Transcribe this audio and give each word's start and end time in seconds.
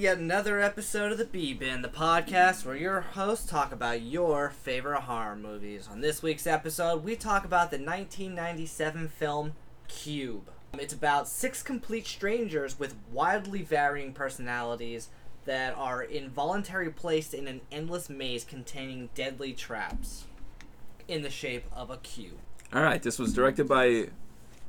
Yet 0.00 0.16
another 0.16 0.62
episode 0.62 1.12
of 1.12 1.18
the 1.18 1.26
B 1.26 1.52
Bin, 1.52 1.82
the 1.82 1.88
podcast 1.88 2.64
where 2.64 2.74
your 2.74 3.02
hosts 3.02 3.44
talk 3.44 3.70
about 3.70 4.00
your 4.00 4.48
favorite 4.48 5.02
horror 5.02 5.36
movies. 5.36 5.90
On 5.92 6.00
this 6.00 6.22
week's 6.22 6.46
episode, 6.46 7.04
we 7.04 7.16
talk 7.16 7.44
about 7.44 7.70
the 7.70 7.76
1997 7.76 9.08
film 9.08 9.52
Cube. 9.88 10.48
It's 10.72 10.94
about 10.94 11.28
six 11.28 11.62
complete 11.62 12.06
strangers 12.06 12.78
with 12.78 12.96
wildly 13.12 13.60
varying 13.60 14.14
personalities 14.14 15.10
that 15.44 15.76
are 15.76 16.02
involuntarily 16.02 16.92
placed 16.92 17.34
in 17.34 17.46
an 17.46 17.60
endless 17.70 18.08
maze 18.08 18.42
containing 18.42 19.10
deadly 19.14 19.52
traps 19.52 20.24
in 21.08 21.20
the 21.20 21.28
shape 21.28 21.66
of 21.74 21.90
a 21.90 21.98
cube. 21.98 22.38
All 22.72 22.82
right, 22.82 23.02
this 23.02 23.18
was 23.18 23.34
directed 23.34 23.68
by 23.68 24.08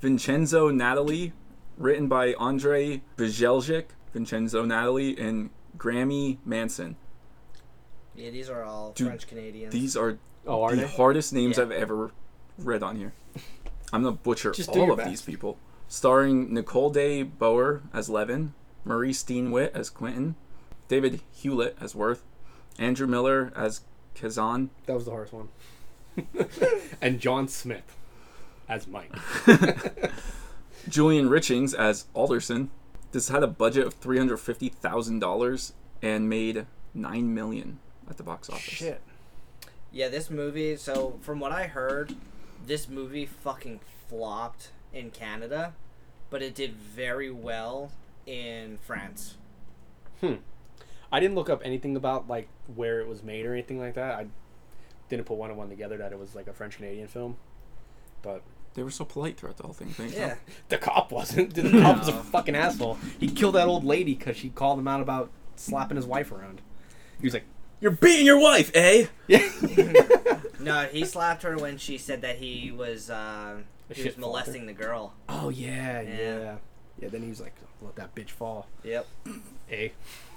Vincenzo 0.02 0.70
Natali, 0.70 1.32
written 1.78 2.10
by 2.10 2.34
Andre 2.34 3.02
Bijelic, 3.16 3.86
Vincenzo 4.14 4.66
Natali, 4.66 5.20
and 5.20 5.50
Graeme 5.78 6.38
Manson. 6.46 6.96
Yeah, 8.16 8.30
these 8.30 8.50
are 8.50 8.64
all 8.64 8.92
Dude, 8.92 9.08
French 9.08 9.28
Canadians. 9.28 9.72
These 9.74 9.96
are 9.96 10.18
Oh, 10.46 10.70
the 10.72 10.76
they? 10.78 10.88
hardest 10.88 11.34
names 11.34 11.58
Yeah. 11.58 11.64
I've 11.64 11.72
ever 11.72 12.12
read 12.58 12.84
on 12.84 12.96
here. 12.98 13.14
I'm 13.94 14.04
gonna 14.04 14.16
butcher 14.16 14.52
Just 14.52 14.70
all 14.70 14.92
of 14.92 14.98
best. 14.98 15.10
these 15.10 15.22
people. 15.22 15.58
Starring 15.88 16.54
Nicole 16.54 16.90
de 16.90 17.24
Boer 17.24 17.82
as 17.94 18.10
Leaven, 18.10 18.54
Marie 18.86 19.12
Steenwit 19.14 19.72
as 19.74 19.90
Quentin, 19.90 20.36
David 20.88 21.22
Hewlett 21.32 21.78
as 21.80 21.94
Worth, 21.96 22.24
Andrew 22.80 23.08
Miller 23.08 23.52
as 23.56 23.82
Kazan, 24.16 24.70
That 24.86 24.94
was 24.96 25.06
the 25.06 25.12
hardest 25.12 25.34
one. 25.34 25.50
and 27.02 27.20
John 27.20 27.48
Smith 27.48 27.96
as 28.68 28.88
Mike. 28.88 29.12
Julian 30.90 31.30
Richings 31.30 31.74
as 31.74 32.06
Alderson. 32.14 32.72
This 33.12 33.30
had 33.30 33.44
a 33.44 33.48
budget 33.48 33.88
of 33.88 33.94
three 33.96 34.18
hundred 34.18 34.38
fifty 34.38 34.70
thousand 34.70 35.20
dollars 35.20 35.74
and 36.02 36.30
made 36.30 36.66
nine 36.94 37.34
million 37.34 37.80
at 38.10 38.18
the 38.18 38.24
box 38.24 38.50
office. 38.50 38.62
Shit. 38.62 39.02
Yeah, 39.92 40.08
this 40.10 40.30
movie. 40.30 40.78
So 40.78 41.20
from 41.22 41.40
what 41.40 41.52
I 41.52 41.68
heard, 41.68 42.16
this 42.66 42.88
movie 42.88 43.26
fucking 43.26 43.82
flopped 44.08 44.72
in 44.94 45.12
Canada, 45.12 45.74
but 46.30 46.42
it 46.42 46.56
did 46.56 46.74
very 46.74 47.30
well 47.30 47.92
in 48.26 48.78
France. 48.78 49.36
Hmm. 50.22 50.36
I 51.12 51.20
didn't 51.20 51.36
look 51.36 51.50
up 51.50 51.62
anything 51.66 51.96
about 51.98 52.30
like 52.30 52.48
where 52.74 53.02
it 53.02 53.08
was 53.08 53.22
made 53.24 53.46
or 53.46 53.54
anything 53.54 53.80
like 53.80 53.96
that. 53.96 54.16
I 54.16 54.28
didn't 55.10 55.26
put 55.26 55.38
one 55.38 55.50
and 55.50 55.60
one 55.60 55.70
together 55.70 55.98
that 55.98 56.14
it 56.14 56.20
was 56.20 56.36
like 56.36 56.48
a 56.48 56.54
French 56.54 56.78
Canadian 56.78 57.10
film. 57.10 57.36
But 58.22 58.44
They 58.74 58.84
were 58.84 58.92
so 58.92 59.04
polite 59.04 59.38
throughout 59.38 59.58
the 59.58 59.64
whole 59.64 59.74
thing. 59.74 59.90
Thank 59.90 60.14
Yeah, 60.16 60.36
the 60.70 60.78
cop 60.78 61.12
wasn't. 61.12 61.54
The 61.54 61.70
cop 61.82 62.00
was 62.00 62.08
a 62.08 62.14
fucking 62.14 62.56
asshole. 62.56 62.98
He 63.20 63.28
killed 63.28 63.56
that 63.56 63.68
old 63.68 63.84
lady 63.84 64.16
because 64.16 64.38
she 64.38 64.50
called 64.50 64.80
him 64.80 64.88
out 64.88 65.02
about 65.02 65.30
slapping 65.58 65.98
his 65.98 66.06
wife 66.06 66.32
around. 66.32 66.62
He 67.20 67.28
was 67.28 67.34
like, 67.34 67.44
You're 67.82 67.92
beating 67.92 68.26
your 68.26 68.40
wife, 68.40 68.72
eh? 68.74 69.08
"Yeah." 69.28 69.50
no, 70.60 70.84
he 70.92 71.04
slapped 71.04 71.44
her 71.44 71.58
when 71.58 71.78
she 71.78 71.98
said 71.98 72.22
that 72.22 72.38
he 72.38 72.72
was 72.72 73.10
uh, 73.10 73.58
he 73.90 74.04
was 74.04 74.14
shit 74.14 74.18
molesting 74.18 74.66
the 74.68 74.74
girl. 74.74 75.14
oh 75.28 75.50
yeah, 75.50 76.02
Yeah. 76.02 76.18
yeah, 76.18 76.56
yeah. 77.00 77.10
Then 77.10 77.24
he 77.24 77.30
was 77.30 77.42
like, 77.42 77.56
"Let 77.82 77.96
that 77.98 78.16
bitch 78.16 78.30
fall." 78.30 78.68
Yep. 78.84 79.06
Eh. 79.70 79.90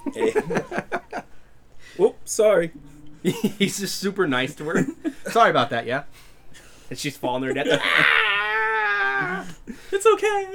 Whoop, 1.96 2.16
sorry. 2.24 2.72
He's 3.22 3.78
just 3.78 3.96
super 3.96 4.26
nice 4.26 4.54
to 4.56 4.64
her. 4.64 4.86
Sorry 5.30 5.50
about 5.50 5.70
that, 5.70 5.86
yeah. 5.86 6.04
And 6.90 6.98
she's 6.98 7.16
falling 7.16 7.42
to 7.42 7.48
her 7.48 7.54
death. 7.54 7.80
It's 9.92 10.06
okay. 10.06 10.48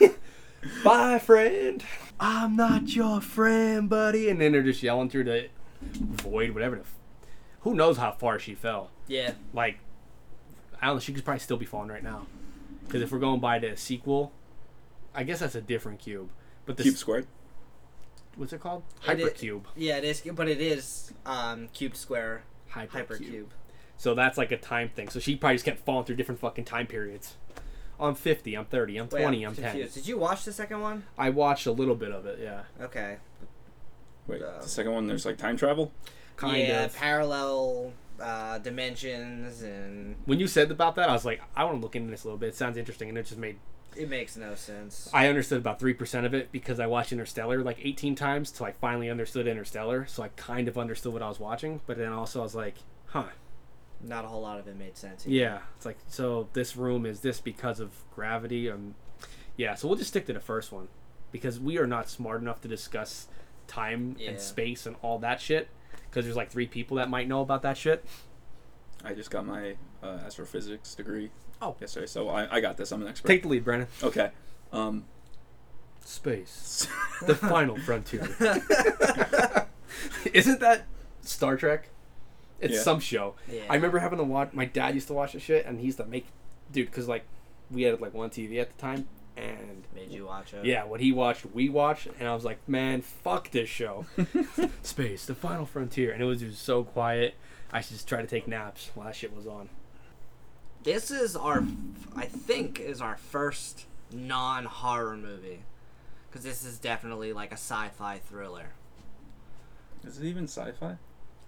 Yeah. 0.00 0.08
Bye, 0.84 1.18
friend. 1.18 1.82
I'm 2.18 2.56
not 2.56 2.94
your 2.94 3.20
friend, 3.20 3.88
buddy. 3.88 4.28
And 4.30 4.40
then 4.40 4.52
they're 4.52 4.62
just 4.62 4.82
yelling 4.82 5.10
through 5.10 5.24
the 5.24 5.48
void, 5.92 6.50
whatever. 6.52 6.76
The 6.76 6.82
f- 6.82 6.94
Who 7.60 7.74
knows 7.74 7.98
how 7.98 8.12
far 8.12 8.38
she 8.38 8.54
fell? 8.54 8.90
Yeah. 9.06 9.32
Like, 9.52 9.78
I 10.80 10.86
don't 10.86 10.96
know. 10.96 11.00
She 11.00 11.12
could 11.12 11.24
probably 11.24 11.40
still 11.40 11.56
be 11.58 11.66
falling 11.66 11.88
right 11.88 12.02
now. 12.02 12.26
Because 12.84 13.02
if 13.02 13.12
we're 13.12 13.18
going 13.18 13.40
by 13.40 13.58
the 13.58 13.76
sequel, 13.76 14.32
I 15.14 15.24
guess 15.24 15.40
that's 15.40 15.54
a 15.54 15.60
different 15.60 15.98
cube. 16.00 16.30
But 16.64 16.76
the 16.76 16.84
Cube 16.84 16.96
squared. 16.96 17.26
what's 18.36 18.52
it 18.52 18.60
called? 18.60 18.82
It 19.06 19.10
i- 19.10 19.14
Hypercube. 19.16 19.64
Yeah, 19.76 19.98
it 19.98 20.04
is, 20.04 20.22
but 20.34 20.48
it 20.48 20.60
is 20.60 21.12
um, 21.26 21.68
cubed 21.72 21.96
square 21.96 22.42
Hypercube. 22.72 23.06
hypercube. 23.06 23.46
So 23.98 24.14
that's 24.14 24.36
like 24.38 24.52
a 24.52 24.56
time 24.58 24.88
thing. 24.90 25.08
So 25.08 25.20
she 25.20 25.36
probably 25.36 25.54
just 25.56 25.64
kept 25.64 25.84
falling 25.84 26.04
through 26.04 26.16
different 26.16 26.40
fucking 26.40 26.64
time 26.64 26.86
periods. 26.86 27.36
I'm 27.98 28.14
50. 28.14 28.54
I'm 28.54 28.64
30. 28.66 28.96
I'm 28.98 29.08
Wait, 29.08 29.22
20. 29.22 29.46
I'm 29.46 29.54
10. 29.54 29.64
confused. 29.64 29.94
Did 29.94 30.06
you 30.06 30.18
watch 30.18 30.44
the 30.44 30.52
second 30.52 30.80
one? 30.80 31.04
I 31.16 31.30
watched 31.30 31.66
a 31.66 31.72
little 31.72 31.94
bit 31.94 32.12
of 32.12 32.26
it. 32.26 32.38
Yeah. 32.42 32.62
Okay. 32.80 33.16
Wait, 34.26 34.42
Uh, 34.42 34.60
the 34.60 34.68
second 34.68 34.92
one, 34.92 35.06
there's 35.06 35.24
like 35.24 35.38
time 35.38 35.56
travel? 35.56 35.92
Kind 36.36 36.58
yeah, 36.68 36.84
of. 36.84 36.94
parallel 36.96 37.92
uh, 38.20 38.58
dimensions, 38.58 39.62
and 39.62 40.16
when 40.26 40.38
you 40.40 40.46
said 40.46 40.70
about 40.70 40.94
that, 40.96 41.08
I 41.08 41.12
was 41.12 41.24
like, 41.24 41.40
I 41.54 41.64
want 41.64 41.76
to 41.76 41.80
look 41.80 41.96
into 41.96 42.10
this 42.10 42.24
a 42.24 42.26
little 42.26 42.38
bit. 42.38 42.50
It 42.50 42.56
sounds 42.56 42.76
interesting, 42.76 43.08
and 43.08 43.16
it 43.16 43.24
just 43.26 43.38
made. 43.38 43.56
it 43.96 44.10
makes 44.10 44.36
no 44.36 44.54
sense. 44.54 45.08
I 45.14 45.28
understood 45.28 45.58
about 45.58 45.78
three 45.78 45.94
percent 45.94 46.26
of 46.26 46.34
it 46.34 46.52
because 46.52 46.78
I 46.80 46.86
watched 46.86 47.12
Interstellar 47.12 47.62
like 47.62 47.78
18 47.82 48.14
times 48.16 48.50
till 48.50 48.66
I 48.66 48.72
finally 48.72 49.08
understood 49.08 49.46
Interstellar. 49.46 50.04
So 50.06 50.22
I 50.22 50.28
kind 50.36 50.68
of 50.68 50.76
understood 50.76 51.12
what 51.14 51.22
I 51.22 51.28
was 51.28 51.40
watching, 51.40 51.80
but 51.86 51.96
then 51.96 52.12
also 52.12 52.40
I 52.40 52.42
was 52.42 52.54
like, 52.54 52.74
huh, 53.06 53.24
Not 54.02 54.24
a 54.24 54.28
whole 54.28 54.42
lot 54.42 54.58
of 54.58 54.68
it 54.68 54.76
made 54.76 54.96
sense. 54.96 55.26
yeah. 55.26 55.58
It's 55.76 55.86
like 55.86 55.98
so 56.08 56.48
this 56.52 56.76
room 56.76 57.06
is 57.06 57.20
this 57.20 57.40
because 57.40 57.80
of 57.80 57.90
gravity, 58.14 58.68
and 58.68 58.94
yeah. 59.56 59.74
So 59.74 59.88
we'll 59.88 59.96
just 59.96 60.10
stick 60.10 60.26
to 60.26 60.32
the 60.32 60.40
first 60.40 60.70
one 60.72 60.88
because 61.32 61.58
we 61.58 61.78
are 61.78 61.86
not 61.86 62.08
smart 62.08 62.40
enough 62.40 62.60
to 62.62 62.68
discuss 62.68 63.26
time 63.66 64.16
Yeah. 64.18 64.30
and 64.30 64.40
space 64.40 64.86
and 64.86 64.96
all 65.02 65.18
that 65.20 65.40
shit. 65.40 65.68
Because 66.10 66.24
there's 66.24 66.36
like 66.36 66.50
three 66.50 66.66
people 66.66 66.96
that 66.98 67.10
might 67.10 67.26
know 67.28 67.40
about 67.40 67.62
that 67.62 67.76
shit. 67.76 68.04
I 69.04 69.12
just 69.14 69.30
got 69.30 69.44
my 69.46 69.76
uh, 70.02 70.18
astrophysics 70.26 70.94
degree 70.94 71.30
Oh. 71.60 71.70
yes, 71.80 71.96
yesterday, 71.96 72.06
so 72.06 72.28
I, 72.28 72.56
I 72.56 72.60
got 72.60 72.76
this. 72.76 72.92
I'm 72.92 73.00
an 73.02 73.08
expert. 73.08 73.28
Take 73.28 73.42
the 73.42 73.48
lead, 73.48 73.64
Brandon. 73.64 73.88
okay. 74.02 74.30
Um, 74.72 75.04
Space. 76.04 76.86
the 77.26 77.34
final 77.34 77.76
frontier. 77.78 78.28
Isn't 80.32 80.60
that 80.60 80.84
Star 81.22 81.56
Trek? 81.56 81.88
It's 82.60 82.74
Yeah. 82.74 82.80
some 82.82 83.00
show. 83.00 83.34
Yeah. 83.50 83.62
I 83.68 83.74
remember 83.74 83.98
having 83.98 84.18
to 84.18 84.24
watch. 84.24 84.52
My 84.52 84.64
dad 84.64 84.94
used 84.94 85.08
to 85.08 85.14
watch 85.14 85.32
the 85.32 85.40
shit, 85.40 85.66
and 85.66 85.78
he 85.80 85.86
used 85.86 85.98
to 85.98 86.06
make, 86.06 86.26
dude, 86.72 86.86
because 86.86 87.06
like 87.08 87.24
we 87.70 87.82
had 87.82 88.00
like 88.00 88.14
one 88.14 88.30
TV 88.30 88.60
at 88.60 88.70
the 88.74 88.80
time, 88.80 89.08
and 89.36 89.84
Made 89.94 90.10
you 90.10 90.24
watch 90.26 90.54
it. 90.54 90.64
yeah, 90.64 90.84
what 90.84 91.00
he 91.00 91.12
watched, 91.12 91.44
we 91.52 91.68
watched, 91.68 92.06
and 92.18 92.26
I 92.28 92.34
was 92.34 92.44
like, 92.44 92.58
man, 92.68 93.02
fuck 93.02 93.50
this 93.50 93.68
show. 93.68 94.06
Space, 94.82 95.26
the 95.26 95.34
final 95.34 95.66
frontier, 95.66 96.12
and 96.12 96.22
it 96.22 96.26
was 96.26 96.40
just 96.40 96.62
so 96.62 96.84
quiet. 96.84 97.34
I 97.72 97.80
should 97.80 97.92
just 97.96 98.08
try 98.08 98.20
to 98.22 98.26
take 98.26 98.46
naps 98.48 98.90
while 98.94 99.06
that 99.06 99.16
shit 99.16 99.34
was 99.36 99.46
on. 99.46 99.68
This 100.84 101.10
is 101.10 101.34
our, 101.36 101.64
I 102.14 102.24
think, 102.26 102.78
is 102.80 103.00
our 103.00 103.16
first 103.16 103.86
non-horror 104.12 105.16
movie, 105.16 105.64
because 106.30 106.44
this 106.44 106.64
is 106.64 106.78
definitely 106.78 107.32
like 107.32 107.50
a 107.50 107.54
sci-fi 107.58 108.18
thriller. 108.18 108.68
is 110.06 110.18
it 110.18 110.24
even 110.24 110.44
sci-fi? 110.44 110.96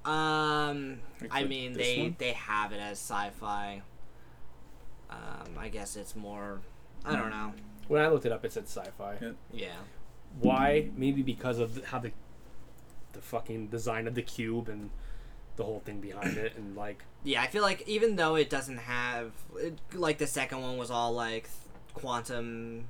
Um, 0.09 1.01
Like 1.21 1.31
I 1.33 1.45
mean, 1.45 1.73
they 1.75 1.99
one? 2.03 2.17
they 2.19 2.33
have 2.33 2.73
it 2.73 2.81
as 2.81 2.99
sci-fi. 2.99 3.83
Um, 5.11 5.57
I 5.59 5.69
guess 5.69 5.97
it's 5.97 6.15
more. 6.17 6.61
I 7.05 7.17
don't 7.17 7.31
know. 7.31 7.53
When 7.89 8.03
I 8.03 8.09
looked 8.09 8.27
it 8.27 8.33
up, 8.33 8.45
it 8.45 8.53
said 8.53 8.65
sci-fi. 8.65 9.17
Yeah. 9.21 9.31
Yeah. 9.53 9.77
Why? 10.41 10.91
Maybe 10.97 11.23
because 11.23 11.59
of 11.59 11.85
how 11.87 11.99
the 11.99 12.13
the 13.13 13.21
fucking 13.21 13.69
design 13.69 14.07
of 14.07 14.15
the 14.15 14.23
cube 14.23 14.69
and 14.69 14.91
the 15.57 15.65
whole 15.65 15.81
thing 15.81 15.99
behind 16.01 16.37
it 16.37 16.55
and 16.57 16.77
like 16.77 17.03
Yeah, 17.25 17.43
I 17.43 17.47
feel 17.49 17.63
like 17.63 17.83
even 17.89 18.17
though 18.17 18.37
it 18.37 18.49
doesn't 18.51 18.79
have 18.79 19.33
it, 19.57 19.79
like 19.95 20.19
the 20.19 20.27
second 20.27 20.61
one 20.61 20.77
was 20.77 20.91
all 20.91 21.13
like 21.13 21.49
quantum 21.95 22.85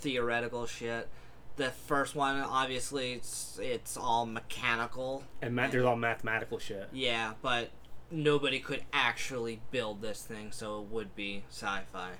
theoretical 0.00 0.66
shit. 0.66 1.08
The 1.56 1.70
first 1.70 2.14
one 2.16 2.38
obviously 2.40 3.12
it's 3.12 3.58
it's 3.62 3.96
all 3.96 4.26
mechanical. 4.26 5.22
and 5.40 5.54
ma- 5.54 5.68
there's 5.68 5.84
all 5.84 5.96
mathematical 5.96 6.58
shit. 6.58 6.88
Yeah, 6.92 7.34
but 7.42 7.70
nobody 8.10 8.58
could 8.60 8.84
actually 8.92 9.60
build 9.70 10.02
this 10.02 10.22
thing, 10.22 10.50
so 10.52 10.80
it 10.80 10.88
would 10.88 11.14
be 11.14 11.44
sci-fi. 11.50 12.12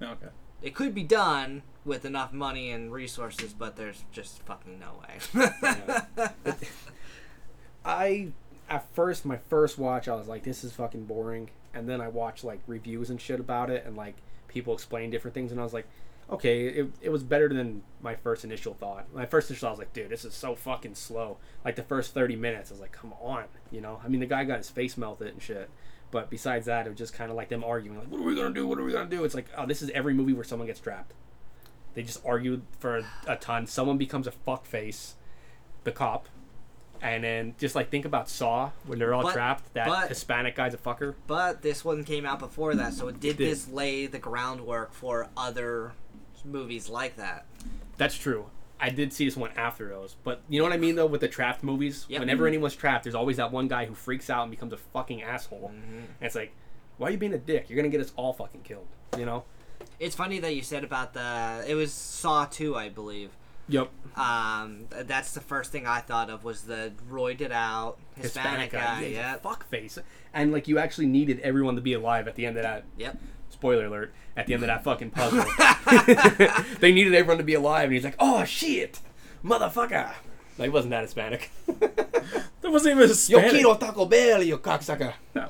Okay. 0.00 0.28
It 0.62 0.74
could 0.74 0.94
be 0.94 1.02
done 1.02 1.62
with 1.84 2.04
enough 2.04 2.32
money 2.32 2.70
and 2.70 2.92
resources, 2.92 3.52
but 3.52 3.74
there's 3.76 4.04
just 4.12 4.42
fucking 4.44 4.78
no 4.78 5.00
way. 5.02 5.48
I 7.84 8.28
at 8.68 8.94
first 8.94 9.24
my 9.24 9.36
first 9.36 9.78
watch 9.78 10.06
I 10.08 10.14
was 10.14 10.28
like 10.28 10.44
this 10.44 10.62
is 10.64 10.72
fucking 10.72 11.04
boring 11.06 11.50
and 11.74 11.88
then 11.88 12.00
I 12.00 12.08
watched 12.08 12.44
like 12.44 12.60
reviews 12.66 13.10
and 13.10 13.20
shit 13.20 13.40
about 13.40 13.70
it 13.70 13.84
and 13.86 13.96
like 13.96 14.16
people 14.48 14.74
explain 14.74 15.10
different 15.10 15.34
things 15.34 15.50
and 15.52 15.60
I 15.60 15.64
was 15.64 15.72
like 15.72 15.86
okay 16.30 16.66
it, 16.68 16.90
it 17.00 17.08
was 17.10 17.22
better 17.22 17.48
than 17.48 17.82
my 18.00 18.14
first 18.14 18.44
initial 18.44 18.74
thought. 18.74 19.06
My 19.14 19.26
first 19.26 19.50
initial 19.50 19.68
thought 19.68 19.72
was 19.72 19.78
like 19.80 19.92
dude 19.92 20.10
this 20.10 20.24
is 20.24 20.34
so 20.34 20.54
fucking 20.54 20.94
slow. 20.94 21.38
Like 21.64 21.76
the 21.76 21.82
first 21.82 22.14
30 22.14 22.36
minutes 22.36 22.70
I 22.70 22.74
was 22.74 22.80
like 22.80 22.92
come 22.92 23.12
on 23.20 23.44
you 23.70 23.80
know? 23.80 24.00
I 24.04 24.08
mean 24.08 24.20
the 24.20 24.26
guy 24.26 24.44
got 24.44 24.58
his 24.58 24.70
face 24.70 24.96
melted 24.96 25.28
and 25.28 25.42
shit 25.42 25.70
but 26.10 26.28
besides 26.30 26.66
that 26.66 26.86
it 26.86 26.90
was 26.90 26.98
just 26.98 27.14
kind 27.14 27.30
of 27.30 27.36
like 27.36 27.48
them 27.48 27.64
arguing 27.64 27.98
like 27.98 28.08
what 28.08 28.20
are 28.20 28.24
we 28.24 28.34
gonna 28.34 28.54
do? 28.54 28.66
What 28.66 28.78
are 28.78 28.84
we 28.84 28.92
gonna 28.92 29.10
do? 29.10 29.24
It's 29.24 29.34
like 29.34 29.46
oh 29.56 29.66
this 29.66 29.82
is 29.82 29.90
every 29.90 30.14
movie 30.14 30.32
where 30.32 30.44
someone 30.44 30.66
gets 30.66 30.80
trapped. 30.80 31.14
They 31.94 32.02
just 32.02 32.24
argue 32.24 32.62
for 32.78 32.98
a, 32.98 33.04
a 33.26 33.36
ton. 33.36 33.66
Someone 33.66 33.98
becomes 33.98 34.26
a 34.26 34.30
fuck 34.30 34.64
face 34.64 35.14
the 35.84 35.92
cop 35.92 36.28
and 37.02 37.22
then 37.24 37.54
just 37.58 37.74
like 37.74 37.90
think 37.90 38.04
about 38.04 38.28
Saw 38.28 38.70
when 38.86 38.98
they're 38.98 39.12
all 39.12 39.22
But- 39.24 39.32
trapped. 39.34 39.74
That 39.74 39.86
but- 39.88 40.08
Hispanic 40.08 40.54
guy's 40.56 40.72
a 40.74 40.78
fucker. 40.78 41.14
but 41.26 41.60
this 41.62 41.84
one 41.84 42.04
came 42.04 42.24
out 42.24 42.38
before 42.38 42.74
that, 42.76 42.94
so 42.94 43.08
it 43.08 43.20
did 43.20 43.36
did. 43.36 43.50
this 43.50 43.68
lay 43.68 44.06
the 44.06 44.18
groundwork 44.18 44.92
for 44.94 45.28
other 45.36 45.92
movies 46.44 46.88
like 46.88 47.16
that. 47.16 47.44
That's 47.98 48.16
true. 48.16 48.46
I 48.80 48.90
did 48.90 49.12
see 49.12 49.24
this 49.26 49.36
one 49.36 49.50
after 49.56 49.88
those, 49.88 50.16
but 50.24 50.40
you 50.48 50.58
know 50.58 50.64
what 50.64 50.72
I 50.72 50.76
mean 50.76 50.96
though 50.96 51.06
with 51.06 51.20
the 51.20 51.28
trapped 51.28 51.62
movies. 51.62 52.04
Yep. 52.08 52.20
Whenever 52.20 52.46
anyone's 52.48 52.74
trapped, 52.74 53.04
there's 53.04 53.14
always 53.14 53.36
that 53.36 53.52
one 53.52 53.68
guy 53.68 53.84
who 53.84 53.94
freaks 53.94 54.28
out 54.28 54.42
and 54.42 54.50
becomes 54.50 54.72
a 54.72 54.76
fucking 54.76 55.22
asshole. 55.22 55.70
Mm-hmm. 55.72 55.96
And 55.98 56.06
it's 56.20 56.34
like, 56.34 56.52
why 56.98 57.08
are 57.08 57.10
you 57.12 57.18
being 57.18 57.32
a 57.34 57.38
dick? 57.38 57.66
You're 57.68 57.76
gonna 57.76 57.88
get 57.90 58.00
us 58.00 58.12
all 58.16 58.32
fucking 58.32 58.62
killed. 58.62 58.88
You 59.16 59.24
know? 59.26 59.44
It's 60.00 60.16
funny 60.16 60.40
that 60.40 60.56
you 60.56 60.62
said 60.62 60.82
about 60.82 61.12
the 61.14 61.64
it 61.68 61.74
was 61.76 61.92
Saw 61.92 62.44
2, 62.46 62.74
I 62.76 62.88
believe. 62.88 63.30
Yep. 63.68 63.90
Um, 64.16 64.86
that's 64.90 65.32
the 65.32 65.40
first 65.40 65.72
thing 65.72 65.86
I 65.86 66.00
thought 66.00 66.28
of 66.28 66.44
was 66.44 66.62
the 66.62 66.92
roided 67.10 67.50
out 67.52 67.96
Hispanic, 68.16 68.72
guy. 68.72 69.02
Yeah, 69.06 69.32
Yep. 69.32 69.42
fuck 69.42 69.68
face. 69.68 69.98
And 70.34 70.52
like 70.52 70.68
you 70.68 70.78
actually 70.78 71.06
needed 71.06 71.40
everyone 71.40 71.76
to 71.76 71.80
be 71.80 71.92
alive 71.94 72.28
at 72.28 72.34
the 72.34 72.44
end 72.46 72.56
of 72.56 72.62
that. 72.64 72.84
Yep. 72.98 73.18
Spoiler 73.50 73.86
alert! 73.86 74.12
At 74.36 74.46
the 74.46 74.54
end 74.54 74.62
of 74.62 74.66
that 74.68 74.82
fucking 74.82 75.10
puzzle, 75.12 75.44
they 76.80 76.90
needed 76.92 77.14
everyone 77.14 77.38
to 77.38 77.44
be 77.44 77.54
alive, 77.54 77.84
and 77.84 77.92
he's 77.92 78.02
like, 78.04 78.16
"Oh 78.18 78.44
shit, 78.44 79.00
motherfucker!" 79.44 80.10
Like, 80.58 80.66
he 80.66 80.68
wasn't 80.70 80.90
that 80.90 81.02
Hispanic. 81.02 81.50
That 82.62 82.70
wasn't 82.70 82.92
even 82.92 83.02
Yo 83.02 83.08
Hispanic. 83.08 83.50
quiero 83.50 83.74
Taco 83.74 84.06
Bell, 84.06 84.40
you 84.42 84.56
cocksucker. 84.58 85.14
No. 85.34 85.48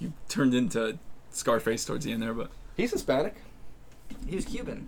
you 0.00 0.14
turned 0.30 0.54
into 0.54 0.98
Scarface 1.30 1.84
towards 1.84 2.06
the 2.06 2.12
end 2.12 2.22
there, 2.22 2.32
but 2.32 2.50
He's 2.74 2.90
Hispanic. 2.92 3.34
He 4.26 4.34
was 4.34 4.46
Cuban. 4.46 4.86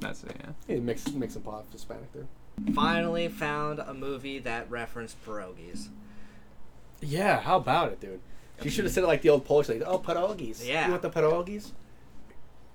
That's 0.00 0.24
it. 0.24 0.36
Yeah. 0.40 0.74
He 0.74 0.80
mix 0.80 1.10
mix 1.12 1.34
and 1.36 1.44
pot 1.44 1.64
Hispanic 1.72 2.12
there. 2.12 2.26
Finally 2.74 3.28
found 3.28 3.78
a 3.80 3.92
movie 3.94 4.38
that 4.40 4.70
referenced 4.70 5.22
pierogies. 5.24 5.88
Yeah, 7.00 7.40
how 7.40 7.56
about 7.56 7.92
it, 7.92 8.00
dude? 8.00 8.20
You 8.62 8.70
should 8.70 8.84
have 8.84 8.92
said 8.94 9.02
it 9.04 9.08
like 9.08 9.22
the 9.22 9.30
old 9.30 9.44
Polish 9.44 9.68
like 9.68 9.82
Oh, 9.84 9.98
pierogies. 9.98 10.64
Yeah. 10.66 10.84
You 10.86 10.90
want 10.92 11.02
the 11.02 11.10
pierogies? 11.10 11.72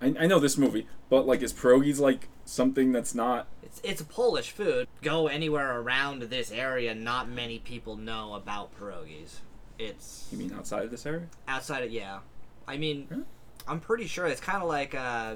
I, 0.01 0.07
I 0.19 0.27
know 0.27 0.39
this 0.39 0.57
movie, 0.57 0.87
but 1.09 1.25
like, 1.27 1.41
is 1.41 1.53
pierogies 1.53 1.99
like 1.99 2.27
something 2.45 2.91
that's 2.91 3.15
not? 3.15 3.47
It's 3.63 3.79
it's 3.83 4.01
a 4.01 4.05
Polish 4.05 4.51
food. 4.51 4.87
Go 5.01 5.27
anywhere 5.27 5.79
around 5.79 6.23
this 6.23 6.51
area, 6.51 6.93
not 6.93 7.29
many 7.29 7.59
people 7.59 7.95
know 7.95 8.33
about 8.33 8.77
pierogies. 8.77 9.39
It's 9.77 10.27
You 10.31 10.37
mean 10.37 10.53
outside 10.53 10.83
of 10.83 10.91
this 10.91 11.05
area? 11.05 11.27
outside 11.47 11.83
of 11.83 11.91
yeah. 11.91 12.19
I 12.67 12.77
mean, 12.77 13.07
Really? 13.09 13.23
I'm 13.67 13.79
pretty 13.79 14.07
sure 14.07 14.25
it's 14.25 14.41
kind 14.41 14.61
of 14.61 14.67
like 14.67 14.93
uh, 14.93 15.35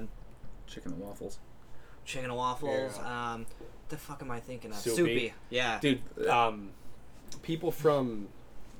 Chicken 0.66 0.92
and 0.92 1.00
waffles. 1.00 1.38
Chicken 2.04 2.30
and 2.30 2.36
waffles. 2.38 2.98
Um, 2.98 3.46
the 3.88 3.96
fuck 3.96 4.22
am 4.22 4.30
I 4.30 4.40
thinking 4.40 4.70
of? 4.70 4.76
Soupy. 4.78 5.32
Yeah. 5.50 5.78
Dude, 5.80 6.00
um, 6.28 6.70
people 7.42 7.70
from 7.70 8.28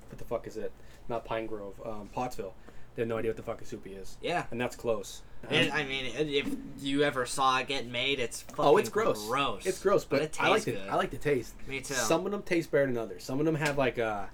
what 0.09 0.19
the 0.19 0.25
fuck 0.25 0.47
is 0.47 0.57
it? 0.57 0.73
Not 1.09 1.25
Pine 1.25 1.47
Grove, 1.47 1.75
um, 1.85 2.09
Pottsville. 2.13 2.55
They 2.95 3.03
have 3.03 3.09
no 3.09 3.19
idea 3.19 3.31
what 3.31 3.37
the 3.37 3.43
fuck 3.43 3.61
a 3.61 3.65
soupy 3.65 3.93
is, 3.95 4.17
Yeah. 4.23 4.45
and 4.53 4.61
that's 4.61 4.77
close. 4.77 5.23
And, 5.51 5.71
I 5.73 5.85
mean, 5.85 6.07
if 6.17 6.47
you 6.79 7.03
ever 7.03 7.27
saw 7.27 7.59
it 7.59 7.67
get 7.67 7.87
made, 7.87 8.19
it's 8.21 8.43
fucking 8.43 8.65
oh, 8.65 8.77
it's 8.79 8.89
gross. 8.89 9.27
Gross. 9.29 9.67
It's 9.67 9.83
gross, 9.83 10.05
but, 10.05 10.23
it 10.23 10.33
tastes 10.33 10.41
I 10.41 10.49
like 10.49 10.65
good. 10.65 10.77
the 10.77 10.89
I 10.89 10.95
like 10.95 11.11
the 11.11 11.19
taste. 11.19 11.55
Me 11.69 11.81
too. 11.81 11.93
Some 11.95 12.25
of 12.25 12.33
them 12.33 12.43
taste 12.43 12.71
better 12.71 12.87
than 12.87 12.97
others. 12.97 13.25
Some 13.25 13.41
of 13.41 13.47
them 13.47 13.57
have 13.57 13.77
like 13.77 13.99
a, 13.99 14.31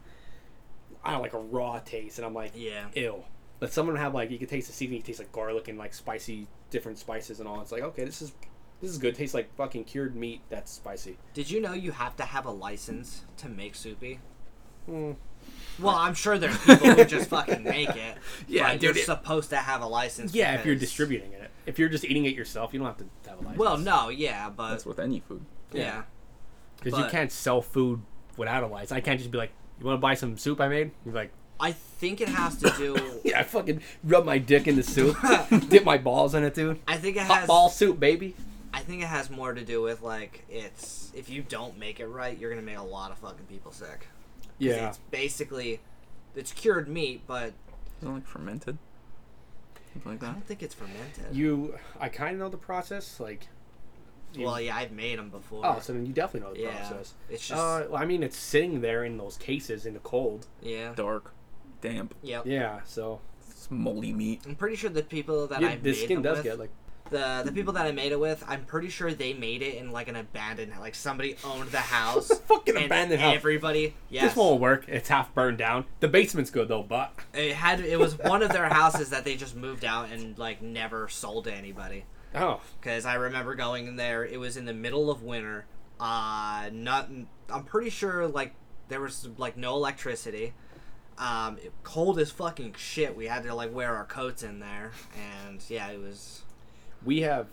I 1.02 1.10
don't 1.10 1.19
know, 1.19 1.22
like 1.22 1.32
a 1.32 1.38
raw 1.38 1.81
taste, 1.81 2.19
and 2.19 2.26
I'm 2.26 2.34
like, 2.34 2.52
Yeah. 2.54 2.88
ill. 2.94 3.25
But 3.58 3.72
some 3.72 3.88
of 3.88 3.94
them 3.94 4.02
have 4.02 4.14
like 4.14 4.31
you 4.31 4.38
can 4.38 4.46
taste 4.46 4.69
the 4.69 4.72
seasoning, 4.72 4.98
you 4.98 5.02
taste 5.02 5.19
like 5.19 5.32
garlic 5.32 5.66
and 5.69 5.78
like 5.78 5.94
spicy 5.94 6.46
different 6.70 6.98
spices 6.98 7.40
and 7.40 7.48
all. 7.48 7.60
It's 7.62 7.72
like 7.72 7.82
okay, 7.82 8.04
this 8.04 8.22
is 8.22 8.32
this 8.81 8.91
is 8.91 8.99
good. 8.99 9.15
tastes 9.15 9.35
like 9.35 9.55
fucking 9.56 9.85
cured 9.85 10.15
meat 10.17 10.41
that's 10.49 10.71
spicy. 10.73 11.19
Did 11.35 11.50
you 11.50 11.61
know 11.61 11.73
you 11.73 11.93
have 11.93 12.17
to 12.17 12.23
have 12.25 12.47
a 12.47 12.50
license 12.50 13.23
to 13.38 13.49
make 13.49 13.75
soupy? 13.75 14.21
Hmm. 14.87 15.12
Well, 15.79 15.94
I'm 15.97 16.15
sure 16.15 16.37
there's 16.38 16.59
people 16.59 16.91
who 16.93 17.05
just 17.05 17.31
fucking 17.31 17.62
make 17.65 17.88
it. 17.91 18.17
Yeah, 18.49 18.73
but 18.73 18.81
dude, 18.81 18.82
you're 18.97 19.03
it- 19.03 19.06
supposed 19.06 19.50
to 19.50 19.56
have 19.56 19.81
a 19.82 19.87
license. 19.87 20.35
Yeah, 20.35 20.55
if 20.55 20.67
you're 20.67 20.75
distributing 20.75 21.32
it. 21.32 21.50
If 21.67 21.79
you're 21.79 21.88
just 21.88 22.05
eating 22.05 22.25
it 22.25 22.35
yourself, 22.35 22.73
you 22.73 22.79
don't 22.81 22.88
have 22.88 22.97
to 22.99 23.05
have 23.31 23.38
a 23.38 23.43
license. 23.43 23.59
Well, 23.59 23.77
no, 23.79 24.09
yeah, 24.09 24.50
but 24.50 24.71
That's 24.71 24.87
with 24.87 24.99
any 24.99 25.21
food. 25.21 25.44
yeah. 25.73 26.03
because 26.82 26.99
you 26.99 27.06
can't 27.06 27.31
sell 27.31 27.62
food 27.62 28.00
without 28.37 28.62
a 28.62 28.67
license. 28.67 28.93
I 28.93 29.00
can't 29.00 29.19
just 29.19 29.31
be 29.31 29.38
like, 29.38 29.53
"You 29.79 29.87
want 29.87 29.99
to 29.99 30.00
buy 30.00 30.15
some 30.15 30.37
soup 30.37 30.61
I 30.61 30.69
made?" 30.69 30.91
You're 31.05 31.15
like, 31.15 31.31
I 31.61 31.73
think 31.73 32.21
it 32.21 32.29
has 32.29 32.56
to 32.59 32.71
do. 32.77 33.21
"Yeah, 33.25 33.41
I 33.41 33.43
fucking 33.44 33.81
rub 34.03 34.25
my 34.25 34.38
dick 34.38 34.67
in 34.67 34.77
the 34.77 34.82
soup, 34.82 35.17
dip 35.69 35.85
my 35.85 35.99
balls 35.99 36.35
in 36.35 36.43
it, 36.44 36.55
dude. 36.55 36.81
I 36.88 36.97
think 36.97 37.17
it 37.17 37.23
Hot 37.25 37.38
has. 37.41 37.47
ball 37.47 37.69
soup, 37.69 38.00
baby." 38.00 38.35
I 38.90 38.92
think 38.92 39.04
it 39.04 39.06
has 39.06 39.31
more 39.31 39.54
to 39.54 39.64
do 39.64 39.81
with 39.82 40.02
like 40.02 40.44
it's 40.50 41.12
if 41.14 41.31
you 41.31 41.42
don't 41.42 41.78
make 41.78 42.00
it 42.00 42.06
right, 42.08 42.37
you're 42.37 42.50
gonna 42.50 42.60
make 42.60 42.76
a 42.76 42.82
lot 42.82 43.12
of 43.12 43.19
fucking 43.19 43.46
people 43.46 43.70
sick. 43.70 44.08
Yeah, 44.58 44.88
It's 44.88 44.98
basically, 45.12 45.79
it's 46.34 46.50
cured 46.53 46.88
meat, 46.88 47.22
but 47.24 47.53
Is 48.03 48.03
it 48.03 48.06
like 48.08 48.26
fermented? 48.26 48.79
Something 49.93 50.10
like 50.10 50.24
I 50.24 50.32
don't 50.32 50.44
think 50.44 50.65
it's 50.65 50.74
fermented. 50.74 51.26
you. 51.31 51.79
I 52.00 52.08
kind 52.08 52.32
of 52.34 52.41
know 52.41 52.48
the 52.48 52.56
process. 52.56 53.20
Like, 53.20 53.46
you- 54.34 54.44
well, 54.44 54.60
yeah, 54.60 54.74
I've 54.74 54.91
made 54.91 55.20
them 55.20 55.31
before. 55.31 55.65
oh, 55.65 55.79
so 55.81 55.93
then 55.93 56.05
you 56.05 56.12
definitely 56.12 56.48
know 56.48 56.55
the 56.56 56.62
yeah, 56.62 56.88
process. 56.88 57.15
it's 57.29 57.46
just 57.46 57.60
Uh, 57.60 57.84
well, 57.91 58.03
I 58.03 58.06
mean, 58.06 58.24
it's 58.24 58.36
sitting 58.36 58.81
there 58.81 59.05
in 59.05 59.19
those 59.19 59.36
cases 59.36 59.86
in 59.86 59.94
the 59.94 60.00
cold. 60.00 60.48
yeah, 60.60 60.94
Dark, 60.96 61.32
damp, 61.81 62.12
yep. 62.22 62.44
Yeah, 62.44 62.81
so 62.84 63.20
it's 63.48 63.70
moldy 63.70 64.12
meat. 64.12 64.41
I'm 64.48 64.56
pretty 64.56 64.74
sure 64.74 64.91
the 64.91 65.05
people 65.05 65.46
that 65.46 65.60
yeah, 65.62 65.69
I 65.69 65.76
the 65.76 65.91
made 65.91 65.96
skin 65.96 66.15
them 66.17 66.22
does 66.24 66.38
with, 66.38 66.44
get 66.44 66.58
like. 66.58 66.70
The 67.10 67.43
the 67.44 67.52
people 67.52 67.72
that 67.74 67.86
I 67.86 67.93
made 67.93 68.12
it 68.12 68.20
with, 68.20 68.43
I'm 68.48 68.64
pretty 68.64 68.88
sure 68.88 69.12
they 69.12 69.32
made 69.34 69.62
it 69.62 69.74
in 69.76 69.90
like 69.93 70.08
an 70.08 70.17
abandoned, 70.17 70.72
like 70.81 70.94
somebody 70.94 71.36
owned 71.44 71.70
the 71.70 71.79
house. 71.79 72.29
Fucking 72.46 72.76
and 72.76 72.86
abandoned 72.86 73.20
house. 73.20 73.34
Everybody, 73.36 73.94
yes, 74.08 74.24
This 74.31 74.36
won't 74.36 74.60
work. 74.60 74.84
It's 74.88 75.08
half 75.08 75.34
burned 75.34 75.58
down. 75.58 75.84
The 76.00 76.08
basement's 76.08 76.50
good 76.50 76.69
though, 76.69 76.82
but 76.82 77.12
it 77.34 77.55
had. 77.55 77.81
It 77.81 77.98
was 77.98 78.17
one 78.19 78.43
of 78.43 78.50
their 78.52 78.69
houses 78.69 79.10
that 79.10 79.24
they 79.24 79.36
just 79.36 79.55
moved 79.56 79.84
out 79.84 80.10
and 80.10 80.38
like 80.38 80.62
never 80.62 81.08
sold 81.08 81.44
to 81.44 81.55
anybody. 81.55 82.05
oh, 82.34 82.60
Because 82.81 83.05
I 83.05 83.14
remember 83.14 83.55
going 83.55 83.86
in 83.86 83.96
there. 83.96 84.24
It 84.24 84.38
was 84.38 84.56
in 84.56 84.64
the 84.64 84.74
middle 84.74 85.10
of 85.10 85.22
winter. 85.22 85.67
Uh, 85.98 86.70
not. 86.72 87.08
I'm 87.50 87.64
pretty 87.64 87.90
sure 87.90 88.26
like 88.29 88.55
there 88.88 89.00
was 89.00 89.29
like 89.36 89.56
no 89.56 89.74
electricity. 89.76 90.55
Um, 91.19 91.58
cold 91.82 92.19
as 92.19 92.31
fucking 92.31 92.74
shit. 92.79 93.14
We 93.14 93.26
had 93.26 93.43
to 93.43 93.55
like 93.55 93.74
wear 93.74 93.94
our 93.94 94.06
coats 94.06 94.43
in 94.43 94.60
there, 94.60 94.93
and 95.46 95.62
yeah, 95.69 95.88
it 95.88 96.00
was. 96.00 96.43
We 97.04 97.20
have 97.22 97.46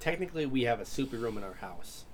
technically 0.00 0.46
we 0.46 0.62
have 0.62 0.80
a 0.80 0.84
soupy 0.84 1.16
room 1.16 1.36
in 1.38 1.44
our 1.44 1.54
house. 1.54 2.04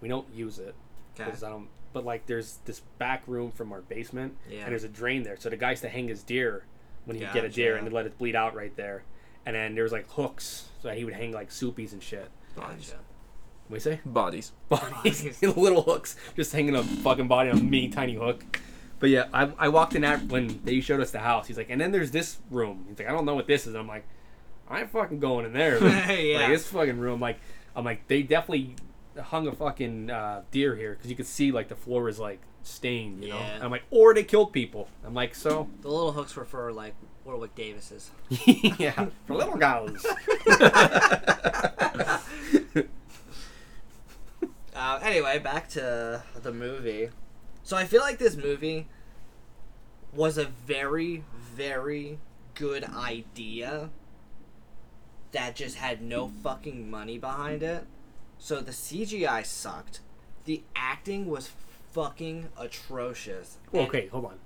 We 0.00 0.08
don't 0.08 0.26
use 0.34 0.58
it 0.58 0.74
Okay. 1.14 1.24
because 1.24 1.42
I 1.42 1.48
don't. 1.48 1.68
But 1.92 2.04
like, 2.04 2.26
there's 2.26 2.58
this 2.64 2.80
back 2.98 3.22
room 3.26 3.50
from 3.50 3.72
our 3.72 3.80
basement, 3.80 4.36
Yeah. 4.48 4.60
and 4.62 4.70
there's 4.72 4.84
a 4.84 4.88
drain 4.88 5.22
there. 5.22 5.36
So 5.38 5.48
the 5.48 5.56
guy 5.56 5.70
used 5.70 5.82
to 5.82 5.88
hang 5.88 6.08
his 6.08 6.22
deer 6.22 6.64
when 7.06 7.16
he'd 7.16 7.32
get 7.32 7.44
a 7.44 7.48
deer 7.48 7.76
and 7.76 7.90
let 7.92 8.04
it 8.06 8.18
bleed 8.18 8.36
out 8.36 8.54
right 8.54 8.74
there. 8.76 9.02
And 9.46 9.56
then 9.56 9.74
there 9.74 9.84
was 9.84 9.92
like 9.92 10.08
hooks, 10.10 10.68
so 10.82 10.88
that 10.88 10.98
he 10.98 11.04
would 11.04 11.14
hang 11.14 11.32
like 11.32 11.48
soupies 11.50 11.92
and 11.92 12.02
shit. 12.02 12.30
Gotcha. 12.54 12.96
What 13.68 13.68
do 13.68 13.74
you 13.74 13.80
say? 13.96 14.00
Bodies. 14.04 14.52
bodies, 14.68 15.42
little 15.42 15.82
hooks, 15.82 16.16
just 16.36 16.52
hanging 16.52 16.74
a 16.76 16.82
fucking 16.82 17.28
body 17.28 17.50
on 17.50 17.58
a 17.58 17.62
mini 17.62 17.88
tiny 17.88 18.14
hook. 18.14 18.60
But 19.00 19.10
yeah, 19.10 19.26
I, 19.32 19.50
I 19.58 19.68
walked 19.68 19.94
in 19.94 20.02
that 20.02 20.24
when 20.26 20.60
they 20.64 20.80
showed 20.80 21.00
us 21.00 21.10
the 21.10 21.20
house. 21.20 21.46
He's 21.46 21.56
like, 21.56 21.70
and 21.70 21.80
then 21.80 21.92
there's 21.92 22.10
this 22.10 22.38
room. 22.50 22.84
He's 22.88 22.98
like, 22.98 23.08
I 23.08 23.12
don't 23.12 23.24
know 23.24 23.34
what 23.34 23.46
this 23.46 23.62
is. 23.62 23.68
And 23.68 23.78
I'm 23.78 23.88
like, 23.88 24.04
I 24.68 24.80
ain't 24.80 24.90
fucking 24.90 25.18
going 25.20 25.46
in 25.46 25.52
there. 25.52 25.80
man. 25.80 26.26
Yeah. 26.26 26.38
Like 26.38 26.48
this 26.48 26.66
fucking 26.66 26.98
room. 26.98 27.20
Like, 27.20 27.38
I'm 27.74 27.84
like, 27.84 28.06
they 28.08 28.22
definitely. 28.22 28.76
hung 29.20 29.46
a 29.46 29.52
fucking 29.52 30.10
uh, 30.10 30.42
deer 30.50 30.76
here 30.76 30.94
because 30.94 31.10
you 31.10 31.16
could 31.16 31.26
see 31.26 31.52
like 31.52 31.68
the 31.68 31.76
floor 31.76 32.08
is 32.08 32.18
like 32.18 32.40
stained, 32.62 33.24
you 33.24 33.30
know. 33.30 33.38
Yeah. 33.38 33.58
I'm 33.62 33.70
like, 33.70 33.84
or 33.90 34.14
they 34.14 34.24
killed 34.24 34.52
people. 34.52 34.88
I'm 35.04 35.14
like, 35.14 35.34
so 35.34 35.68
The 35.82 35.88
little 35.88 36.12
hooks 36.12 36.36
were 36.36 36.44
for 36.44 36.72
like 36.72 36.94
Warwick 37.24 37.54
Davis's. 37.54 38.10
yeah, 38.78 39.08
for 39.26 39.34
little 39.34 39.56
guys. 39.56 40.04
Uh, 44.78 45.00
anyway, 45.02 45.40
back 45.40 45.68
to 45.68 46.22
the 46.40 46.52
movie. 46.52 47.10
So 47.64 47.76
I 47.76 47.84
feel 47.84 48.00
like 48.00 48.18
this 48.18 48.36
movie 48.36 48.86
was 50.14 50.38
a 50.38 50.44
very, 50.44 51.24
very 51.34 52.20
good 52.54 52.84
idea 52.84 53.90
that 55.32 55.56
just 55.56 55.76
had 55.76 56.02
no 56.02 56.28
fucking 56.42 56.90
money 56.90 57.18
behind 57.18 57.62
it. 57.62 57.86
So 58.38 58.60
the 58.60 58.72
CGI 58.72 59.44
sucked. 59.44 60.00
The 60.44 60.62
acting 60.74 61.26
was 61.26 61.50
fucking 61.92 62.48
atrocious. 62.58 63.58
Well, 63.72 63.84
okay, 63.84 64.06
hold 64.06 64.26
on, 64.26 64.38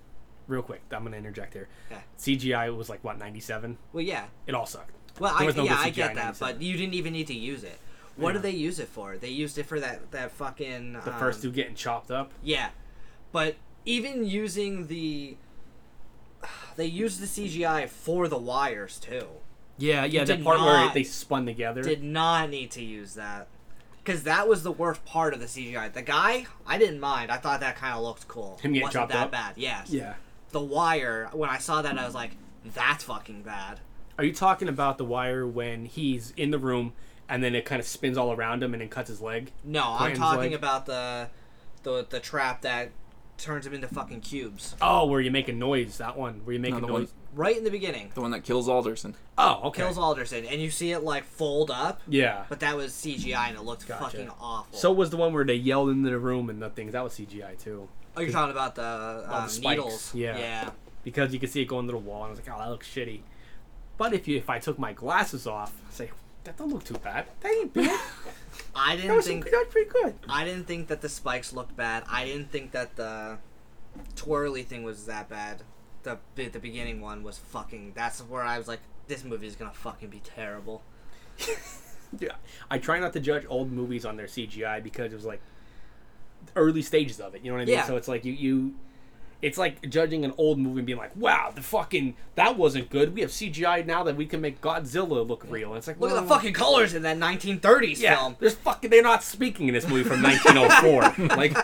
real 0.49 0.62
quick. 0.62 0.83
I'm 0.91 1.05
gonna 1.05 1.17
interject 1.17 1.53
here. 1.55 1.69
Okay. 1.91 2.01
CGI 2.19 2.75
was 2.77 2.89
like 2.89 3.05
what 3.05 3.19
97. 3.19 3.79
Well, 3.93 4.03
yeah. 4.03 4.27
It 4.47 4.55
all 4.55 4.67
sucked. 4.67 4.91
Well, 5.21 5.35
I, 5.37 5.47
no 5.53 5.65
yeah, 5.65 5.77
I 5.79 5.91
get 5.91 6.15
that, 6.15 6.39
but 6.39 6.62
you 6.62 6.77
didn't 6.77 6.95
even 6.95 7.12
need 7.12 7.27
to 7.27 7.35
use 7.35 7.65
it. 7.65 7.79
What 8.17 8.31
Yeah. 8.31 8.33
did 8.35 8.43
they 8.43 8.51
use 8.51 8.79
it 8.79 8.89
for? 8.89 9.17
They 9.19 9.29
used 9.29 9.59
it 9.59 9.67
for 9.67 9.79
that 9.81 10.11
that 10.11 10.33
fucking 10.33 10.95
The 10.95 11.12
um, 11.12 11.19
first 11.19 11.43
dude 11.43 11.55
getting 11.55 11.75
chopped 11.75 12.11
up. 12.11 12.33
Yeah, 12.43 12.71
but 13.31 13.57
even 13.85 14.25
using 14.25 14.87
the, 14.87 15.37
they 16.77 16.87
used 16.87 17.21
the 17.21 17.27
CGI 17.27 17.89
for 17.89 18.29
the 18.29 18.39
wires 18.39 18.99
too. 18.99 19.27
Yeah, 19.79 20.05
yeah. 20.05 20.25
The 20.25 20.38
part 20.38 20.61
where 20.61 20.91
they 20.93 21.05
spun 21.05 21.47
together. 21.47 21.83
Did 21.83 22.02
not 22.02 22.50
need 22.50 22.71
to 22.73 22.83
use 22.85 23.14
that, 23.14 23.49
because 24.05 24.25
that 24.25 24.47
was 24.49 24.62
the 24.62 24.73
worst 24.73 25.05
part 25.05 25.35
of 25.35 25.41
the 25.41 25.47
CGI. 25.47 25.93
The 25.93 26.02
guy, 26.02 26.47
I 26.67 26.79
didn't 26.79 27.00
mind. 27.00 27.31
I 27.31 27.37
thought 27.38 27.61
that 27.61 27.76
kind 27.76 27.95
of 27.95 28.02
looked 28.02 28.29
cool. 28.29 28.59
Him 28.62 28.73
getting 28.73 28.87
Wasn't 28.87 28.93
chopped 29.00 29.12
that 29.12 29.25
up? 29.26 29.33
bad? 29.33 29.55
Yes. 29.57 29.91
yeah. 29.91 30.14
The 30.50 30.61
wire. 30.61 31.31
When 31.33 31.49
I 31.49 31.59
saw 31.59 31.83
that, 31.83 31.99
I 31.99 32.05
was 32.05 32.14
like, 32.14 32.33
that's 32.75 33.05
fucking 33.05 33.43
bad. 33.43 33.81
Are 34.19 34.25
you 34.25 34.35
talking 34.35 34.69
about 34.69 34.99
the 34.99 35.05
wire 35.05 35.47
when 35.47 35.87
he's 35.87 36.33
in 36.37 36.50
the 36.50 36.59
room 36.59 36.93
and 37.29 37.43
then 37.43 37.55
it 37.55 37.64
kind 37.64 37.81
of 37.81 37.87
spins 37.87 38.19
all 38.19 38.31
around 38.33 38.62
him 38.62 38.75
and 38.75 38.83
then 38.83 38.88
cuts 38.91 39.09
his 39.09 39.21
leg? 39.23 39.50
No, 39.64 39.97
I'm 39.99 40.14
talking 40.14 40.50
leg? 40.50 40.52
about 40.52 40.85
the, 40.87 41.29
the 41.83 42.07
the 42.09 42.21
trap 42.21 42.61
that 42.61 42.91
turns 43.42 43.66
him 43.66 43.75
into 43.75 43.88
fucking 43.88 44.20
cubes. 44.20 44.75
Oh, 44.80 45.06
where 45.06 45.20
you 45.20 45.30
make 45.30 45.49
a 45.49 45.52
noise. 45.52 45.99
That 45.99 46.16
one 46.16 46.40
where 46.44 46.54
you 46.54 46.61
make 46.61 46.70
No, 46.72 46.78
a 46.78 46.80
the 46.80 46.87
noise. 46.87 46.99
one- 47.08 47.08
Right 47.34 47.56
in 47.56 47.64
the 47.64 47.70
beginning, 47.70 48.11
The 48.14 48.20
one 48.20 48.30
that 48.32 48.44
kills 48.44 48.68
Alderson. 48.68 49.14
Oh, 49.38 49.61
okay. 49.68 49.80
kills 49.82 49.96
Alderson, 49.96 50.44
and 50.44 50.61
you 50.61 50.70
see 50.70 50.92
it 50.92 51.00
like 51.02 51.25
fold 51.25 51.70
up. 51.70 52.02
yeah. 52.06 52.44
But 52.50 52.61
that 52.61 52.76
was 52.76 52.92
CGI 52.92 53.49
and 53.49 53.56
it 53.56 53.62
looked 53.62 53.88
Gotcha. 53.88 54.04
fucking 54.04 54.30
awful. 54.40 54.78
So 54.78 54.92
was 54.92 55.08
the 55.11 55.16
one 55.16 55.32
where 55.32 55.44
they 55.44 55.54
yelled 55.54 55.88
into 55.90 56.11
the 56.11 56.18
room 56.18 56.50
and 56.50 56.61
the 56.61 56.68
things. 56.70 56.92
That 56.92 57.02
was 57.02 57.14
CGI 57.14 57.58
too. 57.58 57.88
oh, 58.16 58.20
you're 58.20 58.30
talking 58.32 58.50
about 58.52 58.75
the, 58.75 59.25
the 59.26 59.34
um, 59.34 59.49
spikes, 59.49 59.76
needles? 59.78 60.14
yeah. 60.14 60.38
Yeah. 60.38 60.70
Because 61.04 61.32
you 61.32 61.40
could 61.40 61.50
see 61.50 61.62
it 61.62 61.66
going 61.66 61.87
to 61.87 61.92
the 61.92 61.99
wall 61.99 62.25
and 62.25 62.26
I 62.26 62.30
was 62.30 62.38
like, 62.46 62.54
oh, 62.54 62.58
that 62.61 62.68
looks 62.70 62.88
shitty. 62.88 63.20
But 63.96 64.12
if 64.12 64.28
you 64.28 64.37
if 64.37 64.50
I 64.50 64.58
took 64.58 64.78
my 64.78 64.92
glasses 64.92 65.46
off, 65.46 65.72
I'd 65.88 65.94
say 65.94 66.11
that 66.44 66.56
don't 66.58 66.70
look 66.70 66.84
too 66.84 66.94
bad. 66.94 67.26
That 67.40 67.50
ain't 67.52 67.72
bad. 67.72 67.99
I 68.75 68.97
didn't 68.97 69.16
was 69.16 69.26
think 69.26 69.50
that's 69.50 69.73
pretty 69.73 69.90
good. 69.90 70.14
I 70.28 70.44
didn't 70.44 70.64
think 70.64 70.88
that 70.88 71.00
the 71.00 71.09
spikes 71.09 71.52
looked 71.52 71.76
bad. 71.76 72.04
I 72.11 72.25
didn't 72.25 72.50
think 72.50 72.73
that 72.73 72.97
the 72.97 73.38
twirly 74.16 74.62
thing 74.62 74.82
was 74.82 75.06
that 75.06 75.28
bad. 75.28 75.62
The 76.02 76.18
the 76.35 76.49
the 76.49 76.59
beginning 76.59 77.00
one 77.00 77.23
was 77.23 77.38
fucking. 77.38 77.92
That's 77.94 78.21
where 78.21 78.42
I 78.42 78.59
was 78.59 78.68
like, 78.68 78.80
this 79.06 79.25
movie 79.25 79.47
is 79.47 79.56
gonna 79.56 79.73
fucking 79.73 80.09
be 80.09 80.21
terrible. 80.25 80.82
Yeah, 82.18 82.32
I 82.71 82.78
try 82.78 82.99
not 82.99 83.12
to 83.14 83.21
judge 83.21 83.44
old 83.49 83.73
movies 83.73 84.04
on 84.04 84.16
their 84.16 84.26
CGI 84.26 84.82
because 84.82 85.12
it 85.12 85.16
was 85.16 85.25
like 85.25 85.40
early 86.56 86.82
stages 86.82 87.21
of 87.21 87.35
it. 87.35 87.42
You 87.42 87.50
know 87.50 87.56
what 87.56 87.62
I 87.62 87.64
mean? 87.64 87.75
Yeah. 87.75 87.87
So 87.87 87.97
it's 87.97 88.09
like 88.09 88.25
you 88.25 88.32
you, 88.32 88.75
it's 89.42 89.58
like 89.58 89.88
judging 89.90 90.25
an 90.25 90.32
old 90.38 90.58
movie 90.58 90.78
and 90.78 90.87
being 90.87 90.99
like, 90.99 91.14
wow, 91.16 91.52
the 91.52 91.62
fucking 91.62 92.14
that 92.37 92.56
wasn't 92.56 92.88
good. 92.88 93.12
We 93.12 93.20
have 93.22 93.30
CGI 93.30 93.84
now 93.84 94.04
that 94.04 94.16
we 94.16 94.25
can 94.25 94.40
make 94.40 94.61
Godzilla 94.61 95.26
look 95.26 95.44
real. 95.50 95.70
And 95.70 95.78
it's 95.78 95.88
like, 95.88 96.00
Look 96.00 96.12
at 96.12 96.22
the 96.22 96.28
fucking 96.28 96.54
colors 96.54 96.94
in 96.94 97.02
that 97.02 97.18
1930s 97.18 98.00
yeah. 98.00 98.16
film. 98.16 98.37
There's 98.38 98.54
fucking 98.54 98.88
they're 98.90 99.02
not 99.02 99.25
speaking 99.25 99.66
in 99.66 99.75
this 99.75 99.87
movie 99.87 100.08
from 100.08 100.22
1904. 100.22 101.26
like, 101.37 101.56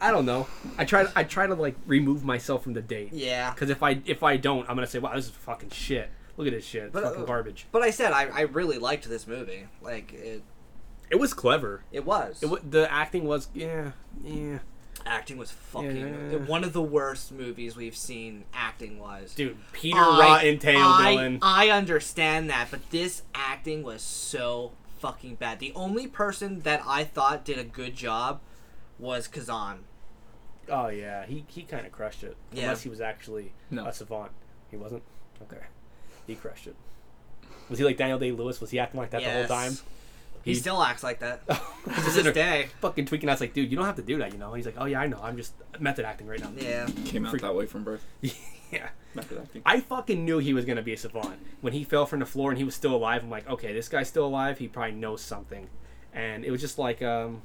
I 0.00 0.10
don't 0.10 0.26
know. 0.26 0.48
I 0.76 0.84
try 0.84 1.04
to 1.04 1.12
I 1.14 1.22
try 1.22 1.46
to 1.46 1.54
like 1.54 1.76
remove 1.86 2.24
myself 2.24 2.64
from 2.64 2.72
the 2.74 2.82
date. 2.82 3.12
Yeah. 3.12 3.52
Because 3.54 3.70
if 3.70 3.82
I 3.82 4.00
if 4.04 4.24
I 4.24 4.36
don't, 4.36 4.68
I'm 4.68 4.74
gonna 4.74 4.86
say, 4.88 4.98
wow, 4.98 5.14
this 5.14 5.26
is 5.26 5.30
fucking 5.30 5.70
shit. 5.70 6.10
Look 6.36 6.48
at 6.48 6.52
this 6.52 6.64
shit. 6.64 6.84
It's 6.84 6.92
But, 6.92 7.04
fucking 7.04 7.22
uh, 7.22 7.26
garbage. 7.26 7.66
But 7.70 7.82
I 7.82 7.90
said 7.90 8.12
I, 8.12 8.26
I 8.26 8.40
really 8.42 8.78
liked 8.78 9.08
this 9.08 9.26
movie. 9.26 9.68
Like 9.80 10.12
it 10.12 10.42
It 11.10 11.16
was 11.20 11.32
clever. 11.32 11.82
it 11.92 12.04
was. 12.04 12.42
It 12.42 12.46
wa 12.46 12.58
the 12.68 12.90
acting 12.92 13.24
was 13.24 13.48
yeah 13.54 13.92
yeah. 14.24 14.58
Acting 15.06 15.36
was 15.38 15.50
fucking 15.50 15.96
Yeah. 16.32 16.38
one 16.38 16.64
of 16.64 16.72
the 16.72 16.82
worst 16.82 17.32
movies 17.32 17.76
we've 17.76 17.96
seen 17.96 18.44
acting 18.52 18.98
wise. 18.98 19.34
Dude, 19.34 19.56
Peter 19.72 19.98
I- 19.98 20.40
Rottentail 20.42 20.76
I, 20.82 21.10
villain. 21.12 21.38
I 21.42 21.68
understand 21.70 22.48
that, 22.50 22.68
but 22.70 22.90
this 22.90 23.22
acting 23.34 23.82
was 23.82 24.02
so 24.02 24.72
fucking 24.98 25.36
bad. 25.36 25.58
The 25.60 25.72
only 25.74 26.06
person 26.06 26.60
that 26.60 26.82
I 26.86 27.04
thought 27.04 27.44
did 27.44 27.58
a 27.58 27.64
good 27.64 27.94
job 27.96 28.40
was 28.98 29.28
Kazan. 29.28 29.84
oh 30.70 30.88
yeah, 30.88 31.24
he 31.24 31.44
he 31.48 31.62
kind 31.62 31.86
of 31.86 31.92
crushed 31.92 32.22
it. 32.22 32.36
Yeah. 32.52 32.64
Unless 32.64 32.82
he 32.82 32.88
was 32.90 33.00
actually 33.00 33.52
No. 33.70 33.86
a 33.86 33.92
savant. 33.92 34.32
He 34.70 34.76
wasn't. 34.76 35.02
Okay, 35.42 35.62
he 36.26 36.34
crushed 36.34 36.66
it. 36.66 36.76
Was 37.70 37.78
he 37.78 37.84
like 37.84 37.96
Daniel 37.96 38.18
Day 38.18 38.32
Lewis? 38.32 38.60
Was 38.60 38.70
he 38.70 38.78
acting 38.78 38.98
like 39.00 39.10
that 39.10 39.22
the 39.22 39.30
whole 39.30 39.46
time? 39.46 39.72
He, 40.44 40.52
He- 40.52 40.58
still 40.58 40.82
acts 40.82 41.02
like 41.02 41.20
that. 41.20 41.46
To 41.88 42.00
this 42.02 42.18
in 42.18 42.24
there 42.24 42.32
day. 42.34 42.68
fucking 42.80 43.06
tweaking 43.06 43.30
out. 43.30 43.40
Like, 43.40 43.54
dude, 43.54 43.70
you 43.70 43.76
don't 43.76 43.86
have 43.86 43.96
to 43.96 44.02
do 44.02 44.18
that, 44.18 44.32
you 44.32 44.38
know. 44.38 44.52
He's 44.52 44.66
like, 44.66 44.74
oh 44.78 44.84
yeah, 44.84 45.00
I 45.00 45.06
know. 45.06 45.18
I'm 45.22 45.36
just 45.38 45.54
method 45.80 46.04
acting 46.04 46.26
right 46.26 46.38
now. 46.40 46.50
Yeah. 46.56 46.86
Came 47.06 47.24
out 47.24 47.30
Freak- 47.30 47.42
that 47.42 47.54
way 47.54 47.64
from 47.66 47.82
birth. 47.84 48.04
yeah. 48.20 48.90
Method 49.14 49.38
acting. 49.38 49.62
I 49.64 49.80
fucking 49.80 50.22
knew 50.24 50.38
he 50.38 50.52
was 50.52 50.66
gonna 50.66 50.82
be 50.82 50.92
a 50.92 50.96
savant 50.98 51.38
when 51.62 51.72
he 51.72 51.84
fell 51.84 52.04
from 52.04 52.20
the 52.20 52.26
floor 52.26 52.50
and 52.50 52.58
he 52.58 52.64
was 52.64 52.74
still 52.74 52.94
alive. 52.94 53.22
I'm 53.22 53.30
like, 53.30 53.48
okay, 53.48 53.72
this 53.72 53.88
guy's 53.88 54.08
still 54.08 54.26
alive. 54.26 54.58
He 54.58 54.68
probably 54.68 54.92
knows 54.96 55.22
something, 55.22 55.68
and 56.12 56.44
it 56.44 56.50
was 56.50 56.60
just 56.60 56.78
like, 56.78 57.00
um, 57.02 57.40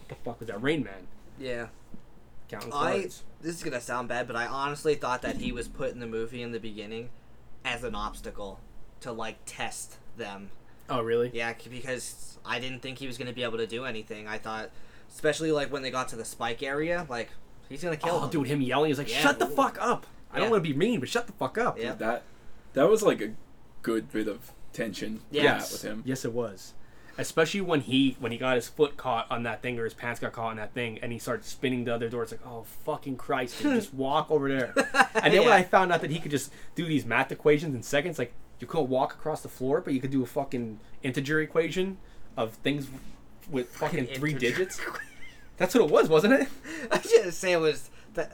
what 0.00 0.08
the 0.10 0.14
fuck 0.16 0.40
was 0.40 0.48
that? 0.48 0.62
Rain 0.62 0.84
Man 0.84 1.06
Yeah. 1.38 1.68
counting 2.48 2.72
I 2.74 2.98
cards. 3.00 3.22
this 3.40 3.56
is 3.56 3.62
gonna 3.62 3.80
sound 3.80 4.08
bad, 4.08 4.26
but 4.26 4.36
I 4.36 4.46
honestly 4.46 4.94
thought 4.94 5.22
that 5.22 5.36
he 5.36 5.52
was 5.52 5.68
put 5.68 5.92
in 5.92 6.00
the 6.00 6.06
movie 6.06 6.42
in 6.42 6.52
the 6.52 6.60
beginning 6.60 7.08
as 7.64 7.82
an 7.82 7.94
obstacle 7.94 8.60
to 9.00 9.10
like 9.10 9.38
test 9.46 9.96
them. 10.18 10.50
Oh 10.90 11.00
really? 11.02 11.30
Yeah, 11.32 11.54
because 11.70 12.38
I 12.44 12.58
didn't 12.58 12.80
think 12.80 12.98
he 12.98 13.06
was 13.06 13.16
gonna 13.16 13.32
be 13.32 13.42
able 13.44 13.58
to 13.58 13.66
do 13.66 13.84
anything. 13.84 14.26
I 14.26 14.38
thought, 14.38 14.70
especially 15.12 15.52
like 15.52 15.72
when 15.72 15.82
they 15.82 15.90
got 15.90 16.08
to 16.08 16.16
the 16.16 16.24
spike 16.24 16.62
area, 16.62 17.06
like 17.08 17.30
he's 17.68 17.82
gonna 17.82 17.96
kill 17.96 18.16
Oh, 18.16 18.20
them. 18.22 18.30
dude, 18.30 18.46
him 18.48 18.60
yelling. 18.60 18.88
He's 18.90 18.98
like, 18.98 19.10
Yeah. 19.10 19.20
shut 19.20 19.38
the 19.38 19.46
fuck 19.46 19.78
up. 19.80 20.06
I 20.32 20.38
don't 20.38 20.50
want 20.50 20.62
to 20.64 20.70
be 20.72 20.76
mean, 20.76 21.00
but 21.00 21.08
shut 21.08 21.26
the 21.26 21.32
fuck 21.32 21.56
up. 21.58 21.78
Yeah. 21.78 21.94
That 21.94 22.22
that 22.74 22.88
was 22.88 23.02
like 23.02 23.20
a 23.20 23.32
good 23.82 24.10
bit 24.12 24.28
of 24.28 24.52
tension. 24.72 25.20
Yes. 25.30 25.42
Yeah, 25.44 25.56
with 25.72 25.82
him. 25.82 26.02
Yes, 26.06 26.24
it 26.24 26.32
was. 26.32 26.74
Especially 27.18 27.60
when 27.60 27.80
he 27.82 28.16
when 28.20 28.32
he 28.32 28.38
got 28.38 28.54
his 28.56 28.68
foot 28.68 28.96
caught 28.96 29.30
on 29.30 29.42
that 29.42 29.60
thing 29.62 29.78
or 29.78 29.84
his 29.84 29.92
pants 29.94 30.20
got 30.20 30.32
caught 30.32 30.50
on 30.52 30.56
that 30.56 30.72
thing 30.72 30.98
and 31.02 31.12
he 31.12 31.18
started 31.18 31.44
spinning 31.44 31.84
the 31.84 31.94
other 31.94 32.08
door. 32.08 32.22
It's 32.22 32.32
like, 32.32 32.46
oh 32.46 32.64
fucking 32.86 33.16
Christ, 33.16 33.60
dude, 33.60 33.74
just 33.74 33.92
walk 33.94 34.30
over 34.30 34.48
there. 34.48 34.74
And 35.22 35.34
then 35.34 35.42
when 35.42 35.52
I 35.52 35.62
found 35.64 35.92
out 35.92 36.00
that 36.00 36.10
he 36.10 36.18
could 36.18 36.30
just 36.30 36.50
do 36.76 36.86
these 36.86 37.04
math 37.04 37.30
equations 37.30 37.74
in 37.74 37.82
seconds, 37.82 38.18
like 38.18 38.32
you 38.60 38.66
couldn't 38.66 38.88
walk 38.88 39.14
across 39.14 39.42
the 39.42 39.48
floor, 39.48 39.80
but 39.80 39.94
you 39.94 40.00
could 40.00 40.10
do 40.10 40.22
a 40.22 40.26
fucking 40.26 40.78
integer 41.02 41.40
equation 41.40 41.98
of 42.36 42.54
things 42.54 42.88
with 43.50 43.68
fucking 43.70 44.06
three 44.06 44.34
digits. 44.34 44.80
That's 45.56 45.74
what 45.74 45.84
it 45.84 45.90
was, 45.90 46.08
wasn't 46.08 46.34
it? 46.34 46.48
I 46.90 47.00
should 47.00 47.34
say 47.34 47.52
it 47.52 47.60
was 47.60 47.90
the. 48.14 48.28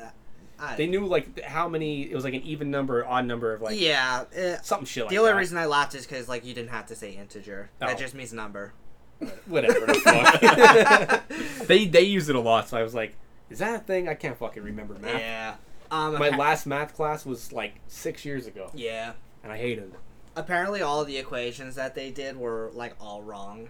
I, 0.59 0.75
They 0.76 0.87
knew 0.87 1.04
like 1.06 1.40
how 1.42 1.68
many. 1.68 2.02
It 2.11 2.14
was 2.14 2.25
like 2.25 2.35
an 2.35 2.42
even 2.42 2.71
number, 2.71 3.06
odd 3.06 3.26
number 3.26 3.52
of 3.52 3.61
like 3.62 3.78
yeah. 3.78 4.25
eh, 4.35 4.56
something 4.62 4.87
shit 4.87 5.04
like 5.04 5.11
the 5.11 5.18
only 5.18 5.33
that. 5.33 5.37
reason 5.38 5.59
I 5.59 5.66
laughed 5.66 5.95
is 5.95 6.06
because 6.06 6.28
like 6.28 6.45
you 6.45 6.54
didn't 6.54 6.71
have 6.71 6.87
to 6.87 6.95
say 6.95 7.12
integer. 7.12 7.68
Oh. 7.83 7.87
That 7.87 7.99
just 7.99 8.14
means 8.14 8.33
number. 8.33 8.73
whatever 9.47 9.80
the 9.87 11.23
they 11.66 11.87
they 11.87 12.02
use 12.02 12.28
it 12.28 12.37
a 12.37 12.40
lot, 12.40 12.68
so 12.68 12.76
I 12.76 12.83
was 12.83 12.95
like, 12.95 13.16
is 13.50 13.59
that 13.61 13.75
a 13.75 13.78
thing? 13.78 14.09
I 14.09 14.14
can't 14.14 14.37
fucking 14.37 14.62
remember 14.62 14.95
math. 14.95 15.21
Yeah. 15.21 15.54
Um. 15.90 16.18
My 16.18 16.28
last 16.30 16.66
math 16.66 16.95
class 16.95 17.25
was 17.25 17.52
like 17.52 17.75
six 17.87 18.25
years 18.25 18.47
ago, 18.47 18.71
Yeah. 18.75 19.12
and 19.42 19.52
I 19.52 19.56
hated 19.56 19.85
it. 19.85 19.95
Apparently 20.37 20.83
all 20.83 21.05
the 21.05 21.16
equations 21.16 21.75
that 21.75 21.95
they 21.95 22.11
did 22.11 22.37
were 22.37 22.71
like 22.75 22.95
all 23.00 23.23
wrong. 23.23 23.69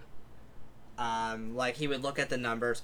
Um, 0.97 1.55
like 1.55 1.75
he 1.75 1.87
would 1.87 2.01
look 2.03 2.17
at 2.19 2.29
the 2.29 2.37
numbers 2.37 2.81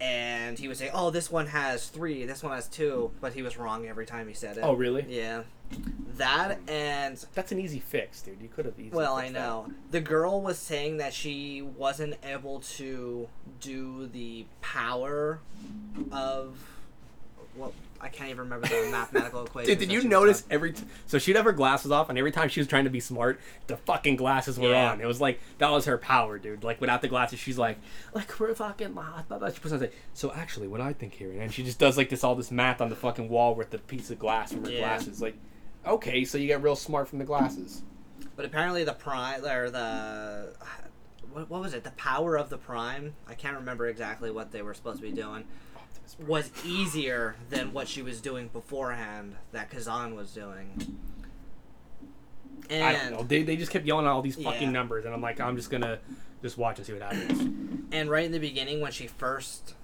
and 0.00 0.58
he 0.58 0.68
would 0.68 0.76
say, 0.76 0.90
"Oh, 0.92 1.10
this 1.10 1.30
one 1.30 1.46
has 1.46 1.88
3, 1.88 2.26
this 2.26 2.42
one 2.42 2.52
has 2.52 2.68
2," 2.68 3.12
but 3.20 3.32
he 3.32 3.42
was 3.42 3.56
wrong 3.56 3.86
every 3.86 4.04
time 4.04 4.28
he 4.28 4.34
said 4.34 4.58
it. 4.58 4.60
Oh, 4.62 4.74
really? 4.74 5.06
Yeah. 5.08 5.42
That 6.16 6.58
and 6.68 7.24
That's 7.34 7.50
an 7.52 7.58
easy 7.58 7.80
fix, 7.80 8.22
dude. 8.22 8.40
You 8.40 8.48
could 8.48 8.66
have 8.66 8.78
easily. 8.78 8.96
well, 8.96 9.16
I 9.16 9.22
fixed 9.22 9.34
that. 9.34 9.40
know. 9.40 9.66
The 9.90 10.00
girl 10.00 10.40
was 10.40 10.58
saying 10.58 10.98
that 10.98 11.12
she 11.12 11.62
wasn't 11.62 12.14
able 12.24 12.60
to 12.76 13.28
do 13.60 14.06
the 14.06 14.46
power 14.60 15.40
of 16.12 16.58
Well, 17.56 17.72
I 18.00 18.08
can't 18.08 18.28
even 18.30 18.40
remember 18.40 18.66
the 18.68 18.88
mathematical 18.90 19.44
equation. 19.46 19.70
Dude, 19.70 19.78
did 19.88 19.92
you 19.92 20.08
notice 20.08 20.44
every 20.50 20.72
t- 20.72 20.84
so 21.06 21.18
she'd 21.18 21.36
have 21.36 21.44
her 21.44 21.52
glasses 21.52 21.90
off, 21.90 22.08
and 22.08 22.18
every 22.18 22.32
time 22.32 22.48
she 22.48 22.60
was 22.60 22.66
trying 22.66 22.84
to 22.84 22.90
be 22.90 23.00
smart, 23.00 23.40
the 23.66 23.76
fucking 23.76 24.16
glasses 24.16 24.58
were 24.58 24.70
Yeah. 24.70 24.92
on. 24.92 25.00
It 25.00 25.06
was 25.06 25.20
like 25.20 25.40
that 25.58 25.70
was 25.70 25.84
her 25.86 25.98
power, 25.98 26.38
dude. 26.38 26.62
Like 26.64 26.80
without 26.80 27.02
the 27.02 27.08
glasses, 27.08 27.38
she's 27.38 27.58
like, 27.58 27.78
like 28.14 28.38
we're 28.38 28.54
fucking 28.54 28.94
lost. 28.94 29.28
Blah, 29.28 29.38
blah. 29.38 29.50
She 29.50 29.60
puts 29.60 29.72
on 29.74 29.80
like, 29.80 29.94
so 30.14 30.32
actually, 30.32 30.68
what 30.68 30.80
I 30.80 30.92
think 30.92 31.14
here, 31.14 31.32
and 31.40 31.52
she 31.52 31.62
just 31.64 31.78
does 31.78 31.96
like 31.96 32.08
this 32.10 32.22
all 32.24 32.34
this 32.34 32.50
math 32.50 32.80
on 32.80 32.88
the 32.90 32.96
fucking 32.96 33.28
wall 33.28 33.54
with 33.54 33.70
the 33.70 33.78
piece 33.78 34.10
of 34.10 34.18
glass 34.18 34.52
from 34.52 34.64
her 34.64 34.70
Yeah. 34.70 34.80
glasses. 34.80 35.20
Like, 35.22 35.36
okay, 35.86 36.24
so 36.24 36.38
you 36.38 36.46
get 36.46 36.62
real 36.62 36.76
smart 36.76 37.08
from 37.08 37.18
the 37.18 37.24
glasses. 37.24 37.82
But 38.34 38.44
apparently 38.44 38.84
the 38.84 38.92
prime 38.92 39.44
or 39.44 39.70
the 39.70 40.52
what, 41.32 41.50
what 41.50 41.60
was 41.60 41.74
it? 41.74 41.84
The 41.84 41.90
power 41.92 42.36
of 42.36 42.48
the 42.50 42.58
prime. 42.58 43.14
I 43.28 43.34
can't 43.34 43.56
remember 43.56 43.86
exactly 43.88 44.30
what 44.30 44.52
they 44.52 44.62
were 44.62 44.74
supposed 44.74 45.00
to 45.00 45.06
be 45.06 45.12
doing. 45.12 45.44
Was 46.26 46.50
easier 46.64 47.36
than 47.50 47.72
what 47.72 47.88
she 47.88 48.00
was 48.02 48.20
doing 48.20 48.48
beforehand. 48.48 49.36
That 49.52 49.70
Kazan 49.70 50.14
was 50.14 50.32
doing. 50.32 50.98
And 52.70 52.84
I 52.84 52.92
don't 52.92 53.12
know. 53.12 53.22
They, 53.22 53.42
they 53.42 53.56
just 53.56 53.70
kept 53.70 53.86
yelling 53.86 54.06
out 54.06 54.12
all 54.12 54.22
these 54.22 54.36
fucking 54.36 54.62
Yeah. 54.62 54.70
numbers, 54.70 55.04
and 55.04 55.14
I'm 55.14 55.20
like, 55.20 55.40
I'm 55.40 55.56
just 55.56 55.70
gonna 55.70 55.98
just 56.42 56.58
watch 56.58 56.78
and 56.78 56.86
see 56.86 56.92
what 56.92 57.02
happens. 57.02 57.88
And 57.92 58.10
right 58.10 58.24
in 58.24 58.32
the 58.32 58.38
beginning, 58.40 58.80
when 58.80 58.92
she 58.92 59.06
first 59.06 59.74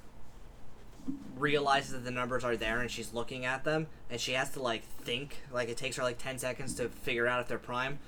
realizes 1.37 1.93
that 1.93 2.05
the 2.05 2.11
numbers 2.11 2.45
are 2.45 2.57
there 2.57 2.81
and 2.81 2.91
she's 2.91 3.13
looking 3.13 3.45
at 3.45 3.65
them, 3.65 3.87
and 4.11 4.21
she 4.21 4.33
has 4.33 4.51
to 4.51 4.63
like 4.63 4.83
think, 4.85 5.39
like 5.53 5.69
it 5.69 5.77
takes 5.77 5.97
her 5.97 6.03
like 6.03 6.19
ten 6.19 6.39
seconds 6.39 6.75
to 6.75 6.89
figure 6.89 7.27
out 7.27 7.41
if 7.41 7.49
they're 7.49 7.59
prime. 7.59 7.99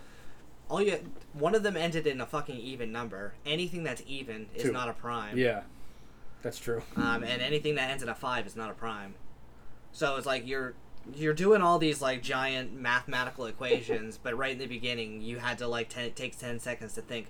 All 0.69 0.81
you, 0.81 0.99
one 1.35 1.55
of 1.55 1.63
them 1.63 1.77
ended 1.77 2.07
in 2.07 2.21
a 2.21 2.27
fucking 2.27 2.57
even 2.57 2.91
number. 2.91 3.35
Anything 3.45 3.83
that's 3.85 4.03
even 4.07 4.47
is 4.55 4.63
Two. 4.63 4.73
not 4.73 4.89
a 4.89 4.93
prime. 4.95 5.37
yeah, 5.37 5.63
that's 6.45 6.59
true. 6.59 6.83
Um, 6.95 7.25
and 7.25 7.43
anything 7.43 7.75
that 7.75 7.91
ends 7.91 8.03
in 8.03 8.09
a 8.09 8.15
five 8.15 8.47
is 8.47 8.55
not 8.55 8.71
a 8.71 8.75
prime. 8.75 9.15
So 9.93 10.17
it's 10.17 10.27
like 10.27 10.47
you're 10.47 10.75
you're 11.15 11.35
doing 11.35 11.61
all 11.63 11.79
these 11.79 12.01
like 12.01 12.23
giant 12.23 12.73
mathematical 12.75 13.47
equations, 13.47 14.19
but 14.23 14.37
right 14.37 14.53
in 14.53 14.59
the 14.59 14.67
beginning 14.67 15.23
you 15.23 15.39
had 15.39 15.59
to 15.59 15.67
like 15.67 15.89
ten, 15.89 16.13
take 16.13 16.39
ten 16.39 16.61
seconds 16.61 16.95
to 16.95 17.01
think. 17.01 17.27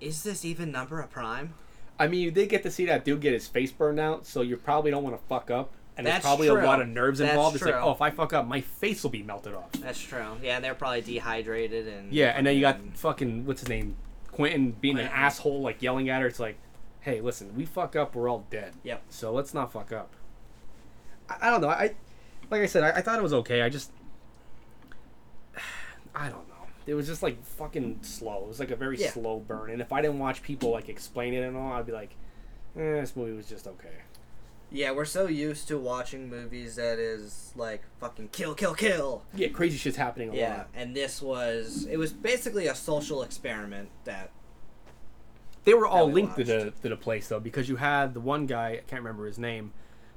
Is 0.00 0.22
this 0.22 0.44
even 0.44 0.70
number 0.70 1.00
a 1.00 1.06
prime? 1.06 1.54
I 1.98 2.08
mean, 2.08 2.20
you 2.20 2.30
did 2.30 2.50
get 2.50 2.62
to 2.64 2.70
see 2.70 2.84
that 2.86 3.04
dude 3.04 3.20
get 3.20 3.32
his 3.32 3.48
face 3.48 3.72
burned 3.72 3.98
out, 3.98 4.26
so 4.26 4.42
you 4.42 4.56
probably 4.56 4.90
don't 4.90 5.02
want 5.02 5.18
to 5.18 5.26
fuck 5.28 5.50
up. 5.50 5.72
And 5.96 6.06
there's 6.06 6.20
probably 6.20 6.48
true. 6.48 6.60
a 6.60 6.64
lot 6.64 6.82
of 6.82 6.88
nerves 6.88 7.20
That's 7.20 7.30
involved. 7.30 7.56
It's 7.56 7.64
like, 7.64 7.74
oh, 7.76 7.92
if 7.92 8.02
I 8.02 8.10
fuck 8.10 8.34
up, 8.34 8.46
my 8.46 8.60
face 8.60 9.02
will 9.02 9.10
be 9.10 9.22
melted 9.22 9.54
off. 9.54 9.72
That's 9.72 9.98
true. 9.98 10.36
Yeah, 10.42 10.56
and 10.56 10.64
they're 10.64 10.74
probably 10.74 11.00
dehydrated 11.00 11.88
and 11.88 12.12
Yeah, 12.12 12.34
and 12.36 12.46
then 12.46 12.54
you 12.54 12.60
got 12.60 12.76
fucking- 12.76 12.92
fucking 12.92 13.46
what's 13.46 13.60
his 13.60 13.70
name, 13.70 13.96
Quentin 14.30 14.72
being 14.72 14.98
an 14.98 15.06
asshole, 15.06 15.62
like 15.62 15.80
yelling 15.80 16.10
at 16.10 16.20
her. 16.20 16.26
It's 16.26 16.38
like, 16.38 16.58
hey, 17.06 17.20
listen, 17.20 17.54
we 17.56 17.64
fuck 17.64 17.94
up, 17.94 18.16
we're 18.16 18.28
all 18.28 18.44
dead. 18.50 18.72
Yep. 18.82 19.00
So 19.10 19.32
let's 19.32 19.54
not 19.54 19.72
fuck 19.72 19.92
up. 19.92 20.10
I, 21.30 21.36
I 21.46 21.50
don't 21.50 21.60
know. 21.60 21.68
I 21.68 21.94
like 22.50 22.62
I 22.62 22.66
said, 22.66 22.82
I, 22.82 22.98
I 22.98 23.00
thought 23.00 23.16
it 23.16 23.22
was 23.22 23.32
okay. 23.32 23.62
I 23.62 23.68
just, 23.68 23.92
I 26.14 26.28
don't 26.28 26.48
know. 26.48 26.54
It 26.86 26.94
was 26.94 27.06
just 27.06 27.22
like 27.22 27.42
fucking 27.44 28.00
slow. 28.02 28.42
It 28.42 28.48
was 28.48 28.60
like 28.60 28.70
a 28.72 28.76
very 28.76 28.98
Yeah. 28.98 29.10
slow 29.10 29.38
burn. 29.38 29.70
And 29.70 29.80
if 29.80 29.92
I 29.92 30.02
didn't 30.02 30.18
watch 30.18 30.42
people 30.42 30.70
like 30.72 30.88
explain 30.88 31.32
it 31.32 31.42
and 31.42 31.56
all, 31.56 31.72
I'd 31.72 31.86
be 31.86 31.92
like, 31.92 32.10
eh, 32.76 33.00
this 33.00 33.14
movie 33.16 33.32
was 33.36 33.48
just 33.48 33.66
okay. 33.68 33.88
Yeah, 34.70 34.90
we're 34.90 35.04
so 35.04 35.28
used 35.28 35.68
to 35.68 35.78
watching 35.78 36.28
movies 36.28 36.74
that 36.74 36.98
is 36.98 37.52
like 37.54 37.82
fucking 38.00 38.30
kill, 38.32 38.54
kill, 38.56 38.74
kill. 38.74 39.22
Yeah, 39.32 39.48
crazy 39.48 39.76
shit's 39.78 39.96
happening 39.96 40.30
a 40.30 40.34
Yeah, 40.34 40.56
lot. 40.56 40.68
and 40.74 40.94
this 40.94 41.22
was 41.22 41.86
it 41.88 41.98
was 41.98 42.12
basically 42.12 42.66
a 42.66 42.74
social 42.74 43.22
experiment 43.22 43.90
that 44.04 44.30
They 45.66 45.74
were 45.74 45.86
all 45.86 46.06
we 46.06 46.14
linked 46.22 46.36
to 46.36 46.44
the 46.44 46.72
to 46.82 46.88
the 46.88 46.96
place 46.96 47.28
though, 47.28 47.40
because 47.40 47.68
you 47.68 47.76
had 47.76 48.14
the 48.14 48.20
one 48.20 48.46
guy 48.46 48.68
I 48.70 48.76
can't 48.86 49.02
remember 49.02 49.26
his 49.26 49.38
name, 49.38 49.72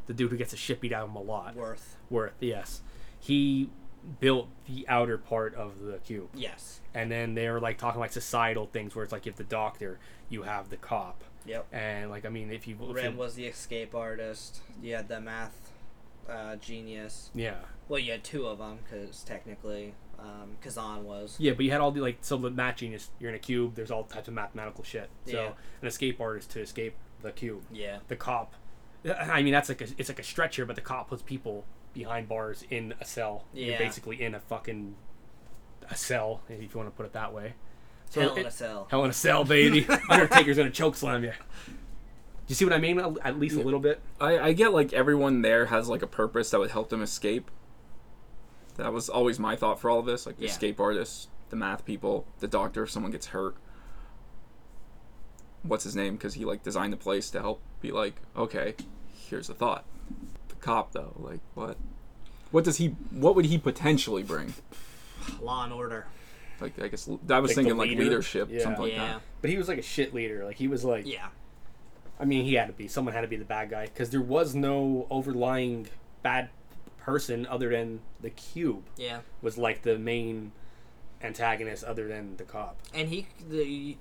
the 0.05 0.13
dude 0.13 0.31
who 0.31 0.37
gets 0.37 0.53
a 0.53 0.57
shit 0.57 0.79
beat 0.79 0.93
out 0.93 1.03
of 1.03 1.09
him 1.09 1.15
a 1.17 1.21
lot. 1.21 1.55
worth. 1.55 1.97
Worth, 2.09 2.33
yes. 2.39 2.81
He 3.19 3.69
built 4.21 4.47
the 4.65 4.85
outer 4.87 5.17
part 5.17 5.53
of 5.55 5.81
the 5.81 5.97
cube. 5.97 6.29
Yes. 6.33 6.79
And 6.93 7.11
then 7.11 7.33
they 7.35 7.49
were 7.49 7.59
like 7.59 7.77
talking 7.77 7.99
like 7.99 8.13
societal 8.13 8.67
things 8.67 8.95
where 8.95 9.03
it's 9.03 9.11
like 9.11 9.25
you 9.25 9.31
have 9.31 9.37
the 9.37 9.43
doctor, 9.43 9.99
you 10.29 10.43
have 10.43 10.69
the 10.69 10.77
cop. 10.77 11.23
Yep. 11.45 11.65
And 11.73 12.09
like 12.11 12.25
I 12.25 12.29
mean 12.29 12.51
if 12.51 12.67
you 12.67 12.77
if 12.81 12.95
Red 12.95 13.13
you- 13.13 13.17
was 13.19 13.35
the 13.35 13.45
escape 13.47 13.93
artist. 13.95 14.61
You 14.81 14.95
had 14.95 15.07
the 15.09 15.19
math 15.19 15.71
uh, 16.29 16.57
genius. 16.57 17.31
Yeah. 17.33 17.55
Well, 17.87 17.99
you 17.99 18.11
had 18.11 18.23
two 18.23 18.45
of 18.45 18.59
them 18.59 18.77
because 18.83 19.23
technically 19.23 19.95
um, 20.21 20.57
Kazan 20.61 21.03
was. 21.05 21.35
Yeah, 21.39 21.53
but 21.53 21.65
you 21.65 21.71
had 21.71 21.81
all 21.81 21.91
the 21.91 22.01
like 22.01 22.17
so 22.21 22.37
the 22.37 22.49
matching 22.49 22.93
is 22.93 23.09
you're 23.19 23.29
in 23.29 23.35
a 23.35 23.39
cube, 23.39 23.75
there's 23.75 23.91
all 23.91 24.03
types 24.03 24.27
of 24.27 24.33
mathematical 24.33 24.83
shit. 24.83 25.09
So 25.25 25.31
Yeah. 25.33 25.51
an 25.81 25.87
escape 25.87 26.19
artist 26.21 26.51
to 26.51 26.61
escape 26.61 26.95
the 27.21 27.31
cube. 27.31 27.61
Yeah. 27.71 27.99
The 28.07 28.15
cop 28.15 28.53
I 29.05 29.41
mean 29.43 29.53
that's 29.53 29.69
like 29.69 29.81
a, 29.81 29.87
it's 29.97 30.09
like 30.09 30.19
a 30.19 30.23
stretch 30.23 30.57
here, 30.57 30.65
but 30.65 30.75
the 30.75 30.81
cop 30.81 31.09
puts 31.09 31.21
people 31.21 31.65
behind 31.93 32.27
bars 32.27 32.63
in 32.69 32.93
a 32.99 33.05
cell. 33.05 33.45
Yeah. 33.53 33.67
You're 33.67 33.77
basically 33.79 34.21
in 34.21 34.35
a 34.35 34.39
fucking 34.39 34.95
a 35.89 35.95
cell, 35.95 36.41
if 36.49 36.61
you 36.61 36.69
want 36.73 36.87
to 36.87 36.95
put 36.95 37.05
it 37.05 37.13
that 37.13 37.33
way. 37.33 37.53
So 38.09 38.21
Hell 38.21 38.33
in 38.35 38.39
it- 38.39 38.45
a 38.47 38.51
cell. 38.51 38.87
Hell 38.91 39.03
in 39.05 39.09
a 39.09 39.13
cell, 39.13 39.43
baby. 39.43 39.87
Undertaker's 40.09 40.57
gonna 40.57 40.69
choke 40.69 40.95
slam 40.95 41.23
you. 41.23 41.31
Do 41.67 41.73
you 42.53 42.55
see 42.55 42.65
what 42.65 42.73
I 42.73 42.79
mean? 42.79 42.99
At 43.23 43.39
least 43.39 43.55
a 43.55 43.61
little 43.61 43.79
bit. 43.79 44.01
I, 44.19 44.39
I 44.39 44.53
get 44.53 44.73
like 44.73 44.91
everyone 44.91 45.43
there 45.43 45.67
has 45.67 45.87
like 45.87 46.01
a 46.01 46.07
purpose 46.07 46.49
that 46.49 46.59
would 46.59 46.71
help 46.71 46.89
them 46.89 47.01
escape. 47.03 47.49
That 48.79 48.93
was 48.93 49.09
always 49.09 49.39
my 49.39 49.55
thought 49.57 49.79
for 49.79 49.89
all 49.89 49.99
of 49.99 50.05
this. 50.05 50.25
Like 50.25 50.37
the 50.37 50.45
Yeah. 50.45 50.51
escape 50.51 50.79
artists, 50.79 51.27
the 51.49 51.55
math 51.57 51.85
people, 51.85 52.25
the 52.39 52.47
doctor 52.47 52.83
if 52.83 52.91
someone 52.91 53.11
gets 53.11 53.27
hurt. 53.27 53.55
What's 55.63 55.83
his 55.83 55.95
name? 55.95 56.15
Because 56.15 56.35
he 56.35 56.45
like 56.45 56.63
designed 56.63 56.93
the 56.93 56.97
place 56.97 57.29
to 57.31 57.41
help 57.41 57.61
be 57.81 57.91
like, 57.91 58.15
okay, 58.37 58.75
here's 59.29 59.47
the 59.47 59.53
thought. 59.53 59.83
The 60.47 60.55
cop 60.55 60.93
though, 60.93 61.13
like 61.19 61.41
what? 61.55 61.77
What 62.51 62.63
does 62.63 62.77
he? 62.77 62.95
What 63.11 63.35
would 63.35 63.45
he 63.45 63.57
potentially 63.57 64.23
bring? 64.23 64.53
Law 65.41 65.65
and 65.65 65.73
Order. 65.73 66.07
Like 66.61 66.81
I 66.81 66.87
guess 66.87 67.07
I 67.07 67.11
was 67.11 67.19
Like 67.27 67.43
the 67.43 67.53
thinking 67.53 67.77
like 67.77 67.89
leadership, 67.89 68.47
Yeah. 68.49 68.61
something 68.63 68.83
like 68.83 68.93
yeah. 68.93 69.13
that. 69.13 69.21
But 69.41 69.49
he 69.49 69.57
was 69.57 69.67
like 69.67 69.77
a 69.77 69.81
shit 69.83 70.13
leader. 70.13 70.45
Like 70.45 70.55
he 70.55 70.67
was 70.69 70.85
like, 70.85 71.05
Yeah. 71.05 71.27
I 72.17 72.25
mean, 72.25 72.43
he 72.45 72.53
had 72.55 72.67
to 72.67 72.73
be. 72.73 72.87
Someone 72.87 73.13
had 73.13 73.21
to 73.21 73.27
be 73.27 73.35
the 73.37 73.45
bad 73.45 73.69
guy 73.69 73.85
because 73.85 74.09
there 74.09 74.21
was 74.21 74.55
no 74.55 75.05
overlying 75.09 75.87
bad 76.23 76.49
person 77.01 77.45
other 77.47 77.69
than 77.69 78.01
the 78.21 78.29
cube. 78.29 78.83
Yeah. 78.97 79.19
Was 79.41 79.57
like 79.57 79.81
the 79.83 79.97
main 79.97 80.51
antagonist 81.21 81.83
other 81.83 82.07
than 82.07 82.37
the 82.37 82.43
cop. 82.43 82.77
And 82.93 83.09
he, 83.09 83.27
the, 83.49 83.97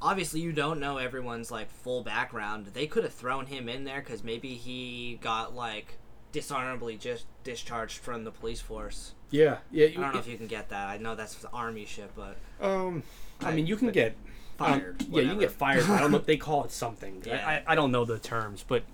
obviously, 0.00 0.40
you 0.40 0.52
don't 0.52 0.80
know 0.80 0.98
everyone's 0.98 1.50
like 1.50 1.70
full 1.70 2.02
background. 2.02 2.66
They 2.72 2.86
could 2.86 3.04
have 3.04 3.12
thrown 3.14 3.46
him 3.46 3.68
in 3.68 3.84
there 3.84 4.00
because 4.00 4.24
maybe 4.24 4.54
he 4.54 5.18
got 5.20 5.54
like 5.54 5.98
dishonorably 6.32 6.96
just 6.96 7.26
discharged 7.44 7.98
from 7.98 8.24
the 8.24 8.30
police 8.30 8.60
force. 8.60 9.14
Yeah, 9.30 9.58
yeah. 9.70 9.86
I 9.86 9.90
don't 10.00 10.14
know 10.14 10.20
if 10.20 10.28
you 10.28 10.36
can 10.36 10.46
get 10.46 10.68
that. 10.70 10.88
I 10.88 10.96
know 10.96 11.14
that's 11.14 11.44
army 11.52 11.84
shit, 11.86 12.10
but 12.14 12.36
um, 12.60 13.02
I 13.40 13.50
I- 13.50 13.54
mean, 13.54 13.66
you 13.66 13.76
can 13.76 13.90
get 13.90 14.16
fired. 14.56 15.02
Um, 15.02 15.08
yeah, 15.10 15.22
you 15.22 15.28
can 15.30 15.38
get 15.40 15.50
fired. 15.50 15.84
I 15.84 15.98
don't 16.00 16.12
know. 16.12 16.18
if 16.18 16.26
They 16.26 16.36
call 16.48 16.64
it 16.64 16.70
something. 16.72 17.22
I- 17.26 17.28
Yeah. 17.28 17.48
I, 17.66 17.72
I 17.72 17.74
don't 17.74 17.90
know 17.92 18.04
the 18.04 18.18
terms, 18.18 18.64
but 18.66 18.84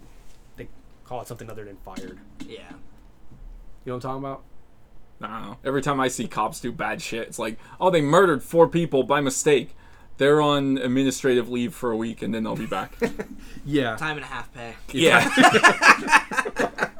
they 0.56 0.68
call 1.04 1.20
it 1.20 1.28
something 1.28 1.50
other 1.50 1.64
than 1.64 1.76
fired. 1.84 2.18
Yeah. 2.46 2.72
You 3.84 3.90
know 3.90 3.96
what 3.96 4.04
I'm 4.04 4.20
talking 4.22 4.24
about? 4.24 4.42
I. 5.22 5.56
Every 5.64 5.82
time 5.82 6.00
I 6.00 6.08
see 6.08 6.26
cops 6.28 6.60
do 6.60 6.72
bad 6.72 7.02
shit, 7.02 7.28
it's 7.28 7.38
like, 7.38 7.58
oh, 7.80 7.90
they 7.90 8.00
murdered 8.00 8.42
four 8.42 8.68
people 8.68 9.02
by 9.02 9.20
mistake. 9.20 9.76
They're 10.16 10.40
on 10.42 10.76
administrative 10.78 11.48
leave 11.48 11.74
for 11.74 11.90
a 11.90 11.96
week 11.96 12.20
and 12.22 12.34
then 12.34 12.44
they'll 12.44 12.56
be 12.56 12.66
back. 12.66 12.92
Yeah. 13.64 13.96
Time 13.96 14.16
and 14.16 14.24
a 14.24 14.28
half 14.28 14.52
pay. 14.54 14.74
yeah. 14.92 15.28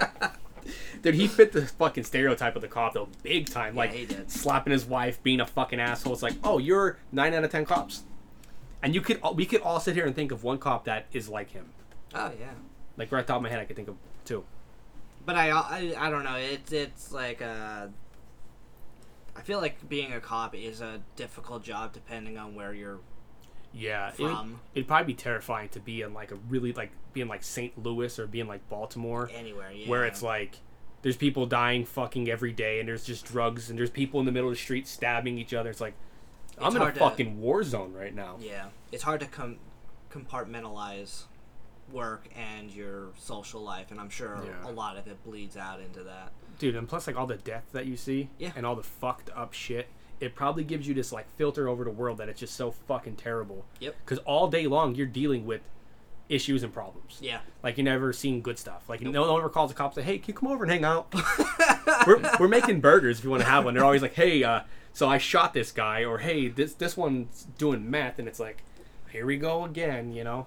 Dude, 1.03 1.15
he 1.15 1.27
fit 1.27 1.53
the 1.53 1.67
fucking 1.67 2.05
stereotype 2.05 2.55
of 2.57 2.61
the 2.63 2.69
cop 2.69 2.93
though, 2.93 3.09
big 3.23 3.49
time. 3.49 3.75
Yeah, 3.75 3.81
like 3.81 3.93
he 3.95 4.05
did. 4.05 4.31
slapping 4.31 4.73
his 4.73 4.85
wife, 4.85 5.23
being 5.23 5.41
a 5.41 5.47
fucking 5.47 5.81
asshole. 5.81 6.13
It's 6.13 6.23
like, 6.23 6.35
oh, 6.45 6.59
you're 6.59 6.99
nine 7.11 7.33
out 7.33 7.43
of 7.45 7.51
ten 7.51 7.65
cops, 7.65 8.03
and 8.83 8.95
you 8.95 9.01
could 9.01 9.19
we 9.35 9.47
could 9.47 9.63
all 9.63 9.81
sit 9.81 9.95
here 9.95 10.05
and 10.05 10.15
think 10.15 10.31
of 10.33 10.45
one 10.45 10.59
cop 10.59 10.85
that 10.85 11.07
is 11.13 11.31
like 11.31 11.51
him. 11.51 11.71
Oh 12.15 12.31
yeah. 12.39 12.51
Like 12.99 13.11
right 13.11 13.21
off 13.21 13.27
the 13.27 13.33
top 13.33 13.39
of 13.39 13.43
my 13.45 13.49
head, 13.49 13.59
I 13.61 13.65
could 13.65 13.77
think 13.77 13.89
of 13.89 13.97
two. 14.27 14.45
But 15.25 15.37
I, 15.37 15.51
I, 15.51 15.95
I 15.99 16.11
don't 16.11 16.25
know. 16.25 16.37
It's 16.37 16.73
it's 16.73 17.13
like 17.13 17.43
uh, 17.43 17.87
I 19.37 19.41
feel 19.43 19.61
like 19.61 19.89
being 19.89 20.13
a 20.13 20.21
cop 20.21 20.55
is 20.55 20.81
a 20.81 21.01
difficult 21.17 21.63
job 21.63 21.93
depending 21.93 22.39
on 22.39 22.55
where 22.55 22.73
you're. 22.75 22.99
Yeah, 23.73 24.09
it 24.09 24.19
would, 24.19 24.31
From? 24.33 24.61
it'd 24.75 24.89
probably 24.89 25.13
be 25.13 25.17
terrifying 25.17 25.69
to 25.71 25.79
be 25.81 26.03
in 26.03 26.13
like 26.13 26.33
a 26.33 26.37
really 26.49 26.73
like 26.73 26.91
being 27.13 27.29
like 27.29 27.45
St. 27.45 27.81
Louis 27.81 28.19
or 28.19 28.27
being 28.27 28.49
like 28.49 28.69
Baltimore, 28.69 29.31
Anywhere, 29.33 29.71
yeah. 29.73 29.89
where 29.89 30.05
it's 30.05 30.23
like 30.23 30.57
there's 31.03 31.17
people 31.17 31.47
dying 31.47 31.85
fucking 31.85 32.29
every 32.29 32.53
day, 32.53 32.81
and 32.81 32.89
there's 32.89 33.05
just 33.05 33.25
drugs, 33.27 33.71
and 33.71 33.79
there's 33.79 33.91
people 33.91 34.19
in 34.21 34.27
the 34.27 34.33
middle 34.33 34.49
of 34.49 34.57
the 34.57 34.61
street 34.61 34.89
stabbing 34.89 35.39
each 35.39 35.55
other. 35.55 35.71
It's 35.71 35.81
like 35.81 35.95
I'm 36.61 36.75
in 36.75 36.83
a 36.83 36.93
to- 36.93 36.99
fucking 36.99 37.41
war 37.41 37.63
zone 37.63 37.93
right 37.93 38.15
now. 38.15 38.37
Yeah, 38.41 38.67
it's 38.91 39.05
hard 39.05 39.21
to 39.21 39.27
com- 39.27 39.59
compartmentalize 40.11 41.25
work 41.93 42.29
and 42.37 42.71
your 42.71 43.09
social 43.19 43.61
life, 43.61 43.91
and 43.91 44.01
I'm 44.01 44.11
sure 44.11 44.41
Yeah. 44.45 44.71
a 44.71 44.73
lot 44.73 44.97
of 44.97 45.07
it 45.07 45.23
bleeds 45.25 45.57
out 45.57 45.81
into 45.81 46.03
that. 46.05 46.33
dude 46.59 46.77
and 46.77 46.87
plus 46.87 47.07
like 47.07 47.17
all 47.17 47.27
the 47.27 47.37
death 47.39 47.65
that 47.73 47.87
you 47.87 47.97
see 47.97 48.29
Yeah. 48.39 48.53
and 48.55 48.67
all 48.67 48.77
the 48.77 48.83
fucked 48.83 49.31
up 49.35 49.55
shit 49.55 49.89
it 50.21 50.35
probably 50.35 50.63
gives 50.63 50.87
you 50.87 50.93
this 50.93 51.11
like 51.11 51.27
filter 51.37 51.69
over 51.69 51.85
the 51.85 51.91
world 51.91 52.19
that 52.19 52.29
it's 52.29 52.39
just 52.41 52.55
so 52.55 52.71
fucking 52.71 53.17
terrible 53.17 53.65
Yep. 53.79 53.97
because 54.05 54.19
all 54.27 54.47
day 54.49 54.67
long 54.67 54.95
you're 54.95 55.07
dealing 55.07 55.47
with 55.47 55.63
issues 56.29 56.63
and 56.63 56.71
problems. 56.73 57.19
Yeah. 57.23 57.41
Like 57.63 57.79
you 57.79 57.83
never 57.85 58.13
seen 58.13 58.43
good 58.43 58.59
stuff. 58.59 58.89
Like 58.91 59.01
no 59.01 59.23
one 59.33 59.41
ever 59.41 59.49
calls 59.49 59.71
the 59.71 59.75
cops 59.77 59.95
say, 59.97 60.03
"Hey, 60.03 60.19
can 60.19 60.35
you 60.35 60.39
come 60.39 60.49
over 60.51 60.63
and 60.65 60.71
hang 60.71 60.85
out? 60.85 61.13
we're, 62.07 62.21
we're 62.39 62.47
making 62.49 62.81
burgers 62.83 63.19
if 63.19 63.25
you 63.25 63.31
want 63.31 63.43
to 63.43 63.49
have 63.49 63.65
one." 63.65 63.73
They're 63.75 63.85
always 63.85 64.03
like, 64.03 64.15
"Hey, 64.15 64.45
uh, 64.45 64.61
so 64.93 65.09
I 65.09 65.19
shot 65.19 65.55
this 65.55 65.73
guy," 65.73 66.05
or 66.05 66.19
"Hey, 66.19 66.47
this 66.49 66.75
this 66.75 66.97
one's 66.97 67.47
doing 67.59 67.91
meth," 67.91 68.19
and 68.21 68.29
it's 68.29 68.39
like, 68.39 68.63
"Here 69.11 69.27
we 69.27 69.39
go 69.39 69.65
again," 69.65 70.13
you 70.13 70.23
know. 70.25 70.47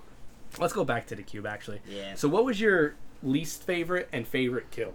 Let's 0.60 0.74
go 0.74 0.84
back 0.86 1.08
to 1.08 1.16
the 1.16 1.24
cube 1.24 1.46
actually. 1.46 1.82
Yeah. 1.88 2.16
So 2.16 2.28
what 2.28 2.46
was 2.46 2.60
your 2.60 2.96
least 3.22 3.64
favorite 3.64 4.10
and 4.12 4.28
favorite 4.28 4.72
kill? 4.72 4.94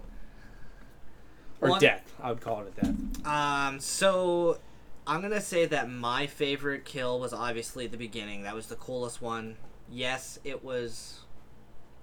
Or 1.61 1.71
Well, 1.71 1.81
death? 1.81 2.13
I 2.23 2.31
would 2.31 2.41
call 2.41 2.63
it 2.63 2.73
a 2.79 2.81
death. 2.87 3.27
Um, 3.27 3.81
so 3.81 4.59
I'm 5.07 5.21
gonna 5.23 5.41
say 5.41 5.67
that 5.67 5.91
my 5.91 6.27
favorite 6.27 6.85
kill 6.85 7.19
was 7.19 7.33
obviously 7.33 7.87
the 7.87 7.97
beginning. 7.97 8.43
That 8.43 8.55
was 8.55 8.67
the 8.69 8.77
coolest 8.77 9.21
one. 9.21 9.57
Yes, 9.91 10.39
it 10.45 10.63
was. 10.63 11.21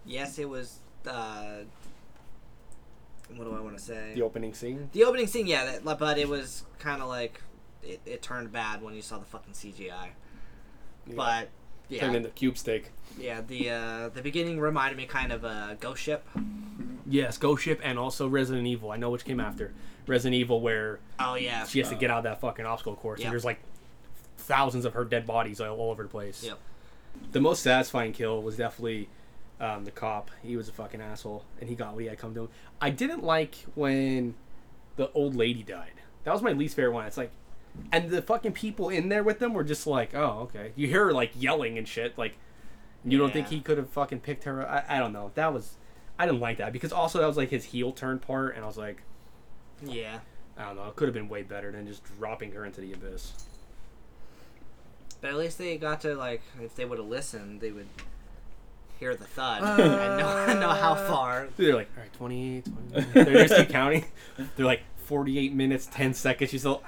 Yes, 0.05 0.37
it 0.39 0.49
was. 0.49 0.79
Uh, 1.07 1.59
what 3.35 3.45
do 3.45 3.55
I 3.55 3.59
want 3.59 3.77
to 3.77 3.83
say? 3.83 4.11
The 4.15 4.21
opening 4.21 4.53
scene. 4.53 4.89
The 4.91 5.03
opening 5.03 5.27
scene, 5.27 5.47
yeah, 5.47 5.79
that, 5.79 5.97
but 5.99 6.17
it 6.17 6.27
was 6.27 6.63
kind 6.79 7.01
of 7.01 7.07
like 7.07 7.41
it, 7.81 8.01
it 8.05 8.21
turned 8.21 8.51
bad 8.51 8.81
when 8.81 8.93
you 8.93 9.01
saw 9.01 9.17
the 9.17 9.25
fucking 9.25 9.53
CGI. 9.53 10.09
But 11.15 11.49
yeah, 11.89 12.01
Turned 12.01 12.15
into 12.15 12.29
cube 12.29 12.57
steak. 12.57 12.91
yeah, 13.19 13.41
the 13.41 13.69
uh, 13.69 14.09
the 14.09 14.21
beginning 14.21 14.59
reminded 14.59 14.97
me 14.97 15.05
kind 15.05 15.31
of 15.31 15.43
a 15.43 15.77
Ghost 15.79 16.01
Ship. 16.01 16.25
Yes, 17.07 17.37
Ghost 17.37 17.63
Ship 17.63 17.79
and 17.83 17.99
also 17.99 18.27
Resident 18.27 18.65
Evil. 18.67 18.91
I 18.91 18.97
know 18.97 19.09
which 19.11 19.25
came 19.25 19.39
after. 19.39 19.73
Resident 20.07 20.35
Evil, 20.35 20.61
where 20.61 20.99
Oh 21.19 21.35
yeah, 21.35 21.65
she 21.65 21.79
has 21.79 21.89
to 21.89 21.95
get 21.95 22.09
out 22.11 22.19
of 22.19 22.23
that 22.25 22.39
fucking 22.41 22.65
obstacle 22.65 22.95
course, 22.95 23.19
Yep. 23.19 23.25
and 23.27 23.33
there's 23.33 23.45
like 23.45 23.59
thousands 24.37 24.85
of 24.85 24.93
her 24.93 25.03
dead 25.03 25.25
bodies 25.25 25.59
all, 25.59 25.89
over 25.91 26.03
the 26.03 26.09
place. 26.09 26.43
Yep. 26.43 26.59
The 27.31 27.39
most 27.39 27.63
satisfying 27.63 28.11
kill 28.13 28.41
was 28.43 28.57
definitely 28.57 29.09
um, 29.59 29.85
the 29.85 29.91
cop. 29.91 30.29
He 30.43 30.57
was 30.57 30.67
a 30.67 30.71
fucking 30.73 31.01
asshole, 31.01 31.43
and 31.59 31.69
he 31.69 31.75
got 31.75 31.95
Leah 31.95 32.15
come 32.15 32.33
to 32.35 32.41
him. 32.41 32.49
I 32.81 32.89
didn't 32.89 33.23
like 33.23 33.55
when 33.75 34.35
the 34.97 35.09
old 35.13 35.35
lady 35.35 35.63
died. 35.63 35.91
That 36.23 36.33
was 36.33 36.41
my 36.41 36.51
least 36.51 36.75
favorite 36.75 36.91
one. 36.93 37.05
It's 37.05 37.17
like, 37.17 37.31
and 37.91 38.09
the 38.09 38.21
fucking 38.21 38.53
people 38.53 38.89
in 38.89 39.09
there 39.09 39.23
with 39.23 39.39
them 39.39 39.53
were 39.53 39.63
just 39.63 39.87
like, 39.87 40.13
oh 40.13 40.39
okay. 40.43 40.71
You 40.75 40.87
hear 40.87 41.05
her 41.05 41.13
like 41.13 41.31
yelling 41.35 41.77
and 41.77 41.87
shit. 41.87 42.17
Like, 42.17 42.37
you 43.03 43.17
don't 43.17 43.31
think 43.31 43.49
he 43.49 43.59
could 43.59 43.77
have 43.77 43.89
fucking 43.89 44.21
picked 44.21 44.45
her? 44.45 44.67
I, 44.67 44.83
I 44.97 44.99
don't 44.99 45.13
know. 45.13 45.31
That 45.35 45.53
was, 45.53 45.75
I 46.17 46.25
didn't 46.25 46.41
like 46.41 46.57
that 46.57 46.73
because 46.73 46.91
also 46.91 47.19
that 47.19 47.27
was 47.27 47.37
like 47.37 47.49
his 47.49 47.65
heel 47.65 47.91
turn 47.91 48.19
part, 48.19 48.55
and 48.55 48.63
I 48.63 48.67
was 48.67 48.77
like, 48.77 49.03
yeah. 49.85 50.19
I 50.57 50.63
don't 50.65 50.75
know. 50.77 50.85
It 50.87 50.95
could 50.95 51.07
have 51.07 51.13
been 51.13 51.27
way 51.27 51.43
better 51.43 51.71
than 51.71 51.85
just 51.85 52.03
dropping 52.17 52.53
her 52.53 52.65
into 52.65 52.81
the 52.81 52.93
abyss. 52.93 53.33
But 55.21 55.31
at 55.31 55.37
least 55.37 55.57
they 55.57 55.77
got 55.77 56.01
to 56.01 56.15
like, 56.15 56.41
if 56.61 56.75
they 56.75 56.85
would 56.85 56.97
have 56.97 57.07
listened, 57.07 57.59
they 57.59 57.71
would 57.71 57.87
hear 58.99 59.15
the 59.15 59.25
thud 59.25 59.61
Uh, 59.61 59.81
and 59.81 60.17
know, 60.17 60.67
know 60.67 60.73
how 60.73 60.95
far. 60.95 61.49
They're 61.57 61.75
like, 61.75 61.89
all 61.97 62.03
right, 62.03 62.13
20, 62.13 62.63
20. 62.93 63.11
They're 63.11 63.47
just 63.47 63.55
keep 63.55 63.69
counting. 63.69 64.05
They're 64.55 64.65
like, 64.65 64.81
48 65.05 65.53
minutes, 65.53 65.87
10 65.91 66.13
seconds. 66.13 66.51
She's 66.51 66.61
still, 66.61 66.81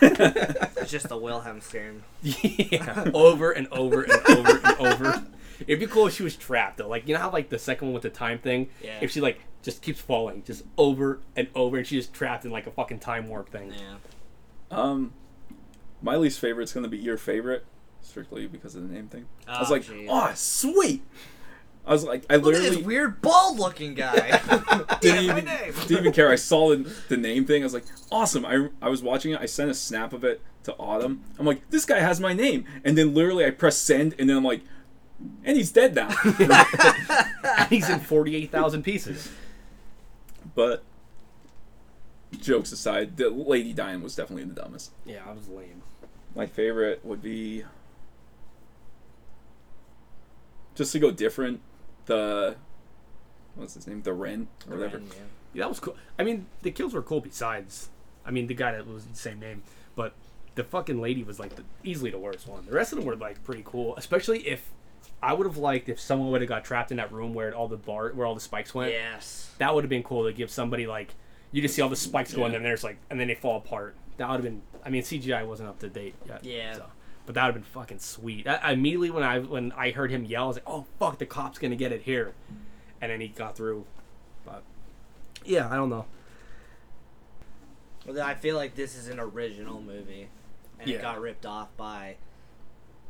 It's 0.78 0.90
just 0.90 1.08
the 1.08 1.16
Wilhelm 1.16 1.60
scream. 1.60 2.02
yeah, 2.22 3.10
over 3.14 3.50
and 3.50 3.66
over 3.72 4.02
and 4.02 4.12
over 4.28 4.60
and 4.64 4.76
over. 4.78 5.26
It'd 5.66 5.80
be 5.80 5.86
cool 5.86 6.06
if 6.06 6.14
she 6.14 6.22
was 6.22 6.36
trapped 6.36 6.76
though. 6.78 6.88
Like 6.88 7.08
you 7.08 7.14
know 7.14 7.20
how 7.20 7.30
like 7.30 7.48
the 7.48 7.58
second 7.58 7.88
one 7.88 7.94
with 7.94 8.02
the 8.02 8.10
time 8.10 8.38
thing. 8.38 8.68
Yeah. 8.82 8.98
If 9.00 9.10
she 9.10 9.20
like 9.20 9.40
just 9.62 9.82
keeps 9.82 10.00
falling, 10.00 10.44
just 10.44 10.64
over 10.78 11.20
and 11.34 11.48
over, 11.54 11.76
and 11.78 11.86
she's 11.86 12.04
just 12.04 12.14
trapped 12.14 12.44
in 12.44 12.50
like 12.52 12.66
a 12.66 12.70
fucking 12.70 13.00
time 13.00 13.28
warp 13.28 13.48
thing. 13.50 13.72
Yeah. 13.72 13.96
Um, 14.70 15.12
my 16.02 16.16
least 16.16 16.38
favorite's 16.40 16.72
gonna 16.72 16.88
be 16.88 16.98
your 16.98 17.16
favorite, 17.16 17.64
strictly 18.02 18.46
because 18.46 18.74
of 18.76 18.86
the 18.86 18.94
name 18.94 19.08
thing. 19.08 19.26
I 19.48 19.58
was 19.60 19.70
Oh, 19.70 19.74
like, 19.74 19.82
jeez. 19.84 20.06
oh, 20.08 20.32
sweet. 20.34 21.02
I 21.86 21.92
was 21.92 22.02
like, 22.04 22.24
I 22.28 22.36
Look 22.36 22.54
at 22.54 22.60
literally 22.60 22.76
this 22.76 22.84
weird 22.84 23.22
bald-looking 23.22 23.94
guy. 23.94 24.38
didn't 25.00 25.24
yeah, 25.24 25.32
my 25.32 25.38
even, 25.38 25.44
name. 25.44 25.72
didn't 25.86 25.98
even 25.98 26.12
care. 26.12 26.30
I 26.30 26.34
saw 26.34 26.70
the, 26.70 26.92
the 27.08 27.16
name 27.16 27.44
thing. 27.44 27.62
I 27.62 27.64
was 27.66 27.74
like, 27.74 27.84
awesome. 28.10 28.44
I, 28.44 28.68
I 28.82 28.88
was 28.88 29.02
watching 29.02 29.32
it. 29.32 29.40
I 29.40 29.46
sent 29.46 29.70
a 29.70 29.74
snap 29.74 30.12
of 30.12 30.24
it 30.24 30.40
to 30.64 30.74
Autumn. 30.74 31.22
I'm 31.38 31.46
like, 31.46 31.70
this 31.70 31.84
guy 31.84 32.00
has 32.00 32.18
my 32.18 32.32
name. 32.32 32.64
And 32.84 32.98
then 32.98 33.14
literally 33.14 33.44
I 33.44 33.50
press 33.50 33.76
send, 33.78 34.14
and 34.18 34.28
then 34.28 34.36
I'm 34.36 34.44
like, 34.44 34.62
and 35.44 35.56
he's 35.56 35.70
dead 35.72 35.94
now. 35.94 36.10
And 37.58 37.68
he's 37.70 37.88
in 37.88 38.00
48,000 38.00 38.82
pieces. 38.82 39.30
but 40.54 40.82
jokes 42.40 42.70
aside, 42.72 43.16
the 43.16 43.30
lady 43.30 43.72
dying 43.72 44.02
was 44.02 44.14
definitely 44.14 44.44
the 44.44 44.60
dumbest. 44.60 44.90
Yeah, 45.06 45.22
I 45.26 45.32
was 45.32 45.48
lame. 45.48 45.82
My 46.34 46.46
favorite 46.46 47.04
would 47.04 47.22
be 47.22 47.64
just 50.74 50.92
to 50.92 50.98
go 50.98 51.10
different. 51.10 51.60
The 52.06 52.56
what's 53.54 53.74
his 53.74 53.86
name? 53.86 54.02
The 54.02 54.12
Ren 54.12 54.48
or 54.70 54.76
whatever. 54.76 54.98
Yeah. 54.98 55.04
Yeah, 55.54 55.62
that 55.62 55.68
was 55.68 55.80
cool. 55.80 55.96
I 56.18 56.22
mean, 56.24 56.46
the 56.62 56.70
kills 56.70 56.92
were 56.92 57.02
cool. 57.02 57.20
Besides, 57.20 57.88
I 58.24 58.30
mean, 58.30 58.46
the 58.46 58.54
guy 58.54 58.72
that 58.72 58.86
was 58.86 59.04
the 59.06 59.16
same 59.16 59.40
name, 59.40 59.62
but 59.94 60.12
the 60.54 60.64
fucking 60.64 61.00
lady 61.00 61.22
was 61.22 61.38
like 61.38 61.54
the, 61.56 61.62
easily 61.84 62.10
the 62.10 62.18
worst 62.18 62.46
one. 62.46 62.64
The 62.66 62.72
rest 62.72 62.92
of 62.92 62.98
them 62.98 63.06
were 63.06 63.16
like 63.16 63.42
pretty 63.44 63.62
cool, 63.64 63.94
especially 63.96 64.46
if 64.46 64.70
I 65.22 65.32
would 65.32 65.46
have 65.46 65.56
liked 65.56 65.88
if 65.88 65.98
someone 65.98 66.30
would 66.30 66.42
have 66.42 66.48
got 66.48 66.64
trapped 66.64 66.90
in 66.90 66.98
that 66.98 67.10
room 67.12 67.32
where 67.32 67.54
all 67.54 67.68
the 67.68 67.76
bar 67.78 68.10
where 68.10 68.26
all 68.26 68.34
the 68.34 68.40
spikes 68.40 68.74
went. 68.74 68.92
Yes. 68.92 69.50
That 69.58 69.74
would 69.74 69.84
have 69.84 69.88
been 69.88 70.02
cool 70.02 70.24
to 70.24 70.32
give 70.32 70.50
somebody 70.50 70.86
like 70.86 71.14
you 71.52 71.62
just 71.62 71.74
see 71.74 71.80
all 71.80 71.88
the 71.88 71.96
spikes 71.96 72.34
going 72.34 72.52
Yeah. 72.52 72.56
and 72.58 72.66
there's 72.66 72.84
like 72.84 72.98
and 73.08 73.18
then 73.18 73.28
they 73.28 73.34
fall 73.34 73.56
apart. 73.56 73.94
That 74.18 74.28
would 74.28 74.34
have 74.36 74.44
been. 74.44 74.62
I 74.84 74.90
mean, 74.90 75.02
CGI 75.02 75.46
wasn't 75.46 75.68
up 75.70 75.78
to 75.80 75.88
date 75.88 76.14
yet. 76.28 76.44
Yeah. 76.44 76.74
So, 76.76 76.86
but 77.26 77.34
that 77.34 77.44
would 77.46 77.54
have 77.54 77.62
been 77.62 77.62
fucking 77.72 77.98
sweet. 77.98 78.46
I, 78.46 78.54
I 78.56 78.72
immediately 78.72 79.10
when 79.10 79.22
I 79.22 79.38
when 79.40 79.72
I 79.72 79.90
heard 79.90 80.10
him 80.10 80.24
yell, 80.24 80.44
I 80.44 80.46
was 80.46 80.56
like, 80.56 80.64
"Oh 80.68 80.86
fuck, 80.98 81.18
the 81.18 81.26
cop's 81.26 81.58
gonna 81.58 81.76
get 81.76 81.92
it 81.92 82.02
here," 82.02 82.32
and 83.00 83.10
then 83.12 83.20
he 83.20 83.28
got 83.28 83.56
through. 83.56 83.84
But 84.44 84.62
yeah, 85.44 85.68
I 85.70 85.74
don't 85.76 85.90
know. 85.90 86.06
Well, 88.06 88.22
I 88.24 88.34
feel 88.34 88.56
like 88.56 88.74
this 88.74 88.96
is 88.96 89.08
an 89.08 89.18
original 89.18 89.80
movie, 89.80 90.28
and 90.78 90.88
Yeah. 90.88 90.96
it 90.96 91.02
got 91.02 91.20
ripped 91.20 91.44
off 91.46 91.68
by. 91.76 92.16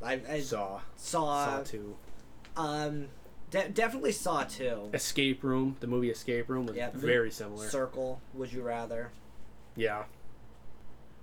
I, 0.02 0.20
I 0.29 0.40
Saw. 0.40 0.81
saw. 0.96 1.44
Saw 1.44 1.62
two. 1.62 1.96
Um, 2.57 3.09
de- 3.50 3.68
definitely 3.68 4.12
saw 4.12 4.44
two. 4.44 4.90
Escape 4.94 5.42
Room. 5.42 5.76
The 5.81 5.87
movie 5.87 6.11
Escape 6.11 6.48
Room 6.48 6.66
was 6.66 6.76
Yeah, 6.76 6.90
very 6.94 7.31
similar. 7.31 7.68
Circle. 7.68 8.20
Would 8.35 8.52
you 8.52 8.62
rather? 8.62 9.11
yeah. 9.74 10.05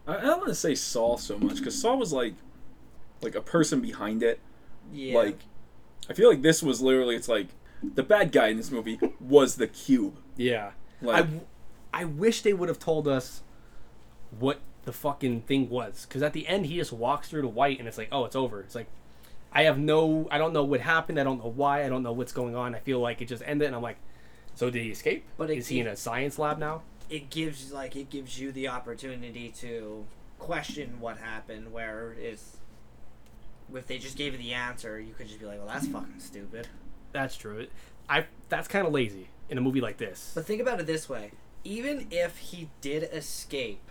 I, 0.05 0.17
I 0.17 0.21
don't 0.21 0.37
want 0.39 0.49
to 0.49 0.55
say 0.55 0.75
Saw 0.75 1.15
so 1.17 1.37
much 1.39 1.57
because 1.57 1.79
Saw 1.79 1.95
was 1.95 2.11
like 2.11 2.33
like 3.23 3.35
a 3.35 3.41
person 3.41 3.81
behind 3.81 4.21
it. 4.23 4.39
Yeah. 4.91 5.15
Like 5.17 5.39
I 6.09 6.13
feel 6.13 6.29
like 6.29 6.41
this 6.41 6.61
was 6.61 6.81
literally 6.81 7.15
it's 7.15 7.27
like 7.29 7.47
the 7.83 8.03
bad 8.03 8.31
guy 8.31 8.47
in 8.47 8.57
this 8.57 8.71
movie 8.71 8.99
was 9.19 9.55
the 9.55 9.67
cube. 9.67 10.17
Yeah. 10.37 10.71
Like 11.01 11.15
I, 11.15 11.21
w- 11.21 11.41
I 11.93 12.05
wish 12.05 12.41
they 12.41 12.53
would 12.53 12.69
have 12.69 12.79
told 12.79 13.07
us 13.07 13.41
what 14.39 14.59
the 14.85 14.91
fucking 14.93 15.41
thing 15.41 15.69
was 15.69 16.05
because 16.05 16.21
at 16.21 16.33
the 16.33 16.47
end 16.47 16.65
he 16.65 16.75
just 16.75 16.91
walks 16.91 17.29
through 17.29 17.41
the 17.43 17.47
white 17.47 17.79
and 17.79 17.87
it's 17.87 17.97
like 17.97 18.09
oh 18.11 18.25
it's 18.25 18.35
over 18.35 18.59
it's 18.59 18.75
like 18.75 18.87
i 19.53 19.63
have 19.63 19.77
no 19.77 20.27
i 20.29 20.37
don't 20.37 20.51
know 20.51 20.63
what 20.65 20.81
happened 20.81 21.17
i 21.17 21.23
don't 21.23 21.41
know 21.41 21.49
why 21.49 21.85
i 21.85 21.87
don't 21.87 22.03
know 22.03 22.11
what's 22.11 22.33
going 22.33 22.53
on 22.53 22.75
i 22.75 22.79
feel 22.79 22.99
like 22.99 23.21
it 23.21 23.29
just 23.29 23.41
ended 23.45 23.67
and 23.67 23.75
i'm 23.77 23.81
like 23.81 23.95
so 24.55 24.69
did 24.69 24.81
he 24.83 24.89
escape 24.89 25.23
But 25.37 25.49
it- 25.49 25.59
is 25.59 25.67
he 25.69 25.79
in 25.79 25.87
a 25.87 25.95
science 25.95 26.37
lab 26.37 26.57
now 26.57 26.81
it 27.09 27.29
gives 27.29 27.71
like 27.71 27.95
it 27.95 28.09
gives 28.09 28.39
you 28.39 28.51
the 28.51 28.67
opportunity 28.67 29.53
to 29.59 30.03
question 30.39 30.99
what 30.99 31.17
happened. 31.17 31.71
Where 31.71 32.13
is 32.19 32.57
if 33.73 33.87
they 33.87 33.97
just 33.97 34.17
gave 34.17 34.33
you 34.33 34.39
the 34.39 34.53
answer, 34.53 34.99
you 34.99 35.13
could 35.13 35.27
just 35.27 35.39
be 35.39 35.45
like, 35.45 35.57
"Well, 35.59 35.67
that's 35.67 35.87
fucking 35.87 36.19
stupid." 36.19 36.67
that's 37.11 37.37
true 37.37 37.67
i 38.09 38.25
that's 38.49 38.67
kind 38.67 38.87
of 38.87 38.91
lazy 38.91 39.27
in 39.47 39.55
a 39.59 39.61
movie 39.61 39.79
like 39.79 39.97
this 39.97 40.31
But 40.33 40.45
think 40.47 40.59
about 40.61 40.79
it 40.79 40.87
this 40.87 41.07
way: 41.07 41.31
even 41.63 42.07
if 42.09 42.37
he 42.37 42.69
did 42.81 43.03
escape, 43.13 43.87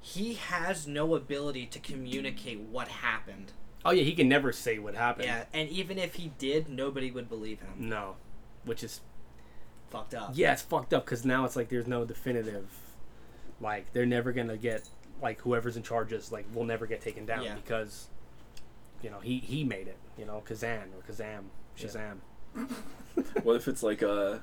he 0.00 0.34
has 0.34 0.86
no 0.86 1.14
ability 1.14 1.66
to 1.66 1.78
communicate 1.78 2.60
what 2.60 2.88
happened. 2.88 3.52
oh 3.84 3.90
yeah 3.90 4.02
he 4.02 4.12
can 4.14 4.28
never 4.28 4.52
say 4.52 4.78
what 4.78 4.94
happened 4.94 5.24
Yeah, 5.26 5.44
and 5.54 5.68
even 5.70 5.98
if 5.98 6.16
he 6.16 6.32
did, 6.38 6.68
nobody 6.68 7.10
would 7.10 7.28
believe 7.28 7.60
him. 7.60 7.88
no 7.88 8.16
which 8.64 8.84
is 8.84 9.00
Fucked 9.90 10.14
up. 10.14 10.32
yeah 10.34 10.52
it's 10.52 10.60
fucked 10.62 10.92
up 10.92 11.06
because 11.06 11.24
now 11.24 11.46
it's 11.46 11.56
like 11.56 11.70
there's 11.70 11.86
no 11.86 12.04
definitive 12.04 12.68
like 13.62 13.90
they're 13.94 14.04
never 14.06 14.32
gonna 14.32 14.58
get 14.58 14.86
like 15.22 15.40
whoever's 15.40 15.76
in 15.78 15.82
charge 15.82 16.12
is 16.12 16.30
like 16.30 16.44
will 16.54 16.64
never 16.64 16.86
get 16.86 17.00
taken 17.00 17.24
down 17.24 17.42
Yeah. 17.44 17.54
because 17.54 18.08
you 19.02 19.10
know 19.10 19.20
he 19.20 19.38
he 19.38 19.64
made 19.64 19.88
it 19.88 19.96
you 20.16 20.24
know 20.24 20.42
kazan 20.44 20.88
or 20.94 21.02
kazam 21.10 21.44
shazam 21.76 22.18
what 23.42 23.56
if 23.56 23.68
it's 23.68 23.82
like 23.82 24.02
a 24.02 24.40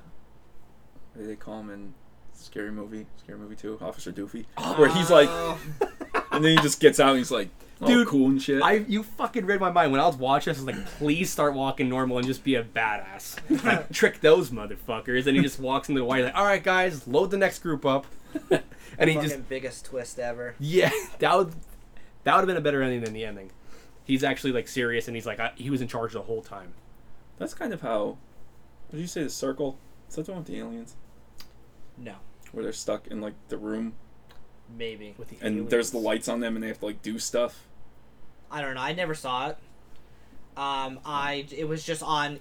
what 1.14 1.22
do 1.22 1.26
they 1.26 1.36
call 1.36 1.60
him 1.60 1.70
in 1.70 1.94
Scary 2.34 2.70
Movie? 2.70 3.06
Scary 3.16 3.38
Movie 3.38 3.56
Two, 3.56 3.78
Officer 3.80 4.12
Doofy, 4.12 4.44
oh. 4.58 4.78
where 4.78 4.90
he's 4.90 5.08
like, 5.10 5.30
Oh. 5.30 5.58
and 6.32 6.44
then 6.44 6.54
he 6.54 6.62
just 6.62 6.80
gets 6.80 7.00
out 7.00 7.08
and 7.10 7.18
he's 7.18 7.30
like, 7.30 7.48
oh, 7.80 7.86
Dude, 7.86 8.06
cool 8.06 8.26
and 8.26 8.42
shit. 8.42 8.62
i 8.62 8.72
you 8.72 9.02
fucking 9.02 9.46
read 9.46 9.58
my 9.58 9.70
mind 9.70 9.92
when 9.92 10.00
i 10.00 10.06
was 10.06 10.16
watching 10.16 10.52
this 10.52 10.60
i 10.62 10.64
was 10.66 10.76
like 10.76 10.86
please 10.98 11.30
start 11.30 11.54
walking 11.54 11.88
normal 11.88 12.18
and 12.18 12.26
just 12.26 12.44
be 12.44 12.54
a 12.54 12.62
badass 12.62 13.38
like 13.64 13.90
trick 13.90 14.20
those 14.20 14.50
motherfuckers 14.50 15.26
and 15.26 15.36
he 15.36 15.42
just 15.42 15.58
walks 15.58 15.88
into 15.88 16.00
the 16.00 16.04
white 16.04 16.24
like 16.24 16.34
all 16.34 16.44
right 16.44 16.62
guys 16.62 17.06
load 17.08 17.30
the 17.30 17.38
next 17.38 17.60
group 17.60 17.86
up 17.86 18.06
and 18.98 19.10
he 19.10 19.16
fucking 19.16 19.30
just 19.30 19.48
biggest 19.48 19.84
twist 19.86 20.18
ever. 20.18 20.54
Yeah, 20.58 20.90
that 21.18 21.36
would 21.36 21.54
that 22.24 22.34
would 22.34 22.40
have 22.40 22.46
been 22.46 22.56
a 22.56 22.60
better 22.60 22.82
ending 22.82 23.02
than 23.02 23.12
the 23.12 23.24
ending. 23.24 23.50
He's 24.06 24.24
actually 24.24 24.52
like 24.52 24.68
serious, 24.68 25.08
and 25.08 25.16
he's 25.16 25.26
like 25.26 25.40
I, 25.40 25.52
he 25.56 25.68
was 25.68 25.82
in 25.82 25.88
charge 25.88 26.12
the 26.14 26.22
whole 26.22 26.42
time. 26.42 26.72
That's 27.38 27.52
kind 27.54 27.72
of 27.74 27.82
how. 27.82 28.16
Would 28.92 29.00
you 29.00 29.06
say 29.06 29.22
the 29.24 29.30
circle? 29.30 29.76
Is 30.08 30.14
that 30.16 30.26
the 30.26 30.32
one 30.32 30.40
with 30.42 30.46
the 30.48 30.58
aliens? 30.58 30.94
No, 31.98 32.14
Where 32.52 32.62
they're 32.62 32.72
stuck 32.72 33.08
in 33.08 33.20
like 33.20 33.34
the 33.48 33.56
room 33.58 33.94
maybe. 34.76 35.14
With 35.18 35.28
the 35.30 35.36
and 35.46 35.68
there's 35.70 35.90
the 35.90 35.98
lights 35.98 36.28
on 36.28 36.40
them 36.40 36.54
and 36.56 36.62
they 36.62 36.68
have 36.68 36.78
to 36.80 36.86
like 36.86 37.02
do 37.02 37.18
stuff. 37.18 37.66
I 38.50 38.60
don't 38.60 38.74
know. 38.74 38.80
I 38.80 38.92
never 38.92 39.14
saw 39.14 39.48
it. 39.48 39.58
Um, 40.56 41.00
I 41.04 41.46
it 41.56 41.64
was 41.68 41.84
just 41.84 42.02
on. 42.02 42.38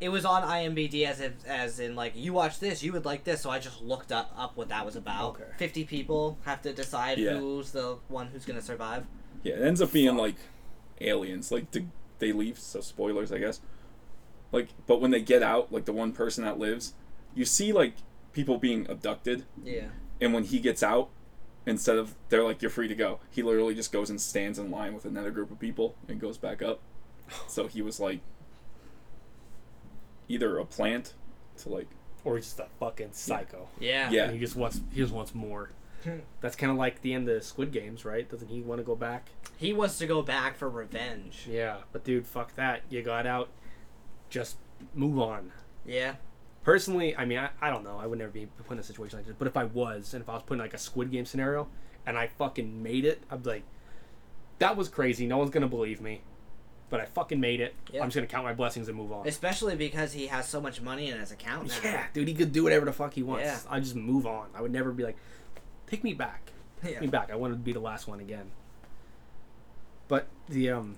It 0.00 0.08
was 0.08 0.24
on 0.24 0.42
IMBD 0.42 1.06
as 1.06 1.20
if, 1.20 1.32
as 1.46 1.78
in 1.78 1.94
like 1.94 2.12
you 2.16 2.32
watch 2.32 2.58
this, 2.58 2.82
you 2.82 2.92
would 2.92 3.04
like 3.04 3.24
this. 3.24 3.42
So 3.42 3.50
I 3.50 3.58
just 3.58 3.82
looked 3.82 4.12
up, 4.12 4.32
up 4.36 4.56
what 4.56 4.68
that 4.70 4.86
was 4.86 4.96
about. 4.96 5.30
Okay. 5.34 5.44
Fifty 5.58 5.84
people 5.84 6.38
have 6.44 6.62
to 6.62 6.72
decide 6.72 7.18
Yeah. 7.18 7.36
who's 7.36 7.72
the 7.72 7.96
one 8.08 8.28
who's 8.28 8.44
gonna 8.46 8.62
survive. 8.62 9.04
Yeah, 9.42 9.54
it 9.54 9.62
ends 9.62 9.82
up 9.82 9.92
being 9.92 10.16
like 10.16 10.36
aliens. 11.00 11.50
Like 11.52 11.70
the, 11.70 11.84
they 12.18 12.32
leave, 12.32 12.58
so 12.58 12.80
spoilers, 12.80 13.32
I 13.32 13.38
guess. 13.38 13.60
Like, 14.52 14.68
but 14.86 15.00
when 15.00 15.10
they 15.10 15.20
get 15.20 15.42
out, 15.42 15.72
like 15.72 15.84
the 15.84 15.92
one 15.92 16.12
person 16.12 16.44
that 16.44 16.58
lives, 16.58 16.94
you 17.34 17.44
see 17.44 17.72
like 17.72 17.94
people 18.32 18.58
being 18.58 18.86
abducted, 18.90 19.44
Yeah. 19.64 19.88
and 20.20 20.34
when 20.34 20.44
he 20.44 20.58
gets 20.58 20.82
out, 20.82 21.08
instead 21.66 21.98
of 21.98 22.14
they're 22.30 22.42
like 22.42 22.60
you're 22.62 22.70
free 22.70 22.88
to 22.88 22.94
go, 22.94 23.20
he 23.30 23.42
literally 23.42 23.74
just 23.74 23.92
goes 23.92 24.10
and 24.10 24.20
stands 24.20 24.58
in 24.58 24.70
line 24.70 24.92
with 24.94 25.04
another 25.04 25.30
group 25.30 25.50
of 25.50 25.58
people 25.60 25.94
and 26.08 26.20
goes 26.20 26.36
back 26.38 26.62
up. 26.62 26.80
So 27.48 27.66
he 27.68 27.80
was 27.80 28.00
like 28.00 28.20
either 30.28 30.58
a 30.58 30.64
plant 30.64 31.14
to 31.58 31.68
like 31.68 31.88
or 32.24 32.36
he's 32.36 32.46
just 32.46 32.58
a 32.60 32.66
fucking 32.78 33.10
psycho. 33.12 33.68
Yeah. 33.78 34.10
Yeah. 34.10 34.24
And 34.24 34.34
he 34.34 34.38
just 34.40 34.56
wants 34.56 34.80
he 34.92 35.00
just 35.00 35.12
wants 35.12 35.34
more. 35.34 35.70
That's 36.40 36.56
kind 36.56 36.70
of 36.72 36.78
like 36.78 37.02
the 37.02 37.12
end 37.14 37.28
of 37.28 37.42
Squid 37.42 37.72
Games, 37.72 38.04
right? 38.04 38.28
Doesn't 38.28 38.48
he 38.48 38.60
want 38.62 38.78
to 38.80 38.84
go 38.84 38.96
back? 38.96 39.30
He 39.56 39.72
wants 39.72 39.98
to 39.98 40.06
go 40.06 40.22
back 40.22 40.56
for 40.56 40.68
revenge. 40.68 41.46
Yeah, 41.48 41.78
but 41.92 42.04
dude, 42.04 42.26
fuck 42.26 42.54
that. 42.56 42.82
You 42.88 43.02
got 43.02 43.26
out. 43.26 43.48
Just 44.28 44.56
move 44.94 45.18
on. 45.18 45.52
Yeah. 45.84 46.14
Personally, 46.62 47.16
I 47.16 47.24
mean, 47.24 47.38
I, 47.38 47.50
I 47.60 47.70
don't 47.70 47.84
know. 47.84 47.98
I 47.98 48.06
would 48.06 48.18
never 48.18 48.30
be 48.30 48.46
put 48.66 48.74
in 48.74 48.78
a 48.78 48.82
situation 48.82 49.18
like 49.18 49.26
this. 49.26 49.34
But 49.38 49.48
if 49.48 49.56
I 49.56 49.64
was, 49.64 50.12
and 50.14 50.22
if 50.22 50.28
I 50.28 50.34
was 50.34 50.42
put 50.42 50.54
in 50.54 50.60
like 50.60 50.74
a 50.74 50.78
Squid 50.78 51.10
Game 51.10 51.24
scenario, 51.24 51.68
and 52.06 52.18
I 52.18 52.26
fucking 52.26 52.82
made 52.82 53.04
it, 53.04 53.22
I'd 53.30 53.42
be 53.42 53.50
like, 53.50 53.62
that 54.58 54.76
was 54.76 54.88
crazy. 54.88 55.26
No 55.26 55.38
one's 55.38 55.50
gonna 55.50 55.68
believe 55.68 56.00
me, 56.00 56.20
but 56.90 57.00
I 57.00 57.06
fucking 57.06 57.40
made 57.40 57.60
it. 57.60 57.74
Yeah. 57.92 58.02
I'm 58.02 58.08
just 58.08 58.16
gonna 58.16 58.26
count 58.26 58.44
my 58.44 58.52
blessings 58.52 58.88
and 58.88 58.96
move 58.96 59.10
on. 59.10 59.26
Especially 59.26 59.74
because 59.74 60.12
he 60.12 60.26
has 60.26 60.46
so 60.46 60.60
much 60.60 60.82
money 60.82 61.08
in 61.08 61.18
his 61.18 61.32
account 61.32 61.68
now. 61.68 61.74
yeah, 61.82 62.04
dude, 62.12 62.28
he 62.28 62.34
could 62.34 62.52
do 62.52 62.62
whatever 62.62 62.84
the 62.84 62.92
fuck 62.92 63.14
he 63.14 63.22
wants. 63.22 63.44
Yeah. 63.44 63.58
I 63.68 63.80
just 63.80 63.96
move 63.96 64.26
on. 64.26 64.48
I 64.54 64.60
would 64.60 64.72
never 64.72 64.92
be 64.92 65.02
like, 65.02 65.16
take 65.90 66.04
me 66.04 66.14
back. 66.14 66.52
Yeah. 66.82 66.90
Take 66.90 67.00
me 67.02 67.06
back. 67.08 67.30
I 67.30 67.36
wanted 67.36 67.54
to 67.54 67.60
be 67.60 67.72
the 67.72 67.80
last 67.80 68.08
one 68.08 68.20
again. 68.20 68.50
But 70.08 70.26
the 70.48 70.70
um, 70.70 70.96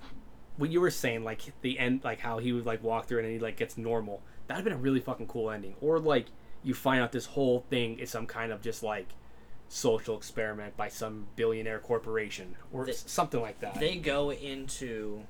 what 0.57 0.69
you 0.69 0.79
were 0.81 0.91
saying, 0.91 1.23
like 1.23 1.41
the 1.61 1.77
end, 1.79 2.01
like 2.03 2.19
how 2.19 2.37
he 2.39 2.51
would 2.53 2.65
like 2.65 2.83
walk 2.83 3.07
through 3.07 3.19
and 3.19 3.27
he 3.27 3.39
like 3.39 3.57
gets 3.57 3.77
normal. 3.77 4.21
That'd 4.47 4.63
been 4.63 4.73
a 4.73 4.77
really 4.77 4.99
fucking 4.99 5.27
cool 5.27 5.49
ending. 5.51 5.75
Or 5.81 5.99
like 5.99 6.27
you 6.63 6.73
find 6.73 7.01
out 7.01 7.11
this 7.11 7.25
whole 7.25 7.65
thing 7.69 7.99
is 7.99 8.09
some 8.09 8.25
kind 8.27 8.51
of 8.51 8.61
just 8.61 8.81
like 8.83 9.07
social 9.67 10.15
experiment 10.17 10.77
by 10.77 10.87
some 10.87 11.25
billionaire 11.35 11.79
corporation 11.79 12.55
or 12.71 12.85
They- 12.85 12.93
something 12.93 13.41
like 13.41 13.59
that. 13.61 13.79
They 13.79 13.95
go 13.97 14.31
into 14.31 15.23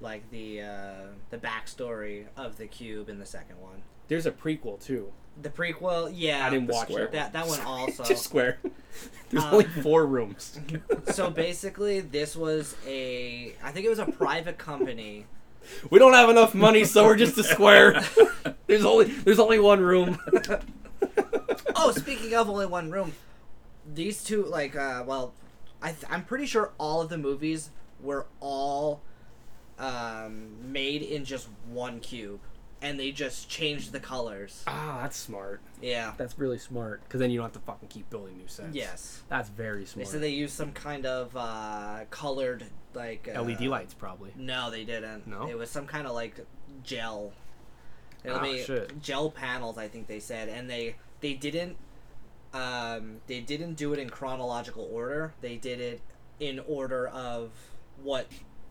like 0.00 0.30
the 0.30 0.60
uh, 0.62 0.94
the 1.30 1.38
backstory 1.38 2.26
of 2.36 2.58
the 2.58 2.66
cube 2.66 3.08
in 3.08 3.18
the 3.18 3.26
second 3.26 3.60
one. 3.60 3.82
There's 4.08 4.26
a 4.26 4.30
prequel 4.30 4.82
too. 4.84 5.12
The 5.42 5.50
prequel, 5.50 6.10
yeah. 6.14 6.46
I 6.46 6.50
didn't 6.50 6.68
watch 6.68 6.88
square 6.88 7.04
it. 7.04 7.12
that 7.12 7.32
that 7.34 7.46
one 7.46 7.60
also. 7.66 8.04
just 8.04 8.24
square. 8.24 8.58
There's 9.30 9.44
Uh, 9.44 9.50
only 9.52 9.64
four 9.82 10.06
rooms. 10.06 10.58
so 11.12 11.28
basically, 11.30 12.00
this 12.00 12.34
was 12.36 12.76
a 12.86 13.54
I 13.62 13.70
think 13.72 13.84
it 13.86 13.90
was 13.90 13.98
a 13.98 14.06
private 14.06 14.56
company. 14.58 15.26
We 15.90 15.98
don't 15.98 16.12
have 16.14 16.30
enough 16.30 16.54
money, 16.54 16.84
so 16.84 17.04
we're 17.04 17.16
just 17.16 17.36
a 17.38 17.42
square. 17.44 18.00
there's 18.68 18.84
only 18.84 19.06
there's 19.06 19.40
only 19.40 19.58
one 19.58 19.80
room. 19.80 20.18
Oh, 21.74 21.90
speaking 21.90 22.34
of 22.34 22.48
only 22.48 22.66
one 22.66 22.90
room, 22.90 23.12
these 23.92 24.22
two 24.24 24.44
like 24.44 24.76
uh, 24.76 25.02
well, 25.06 25.34
I 25.82 25.90
th- 25.90 26.04
I'm 26.08 26.24
pretty 26.24 26.46
sure 26.46 26.72
all 26.78 27.02
of 27.02 27.08
the 27.08 27.18
movies 27.18 27.70
were 28.00 28.26
all 28.40 29.02
um, 29.78 30.72
made 30.72 31.02
in 31.02 31.24
just 31.24 31.48
one 31.68 32.00
cube, 32.00 32.40
and 32.82 32.98
they 33.00 33.10
just 33.10 33.48
changed 33.48 33.92
the 33.92 34.00
colors. 34.00 34.62
Ah, 34.66 34.98
that's 35.02 35.16
smart. 35.16 35.60
Yeah. 35.80 36.12
That's 36.16 36.38
really 36.38 36.58
smart. 36.58 37.02
Because 37.04 37.20
then 37.20 37.30
you 37.30 37.38
don't 37.38 37.44
have 37.46 37.52
to 37.54 37.58
fucking 37.60 37.88
keep 37.88 38.08
building 38.10 38.36
new 38.36 38.46
sets. 38.48 38.74
Yes. 38.74 39.22
That's 39.28 39.48
very 39.48 39.80
They 39.80 39.84
smart. 39.86 40.08
said 40.08 40.20
they 40.22 40.30
used 40.30 40.54
some 40.54 40.72
kind 40.72 41.06
of 41.06 41.36
uh, 41.36 42.00
colored 42.10 42.64
like 42.94 43.28
uh, 43.34 43.42
LED 43.42 43.62
lights, 43.62 43.94
probably. 43.94 44.32
No, 44.36 44.70
they 44.70 44.84
didn't. 44.84 45.26
No? 45.26 45.48
It 45.48 45.56
was 45.56 45.70
some 45.70 45.86
kind 45.86 46.06
of 46.06 46.12
like 46.14 46.38
gel. 46.82 47.32
It'll 48.24 48.38
Ah, 48.38 48.42
be 48.42 48.62
shit. 48.62 49.00
gel 49.00 49.30
panels, 49.30 49.78
I 49.78 49.88
think 49.88 50.06
they 50.06 50.20
said, 50.20 50.48
and 50.48 50.68
they 50.68 50.96
they 51.20 51.34
didn't 51.34 51.76
um, 52.52 53.20
they 53.26 53.40
didn't 53.40 53.74
do 53.74 53.92
it 53.92 53.98
in 53.98 54.08
chronological 54.10 54.88
order. 54.92 55.34
They 55.40 55.56
did 55.56 55.80
it 55.80 56.00
in 56.40 56.58
order 56.66 57.08
of 57.08 57.50
what 58.02 58.26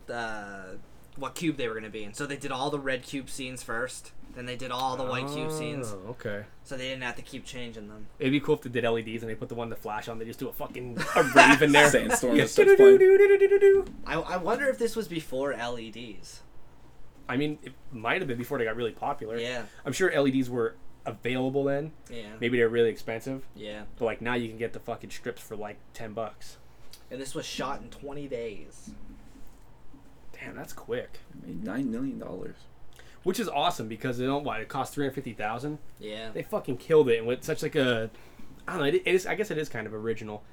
the 0.06 0.78
what 1.16 1.34
cube 1.34 1.56
they 1.56 1.68
were 1.68 1.74
gonna 1.74 1.88
be 1.90 2.04
in. 2.04 2.14
So 2.14 2.26
they 2.26 2.36
did 2.36 2.50
all 2.52 2.70
the 2.70 2.78
red 2.78 3.02
cube 3.02 3.28
scenes 3.30 3.62
first, 3.62 4.12
then 4.34 4.44
they 4.46 4.56
did 4.56 4.70
all 4.70 4.96
the 4.96 5.04
white 5.04 5.26
cube 5.28 5.48
oh, 5.50 5.58
scenes. 5.58 5.92
Oh, 5.92 6.10
okay. 6.10 6.44
So 6.62 6.76
they 6.76 6.88
didn't 6.88 7.02
have 7.02 7.16
to 7.16 7.22
keep 7.22 7.44
changing 7.44 7.88
them. 7.88 8.06
It'd 8.18 8.32
be 8.32 8.40
cool 8.40 8.56
if 8.56 8.62
they 8.62 8.68
did 8.70 8.84
LEDs 8.88 9.22
and 9.22 9.30
they 9.30 9.34
put 9.34 9.48
the 9.48 9.54
one 9.54 9.70
to 9.70 9.76
flash 9.76 10.08
on. 10.08 10.18
They 10.18 10.26
just 10.26 10.38
do 10.38 10.48
a 10.48 10.52
fucking 10.52 10.98
a 11.16 11.22
rave 11.34 11.62
in 11.62 11.72
there. 11.72 11.88
Sandstorm 11.90 12.36
Yeah. 12.36 12.42
just 12.42 12.54
starts 12.54 12.78
I, 14.06 14.14
I 14.14 14.36
wonder 14.36 14.68
if 14.68 14.78
this 14.78 14.94
was 14.94 15.08
before 15.08 15.54
LEDs. 15.56 16.42
I 17.28 17.36
mean, 17.36 17.58
it 17.62 17.72
might 17.92 18.20
have 18.20 18.28
been 18.28 18.38
before 18.38 18.58
they 18.58 18.64
got 18.64 18.76
really 18.76 18.92
popular. 18.92 19.38
Yeah, 19.38 19.62
I'm 19.84 19.92
sure 19.92 20.12
LEDs 20.20 20.48
were 20.48 20.76
available 21.04 21.64
then. 21.64 21.92
yeah, 22.10 22.26
Maybe 22.40 22.58
they're 22.58 22.68
really 22.68 22.90
expensive, 22.90 23.46
yeah. 23.54 23.84
but 23.98 24.04
like 24.04 24.20
now 24.20 24.34
you 24.34 24.48
can 24.48 24.58
get 24.58 24.72
the 24.72 24.80
fucking 24.80 25.10
strips 25.10 25.40
for 25.40 25.56
like 25.56 25.78
ten 25.94 26.12
bucks. 26.12 26.58
And 27.10 27.20
this 27.20 27.34
was 27.34 27.46
shot 27.46 27.80
in 27.82 27.88
20 27.88 28.26
days. 28.28 28.90
Damn, 30.46 30.56
that's 30.56 30.72
quick. 30.72 31.18
I 31.42 31.46
Made 31.48 31.64
nine 31.64 31.90
million 31.90 32.18
dollars. 32.18 32.56
Which 33.24 33.40
is 33.40 33.48
awesome 33.48 33.88
because 33.88 34.18
they 34.18 34.26
don't 34.26 34.44
what 34.44 34.60
it 34.60 34.68
cost 34.68 34.94
three 34.94 35.04
hundred 35.04 35.14
fifty 35.14 35.32
thousand. 35.32 35.78
Yeah. 35.98 36.30
They 36.32 36.42
fucking 36.42 36.76
killed 36.76 37.08
it 37.08 37.18
and 37.18 37.26
with 37.26 37.42
such 37.42 37.62
like 37.62 37.74
a, 37.74 38.10
I 38.68 38.72
don't 38.72 38.80
know. 38.82 38.86
It, 38.86 38.94
it 38.94 39.06
is. 39.06 39.26
I 39.26 39.34
guess 39.34 39.50
it 39.50 39.58
is 39.58 39.68
kind 39.68 39.86
of 39.86 39.94
original. 39.94 40.44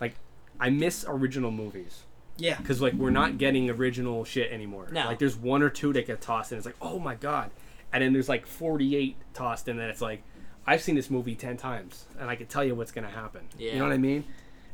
Like, 0.00 0.14
I 0.58 0.70
miss 0.70 1.04
original 1.06 1.50
movies 1.50 2.04
Yeah. 2.38 2.56
because 2.56 2.80
like 2.80 2.94
we're 2.94 3.10
not 3.10 3.36
getting 3.36 3.68
original 3.68 4.24
shit 4.24 4.50
anymore. 4.50 4.88
No. 4.90 5.04
Like 5.04 5.18
there's 5.18 5.36
one 5.36 5.62
or 5.62 5.68
two 5.68 5.92
that 5.92 6.06
get 6.06 6.20
tossed 6.22 6.52
and 6.52 6.56
it's 6.58 6.64
like, 6.66 6.76
oh 6.80 6.98
my 6.98 7.14
god, 7.14 7.50
and 7.92 8.02
then 8.02 8.14
there's 8.14 8.28
like 8.30 8.46
forty 8.46 8.96
eight 8.96 9.16
tossed 9.34 9.68
and 9.68 9.78
then 9.78 9.90
it's 9.90 10.00
like, 10.00 10.22
I've 10.66 10.80
seen 10.82 10.94
this 10.94 11.10
movie 11.10 11.34
ten 11.34 11.58
times 11.58 12.06
and 12.18 12.30
I 12.30 12.36
can 12.36 12.46
tell 12.46 12.64
you 12.64 12.74
what's 12.74 12.92
gonna 12.92 13.10
happen. 13.10 13.42
Yeah. 13.58 13.72
You 13.72 13.78
know 13.80 13.84
what 13.84 13.92
I 13.92 13.98
mean? 13.98 14.24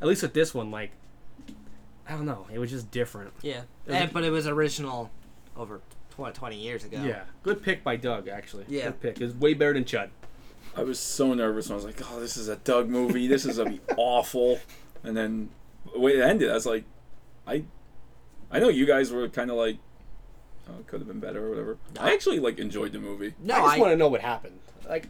At 0.00 0.06
least 0.06 0.22
with 0.22 0.34
this 0.34 0.54
one, 0.54 0.70
like, 0.70 0.92
I 2.08 2.12
don't 2.12 2.26
know. 2.26 2.46
It 2.52 2.58
was 2.58 2.70
just 2.70 2.90
different. 2.90 3.32
Yeah. 3.42 3.62
was 3.86 3.94
eh, 3.94 3.98
And, 4.02 4.12
but 4.12 4.24
it 4.24 4.30
was 4.30 4.46
original 4.46 5.10
over 5.56 5.80
tw- 6.10 6.34
20 6.34 6.56
years 6.56 6.84
ago. 6.84 7.02
Yeah. 7.02 7.22
Good 7.42 7.62
pick 7.62 7.82
by 7.82 7.96
Doug, 7.96 8.28
actually. 8.28 8.64
Yeah. 8.68 8.86
Good 8.86 9.00
pick. 9.00 9.20
It 9.20 9.24
was 9.24 9.34
way 9.34 9.54
better 9.54 9.72
than 9.74 9.84
Chud. 9.84 10.10
I 10.76 10.82
was 10.82 10.98
so 10.98 11.32
nervous 11.32 11.68
when 11.68 11.74
I 11.74 11.76
was 11.76 11.84
like, 11.86 12.00
"Oh, 12.12 12.20
this 12.20 12.36
is 12.36 12.48
a 12.48 12.56
Doug 12.56 12.88
movie. 12.90 13.26
This 13.28 13.46
is 13.46 13.56
gonna 13.56 13.70
be 13.70 13.80
awful." 13.96 14.60
And 15.02 15.16
then 15.16 15.48
the 15.92 15.98
way 15.98 16.18
it 16.18 16.20
ended, 16.22 16.50
I 16.50 16.54
was 16.54 16.66
like, 16.66 16.84
"I, 17.46 17.64
I 18.50 18.58
know 18.58 18.68
you 18.68 18.84
guys 18.84 19.10
were 19.10 19.26
kind 19.30 19.50
of 19.50 19.56
like, 19.56 19.78
oh, 20.68 20.78
it 20.78 20.86
could 20.86 21.00
have 21.00 21.08
been 21.08 21.20
better 21.20 21.46
or 21.46 21.48
whatever." 21.50 21.78
I 21.98 22.12
actually 22.12 22.40
like 22.40 22.58
enjoyed 22.58 22.92
the 22.92 22.98
movie. 22.98 23.32
No, 23.42 23.54
I 23.54 23.60
just 23.68 23.78
want 23.78 23.92
to 23.92 23.96
know 23.96 24.08
what 24.08 24.20
happened. 24.20 24.58
Like, 24.86 25.08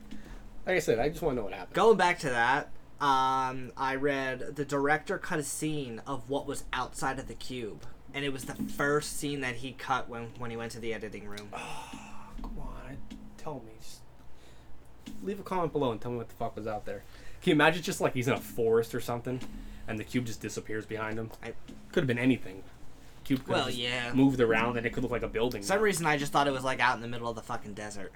like 0.67 0.77
I 0.77 0.79
said, 0.79 1.01
I 1.01 1.09
just 1.09 1.21
want 1.21 1.33
to 1.35 1.41
know 1.41 1.45
what 1.45 1.53
happened. 1.55 1.75
going 1.75 1.97
back 1.97 2.21
to 2.21 2.31
that, 2.31 2.71
um, 3.01 3.73
I 3.77 3.95
read 3.97 4.57
the 4.57 4.65
director 4.65 5.19
cut 5.19 5.39
a 5.39 5.43
scene 5.43 6.01
of 6.07 6.29
what 6.31 6.47
was 6.47 6.65
outside 6.73 7.19
of 7.19 7.29
the 7.29 7.35
cube. 7.35 7.85
And 8.15 8.25
it 8.25 8.33
was 8.33 8.45
the 8.47 8.55
first 8.55 9.19
scene 9.19 9.41
that 9.43 9.57
he 9.57 9.73
cut 9.73 10.09
when, 10.09 10.29
when 10.39 10.51
he 10.51 10.57
went 10.57 10.73
to 10.73 10.81
the 10.81 10.95
editing 10.95 11.27
room. 11.29 11.49
Oh, 11.53 11.91
Come 12.41 12.59
on, 12.59 12.97
tell 13.37 13.63
me. 13.67 13.73
Just 13.81 14.01
leave 15.23 15.39
a 15.39 15.43
comment 15.43 15.73
below 15.73 15.91
and 15.93 16.01
tell 16.01 16.11
me 16.13 16.17
what 16.19 16.29
the 16.29 16.35
fuck 16.35 16.57
was 16.57 16.67
out 16.67 16.87
there. 16.87 17.03
Can 17.43 17.51
you 17.51 17.55
imagine 17.55 17.83
just 17.83 18.01
like 18.01 18.15
he's 18.15 18.29
in 18.29 18.35
a 18.35 18.41
forest 18.41 18.95
or 18.95 19.01
something, 19.01 19.41
and 19.87 19.99
the 19.99 20.05
cube 20.05 20.25
just 20.25 20.41
disappears 20.41 20.87
behind 20.87 21.19
him? 21.19 21.31
I- 21.43 21.53
Could 21.93 22.01
have 22.03 22.07
been 22.07 22.19
anything. 22.19 22.63
Cube 23.25 23.41
could 23.45 23.53
Well, 23.55 23.69
yeah. 23.71 24.13
moved 24.15 24.41
around 24.41 24.77
and 24.79 24.87
it 24.87 24.93
could 24.95 25.03
look 25.03 25.13
like 25.13 25.23
a 25.23 25.29
building. 25.29 25.61
For 25.63 25.69
some 25.69 25.79
now. 25.79 25.83
reason, 25.83 26.07
I 26.07 26.17
just 26.17 26.33
thought 26.33 26.47
it 26.47 26.53
was 26.53 26.65
like 26.65 26.81
out 26.81 26.97
in 26.97 27.03
the 27.03 27.09
middle 27.09 27.29
of 27.29 27.37
the 27.37 27.43
fucking 27.43 27.75
desert. 27.75 28.13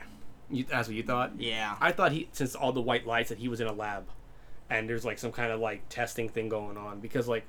You, 0.50 0.64
that's 0.64 0.88
what 0.88 0.96
you 0.96 1.02
thought. 1.02 1.32
Yeah. 1.38 1.76
I 1.80 1.92
thought 1.92 2.12
he, 2.12 2.28
since 2.32 2.54
all 2.54 2.72
the 2.72 2.80
white 2.80 3.06
lights, 3.06 3.28
that 3.28 3.38
he 3.38 3.48
was 3.48 3.60
in 3.60 3.66
a 3.66 3.72
lab, 3.72 4.06
and 4.70 4.88
there's 4.88 5.04
like 5.04 5.18
some 5.18 5.33
kind 5.33 5.52
of 5.52 5.61
like 5.61 5.88
testing 5.88 6.28
thing 6.28 6.48
going 6.48 6.76
on 6.76 7.00
because 7.00 7.28
like 7.28 7.44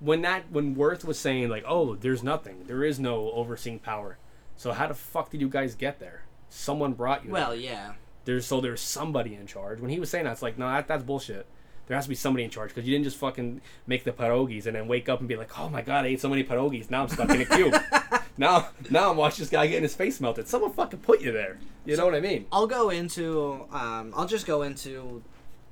when 0.00 0.22
that 0.22 0.50
when 0.50 0.74
Worth 0.74 1.04
was 1.04 1.18
saying 1.18 1.48
like, 1.48 1.64
oh, 1.66 1.94
there's 1.94 2.22
nothing, 2.22 2.64
there 2.66 2.84
is 2.84 3.00
no 3.00 3.30
overseeing 3.32 3.78
power. 3.78 4.18
So 4.56 4.72
how 4.72 4.86
the 4.86 4.94
fuck 4.94 5.30
did 5.30 5.40
you 5.40 5.48
guys 5.48 5.74
get 5.74 5.98
there? 5.98 6.24
Someone 6.48 6.92
brought 6.92 7.24
you. 7.24 7.30
Well, 7.30 7.50
there. 7.50 7.58
yeah. 7.58 7.92
there's 8.24 8.46
so 8.46 8.60
there's 8.60 8.80
somebody 8.80 9.34
in 9.34 9.46
charge. 9.46 9.80
When 9.80 9.90
he 9.90 9.98
was 9.98 10.10
saying 10.10 10.24
that, 10.24 10.32
it's 10.32 10.42
like, 10.42 10.58
no, 10.58 10.68
that, 10.68 10.86
that's 10.86 11.02
bullshit. 11.02 11.46
There 11.86 11.96
has 11.96 12.04
to 12.04 12.08
be 12.08 12.14
somebody 12.14 12.44
in 12.44 12.50
charge 12.50 12.70
because 12.70 12.86
you 12.86 12.94
didn't 12.94 13.04
just 13.04 13.16
fucking 13.16 13.60
make 13.86 14.04
the 14.04 14.12
pierogies 14.12 14.66
and 14.66 14.76
then 14.76 14.86
wake 14.86 15.08
up 15.08 15.20
and 15.20 15.28
be 15.28 15.36
like, 15.36 15.58
oh 15.58 15.68
my 15.68 15.82
god, 15.82 16.04
I 16.04 16.08
ate 16.08 16.20
so 16.20 16.28
many 16.28 16.44
pierogies. 16.44 16.90
Now 16.90 17.02
I'm 17.02 17.08
stuck 17.08 17.30
in 17.30 17.40
a 17.40 17.44
cube. 17.44 17.74
now 18.36 18.68
now 18.90 19.10
I'm 19.10 19.16
watching 19.16 19.42
this 19.42 19.50
guy 19.50 19.66
getting 19.66 19.82
his 19.82 19.94
face 19.94 20.20
melted. 20.20 20.48
Someone 20.48 20.72
fucking 20.72 21.00
put 21.00 21.20
you 21.20 21.32
there. 21.32 21.58
You 21.84 21.96
know 21.96 22.04
what 22.04 22.14
I 22.14 22.20
mean? 22.20 22.46
I'll 22.52 22.66
go 22.68 22.90
into 22.90 23.66
um, 23.72 24.12
I'll 24.16 24.26
just 24.26 24.46
go 24.46 24.62
into 24.62 25.22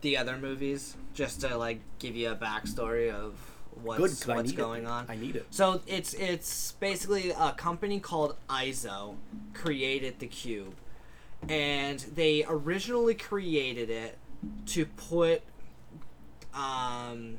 the 0.00 0.16
other 0.16 0.36
movies 0.36 0.96
just 1.14 1.40
to 1.42 1.56
like 1.56 1.80
give 1.98 2.16
you 2.16 2.30
a 2.30 2.36
backstory 2.36 3.10
of 3.10 3.34
what's 3.82 4.24
Good, 4.24 4.36
what's 4.36 4.52
going 4.52 4.84
it. 4.84 4.88
on. 4.88 5.06
I 5.08 5.16
need 5.16 5.36
it. 5.36 5.46
So 5.50 5.80
it's 5.86 6.14
it's 6.14 6.72
basically 6.72 7.30
a 7.30 7.52
company 7.52 8.00
called 8.00 8.36
ISO 8.48 9.16
created 9.54 10.18
the 10.18 10.26
cube, 10.26 10.74
and 11.48 11.98
they 12.00 12.44
originally 12.48 13.14
created 13.14 13.90
it 13.90 14.18
to 14.66 14.86
put, 14.86 15.42
um, 16.54 17.38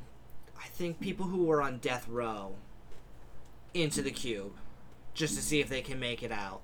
I 0.56 0.68
think 0.74 1.00
people 1.00 1.26
who 1.26 1.46
were 1.46 1.62
on 1.62 1.80
death 1.80 2.08
row 2.08 2.54
into 3.74 4.02
the 4.02 4.12
cube, 4.12 4.54
just 5.14 5.36
to 5.36 5.42
see 5.42 5.60
if 5.60 5.70
they 5.70 5.82
can 5.82 6.00
make 6.00 6.22
it 6.24 6.32
out, 6.32 6.62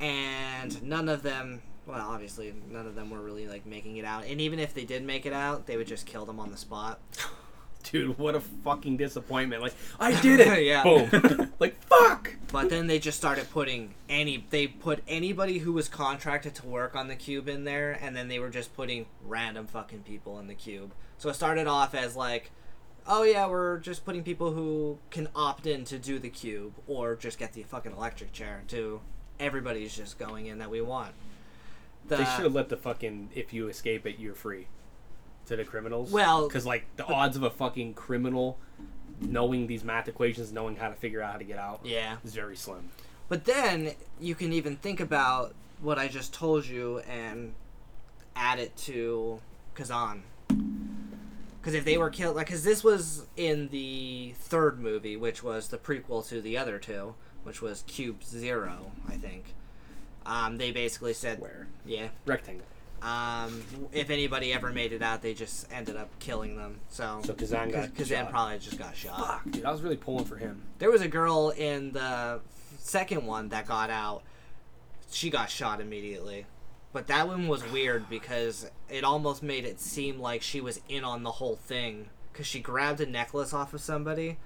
and 0.00 0.82
none 0.82 1.08
of 1.08 1.22
them. 1.22 1.62
Well, 1.86 2.00
obviously, 2.00 2.54
none 2.70 2.86
of 2.86 2.94
them 2.94 3.10
were 3.10 3.20
really 3.20 3.46
like 3.46 3.66
making 3.66 3.96
it 3.98 4.04
out, 4.04 4.24
and 4.26 4.40
even 4.40 4.58
if 4.58 4.72
they 4.74 4.84
did 4.84 5.04
make 5.04 5.26
it 5.26 5.32
out, 5.32 5.66
they 5.66 5.76
would 5.76 5.86
just 5.86 6.06
kill 6.06 6.24
them 6.24 6.40
on 6.40 6.50
the 6.50 6.56
spot. 6.56 7.00
Dude, 7.84 8.18
what 8.18 8.34
a 8.34 8.40
fucking 8.40 8.96
disappointment. 8.96 9.60
Like, 9.60 9.74
I 10.00 10.18
did 10.22 10.40
it. 10.40 10.64
Yeah. 10.64 10.82
Boom. 10.82 11.52
like, 11.60 11.80
fuck. 11.82 12.34
But 12.50 12.70
then 12.70 12.86
they 12.86 12.98
just 12.98 13.18
started 13.18 13.50
putting 13.50 13.94
any 14.08 14.46
they 14.48 14.66
put 14.66 15.02
anybody 15.06 15.58
who 15.58 15.72
was 15.72 15.88
contracted 15.88 16.54
to 16.56 16.66
work 16.66 16.96
on 16.96 17.08
the 17.08 17.14
cube 17.14 17.46
in 17.46 17.64
there 17.64 17.98
and 18.00 18.16
then 18.16 18.28
they 18.28 18.38
were 18.38 18.48
just 18.48 18.74
putting 18.74 19.06
random 19.22 19.66
fucking 19.66 20.04
people 20.04 20.38
in 20.38 20.46
the 20.46 20.54
cube. 20.54 20.94
So 21.18 21.28
it 21.28 21.34
started 21.34 21.66
off 21.66 21.94
as 21.94 22.16
like 22.16 22.50
oh 23.06 23.22
yeah, 23.22 23.46
we're 23.46 23.78
just 23.78 24.04
putting 24.04 24.22
people 24.22 24.52
who 24.52 24.98
can 25.10 25.28
opt 25.34 25.66
in 25.66 25.84
to 25.84 25.98
do 25.98 26.18
the 26.18 26.30
cube 26.30 26.72
or 26.86 27.16
just 27.16 27.38
get 27.38 27.52
the 27.52 27.62
fucking 27.62 27.92
electric 27.92 28.32
chair 28.32 28.62
to 28.68 29.00
everybody's 29.38 29.94
just 29.94 30.18
going 30.18 30.46
in 30.46 30.58
that 30.58 30.70
we 30.70 30.80
want. 30.80 31.12
The, 32.08 32.16
They 32.16 32.24
should 32.24 32.44
have 32.44 32.54
let 32.54 32.68
the 32.68 32.76
fucking 32.76 33.30
if 33.34 33.52
you 33.52 33.68
escape 33.68 34.06
it, 34.06 34.18
you're 34.18 34.34
free 34.34 34.66
to 35.46 35.56
the 35.56 35.64
criminals. 35.64 36.10
Well- 36.10 36.46
because 36.48 36.66
like 36.66 36.84
the 36.96 37.04
odds 37.06 37.36
of 37.36 37.42
a 37.42 37.50
fucking 37.50 37.94
criminal 37.94 38.58
knowing 39.20 39.66
these 39.68 39.84
math 39.84 40.08
equations, 40.08 40.52
knowing 40.52 40.76
how 40.76 40.88
to 40.88 40.94
figure 40.94 41.22
out 41.22 41.32
how 41.32 41.38
to 41.38 41.44
get 41.44 41.58
out, 41.58 41.80
Yeah. 41.84 42.16
is 42.24 42.34
very 42.34 42.56
slim. 42.56 42.90
But 43.28 43.44
then 43.44 43.92
you 44.20 44.34
can 44.34 44.52
even 44.52 44.76
think 44.76 45.00
about 45.00 45.54
what 45.80 45.98
I 45.98 46.08
just 46.08 46.34
told 46.34 46.66
you 46.66 46.98
and 47.00 47.54
add 48.36 48.58
it 48.58 48.76
to 48.78 49.40
Kazan. 49.74 50.24
Because 51.60 51.74
if 51.74 51.84
they 51.84 51.96
were 51.96 52.10
killed, 52.10 52.36
like, 52.36 52.46
because 52.46 52.64
this 52.64 52.84
was 52.84 53.26
in 53.36 53.68
the 53.68 54.34
third 54.36 54.78
movie, 54.78 55.16
which 55.16 55.42
was 55.42 55.68
the 55.68 55.78
prequel 55.78 56.26
to 56.28 56.42
the 56.42 56.58
other 56.58 56.78
two, 56.78 57.14
which 57.44 57.62
was 57.62 57.82
Cube 57.86 58.22
Zero, 58.22 58.92
I 59.08 59.12
think. 59.16 59.54
Um, 60.26 60.56
they 60.56 60.70
basically 60.70 61.12
said, 61.12 61.40
Where 61.40 61.66
yeah. 61.84 62.08
rectangle. 62.26 62.66
Um, 63.02 63.62
if 63.92 64.08
anybody 64.08 64.52
ever 64.54 64.70
made 64.72 64.92
it 64.92 65.02
out, 65.02 65.20
they 65.20 65.34
just 65.34 65.70
ended 65.70 65.96
up 65.96 66.08
killing 66.20 66.56
them. 66.56 66.80
So, 66.88 67.20
So 67.24 67.34
Kazan 67.34 67.70
got 67.70 67.94
Kazan 67.94 68.24
shot. 68.24 68.30
probably 68.30 68.58
just 68.58 68.78
got 68.78 68.96
shot. 68.96 69.18
Fuck, 69.18 69.50
dude, 69.52 69.64
I 69.66 69.70
was 69.72 69.82
really 69.82 69.98
pulling 69.98 70.24
for 70.24 70.36
him. 70.36 70.62
There 70.78 70.90
was 70.90 71.02
a 71.02 71.08
girl 71.08 71.50
in 71.50 71.92
the 71.92 72.40
second 72.78 73.26
one 73.26 73.50
that 73.50 73.66
got 73.66 73.90
out. 73.90 74.22
She 75.10 75.28
got 75.28 75.50
shot 75.50 75.80
immediately. 75.82 76.46
But 76.94 77.08
that 77.08 77.26
one 77.28 77.48
was 77.48 77.68
weird 77.70 78.08
because 78.08 78.70
it 78.88 79.04
almost 79.04 79.42
made 79.42 79.64
it 79.64 79.80
seem 79.80 80.18
like 80.20 80.40
she 80.42 80.60
was 80.60 80.80
in 80.88 81.04
on 81.04 81.24
the 81.24 81.32
whole 81.32 81.56
thing. 81.56 82.08
Because 82.32 82.46
she 82.46 82.60
grabbed 82.60 83.00
a 83.00 83.06
necklace 83.06 83.52
off 83.52 83.74
of 83.74 83.80
somebody, 83.80 84.38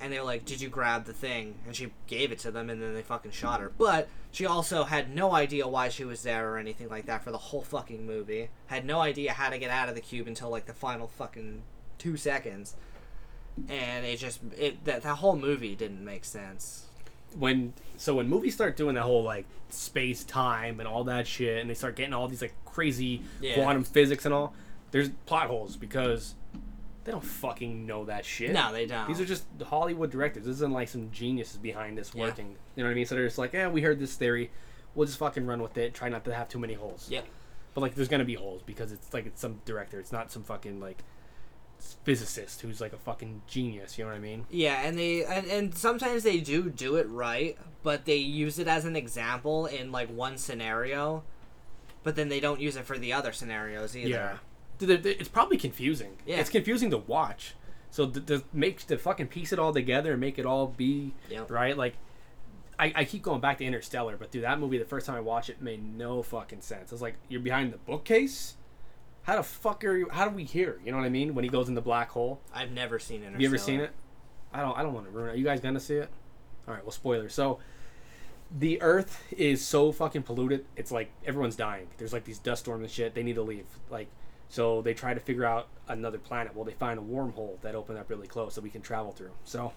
and 0.00 0.12
they're 0.12 0.22
like, 0.24 0.44
Did 0.44 0.60
you 0.60 0.68
grab 0.68 1.04
the 1.04 1.12
thing? 1.12 1.54
And 1.66 1.74
she 1.74 1.92
gave 2.06 2.32
it 2.32 2.38
to 2.40 2.50
them, 2.50 2.70
and 2.70 2.80
then 2.82 2.94
they 2.94 3.02
fucking 3.02 3.30
shot 3.32 3.60
her. 3.60 3.70
But 3.76 4.08
she 4.30 4.46
also 4.46 4.84
had 4.84 5.14
no 5.14 5.32
idea 5.32 5.66
why 5.68 5.88
she 5.88 6.04
was 6.04 6.22
there 6.22 6.52
or 6.52 6.58
anything 6.58 6.88
like 6.88 7.06
that 7.06 7.22
for 7.24 7.30
the 7.30 7.38
whole 7.38 7.62
fucking 7.62 8.04
movie. 8.06 8.50
Had 8.66 8.84
no 8.84 9.00
idea 9.00 9.32
how 9.32 9.50
to 9.50 9.58
get 9.58 9.70
out 9.70 9.88
of 9.88 9.94
the 9.94 10.00
cube 10.00 10.26
until 10.26 10.50
like 10.50 10.66
the 10.66 10.74
final 10.74 11.06
fucking 11.06 11.62
two 11.98 12.16
seconds. 12.16 12.74
And 13.68 14.04
it 14.04 14.18
just, 14.18 14.40
it 14.58 14.84
that, 14.84 15.02
that 15.02 15.16
whole 15.16 15.36
movie 15.36 15.76
didn't 15.76 16.04
make 16.04 16.24
sense. 16.24 16.86
when 17.38 17.72
so 17.96 18.16
when 18.16 18.28
movies 18.28 18.54
start 18.54 18.76
doing 18.76 18.94
that 18.96 19.02
whole 19.02 19.22
like 19.22 19.46
space 19.70 20.24
time 20.24 20.80
and 20.80 20.88
all 20.88 21.04
that 21.04 21.26
shit 21.26 21.60
and 21.60 21.70
they 21.70 21.74
start 21.74 21.94
getting 21.96 22.12
all 22.12 22.26
these 22.28 22.42
like 22.42 22.54
crazy 22.64 23.22
Yeah. 23.40 23.54
quantum 23.54 23.84
physics 23.84 24.24
and 24.24 24.34
all 24.34 24.52
there's 24.90 25.10
plot 25.26 25.46
holes 25.48 25.76
because 25.76 26.34
they 27.04 27.12
don't 27.12 27.24
fucking 27.24 27.86
know 27.86 28.04
that 28.06 28.24
shit. 28.24 28.52
No, 28.52 28.72
they 28.72 28.86
don't. 28.86 29.06
these 29.06 29.20
are 29.20 29.24
just 29.26 29.44
hollywood 29.66 30.10
directors. 30.10 30.44
This 30.44 30.54
isn't 30.56 30.72
like 30.72 30.88
some 30.88 31.10
geniuses 31.10 31.58
behind 31.58 31.96
this 31.98 32.12
Yeah. 32.14 32.22
working. 32.24 32.56
You 32.76 32.82
know 32.82 32.88
what 32.88 32.92
i 32.92 32.94
mean? 32.94 33.06
So 33.06 33.14
they're 33.14 33.26
just 33.26 33.38
like 33.38 33.52
yeah 33.52 33.68
we 33.68 33.82
heard 33.82 33.98
this 33.98 34.14
theory. 34.16 34.50
We'll 34.94 35.06
just 35.06 35.18
fucking 35.18 35.46
run 35.46 35.60
with 35.62 35.76
it. 35.76 35.92
Try 35.94 36.08
not 36.08 36.24
to 36.24 36.34
have 36.34 36.48
too 36.48 36.58
many 36.58 36.74
holes. 36.74 37.08
Yeah. 37.10 37.22
but 37.74 37.80
like 37.80 37.94
there's 37.94 38.08
gonna 38.08 38.24
be 38.24 38.34
holes 38.34 38.62
because 38.64 38.92
it's 38.92 39.12
like 39.12 39.26
it's 39.26 39.40
some 39.40 39.60
director. 39.64 39.98
It's 40.00 40.12
not 40.12 40.30
some 40.32 40.42
fucking 40.44 40.80
like 40.80 41.02
physicist 42.04 42.60
who's 42.62 42.80
like 42.80 42.92
a 42.92 42.96
fucking 42.98 43.42
genius. 43.46 43.98
You 43.98 44.04
know 44.04 44.10
what 44.10 44.16
i 44.16 44.20
mean? 44.20 44.46
Yeah, 44.50 44.80
and 44.82 44.98
they 44.98 45.24
and, 45.24 45.46
and 45.48 45.74
sometimes 45.74 46.22
they 46.22 46.40
do 46.40 46.70
do 46.70 46.96
it 46.96 47.08
right, 47.08 47.58
but 47.82 48.04
they 48.04 48.16
use 48.16 48.58
it 48.58 48.68
as 48.68 48.84
an 48.84 48.96
example 48.96 49.66
in 49.66 49.92
like 49.92 50.08
one 50.08 50.38
scenario, 50.38 51.24
but 52.02 52.16
then 52.16 52.28
they 52.28 52.40
don't 52.40 52.60
use 52.60 52.76
it 52.76 52.84
for 52.86 52.98
the 52.98 53.12
other 53.12 53.32
scenarios 53.32 53.96
either. 53.96 54.08
Yeah, 54.08 54.32
Dude, 54.32 54.36
it- 54.36 54.36
it- 54.36 54.40
it's 54.80 55.28
probably 55.28 55.56
confusing. 55.56 56.16
Yeah. 56.26 56.36
it's 56.36 56.50
confusing 56.50 56.90
to 56.90 56.98
watch. 56.98 57.54
So 57.90 58.06
to, 58.08 58.20
to 58.20 58.42
make 58.52 58.84
to 58.88 58.98
fucking 58.98 59.28
piece 59.28 59.52
it 59.52 59.58
all 59.58 59.72
together 59.72 60.12
and 60.12 60.20
make 60.20 60.38
it 60.38 60.46
all 60.46 60.66
be 60.66 61.12
Yep. 61.30 61.50
right, 61.50 61.76
like 61.76 61.94
I, 62.78 62.92
I 62.96 63.04
keep 63.04 63.22
going 63.22 63.40
back 63.40 63.58
to 63.58 63.64
Interstellar, 63.64 64.16
but 64.16 64.32
dude, 64.32 64.42
that 64.42 64.58
movie 64.58 64.78
the 64.78 64.84
first 64.84 65.06
time 65.06 65.14
I 65.14 65.20
watched 65.20 65.48
it 65.48 65.62
made 65.62 65.96
no 65.96 66.22
fucking 66.22 66.60
sense. 66.60 66.90
I 66.90 66.94
was 66.94 67.02
like, 67.02 67.14
you're 67.28 67.40
behind 67.40 67.72
the 67.72 67.76
bookcase. 67.78 68.56
How 69.22 69.36
the 69.36 69.42
fuck 69.44 69.84
are 69.84 69.96
you? 69.96 70.08
How 70.10 70.28
do 70.28 70.34
we 70.34 70.44
hear? 70.44 70.80
You 70.84 70.90
know 70.92 70.98
what 70.98 71.06
I 71.06 71.08
mean? 71.08 71.34
When 71.34 71.44
he 71.44 71.50
goes 71.50 71.68
in 71.68 71.74
the 71.74 71.80
black 71.80 72.10
hole. 72.10 72.40
I've 72.52 72.72
never 72.72 72.98
seen. 72.98 73.22
Have 73.22 73.40
you 73.40 73.46
ever 73.46 73.58
seen 73.58 73.80
it? 73.80 73.90
I 74.52 74.60
don't. 74.60 74.76
I 74.76 74.82
don't 74.82 74.92
want 74.92 75.06
to 75.06 75.12
ruin 75.12 75.28
it. 75.30 75.32
Are 75.32 75.36
you 75.36 75.44
guys 75.44 75.60
gonna 75.60 75.80
see 75.80 75.94
it? 75.94 76.10
All 76.68 76.74
right. 76.74 76.82
Well, 76.84 76.90
spoiler. 76.92 77.28
So, 77.28 77.58
the 78.58 78.82
Earth 78.82 79.22
is 79.30 79.64
so 79.64 79.92
fucking 79.92 80.24
polluted. 80.24 80.66
It's 80.76 80.90
like 80.90 81.10
everyone's 81.24 81.56
dying. 81.56 81.86
There's 81.96 82.12
like 82.12 82.24
these 82.24 82.38
dust 82.38 82.64
storms 82.64 82.82
and 82.82 82.90
shit. 82.90 83.14
They 83.14 83.22
need 83.22 83.36
to 83.36 83.42
leave. 83.42 83.64
Like, 83.88 84.08
so 84.54 84.82
they 84.82 84.94
try 84.94 85.12
to 85.12 85.18
figure 85.18 85.44
out 85.44 85.66
another 85.88 86.16
planet. 86.16 86.54
Well, 86.54 86.64
they 86.64 86.74
find 86.74 86.96
a 86.96 87.02
wormhole 87.02 87.60
that 87.62 87.74
opened 87.74 87.98
up 87.98 88.08
really 88.08 88.28
close 88.28 88.54
that 88.54 88.60
we 88.60 88.70
can 88.70 88.82
travel 88.82 89.10
through. 89.10 89.32
So, 89.44 89.72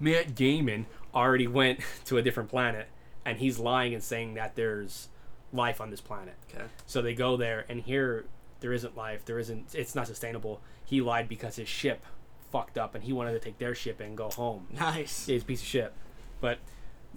Matt 0.00 0.34
Damon 0.34 0.86
already 1.14 1.46
went 1.46 1.78
to 2.06 2.18
a 2.18 2.22
different 2.22 2.50
planet, 2.50 2.88
and 3.24 3.38
he's 3.38 3.60
lying 3.60 3.94
and 3.94 4.02
saying 4.02 4.34
that 4.34 4.56
there's 4.56 5.10
life 5.52 5.80
on 5.80 5.90
this 5.90 6.00
planet. 6.00 6.34
Okay. 6.52 6.64
So 6.86 7.02
they 7.02 7.14
go 7.14 7.36
there, 7.36 7.64
and 7.68 7.80
here 7.80 8.24
there 8.58 8.72
isn't 8.72 8.96
life. 8.96 9.24
There 9.24 9.38
isn't. 9.38 9.76
It's 9.76 9.94
not 9.94 10.08
sustainable. 10.08 10.60
He 10.84 11.00
lied 11.00 11.28
because 11.28 11.54
his 11.54 11.68
ship 11.68 12.04
fucked 12.50 12.76
up, 12.76 12.96
and 12.96 13.04
he 13.04 13.12
wanted 13.12 13.32
to 13.34 13.38
take 13.38 13.58
their 13.58 13.76
ship 13.76 14.00
and 14.00 14.16
go 14.16 14.28
home. 14.28 14.66
Nice. 14.72 15.26
He's 15.26 15.42
a 15.42 15.46
piece 15.46 15.60
of 15.60 15.68
shit. 15.68 15.92
But 16.40 16.58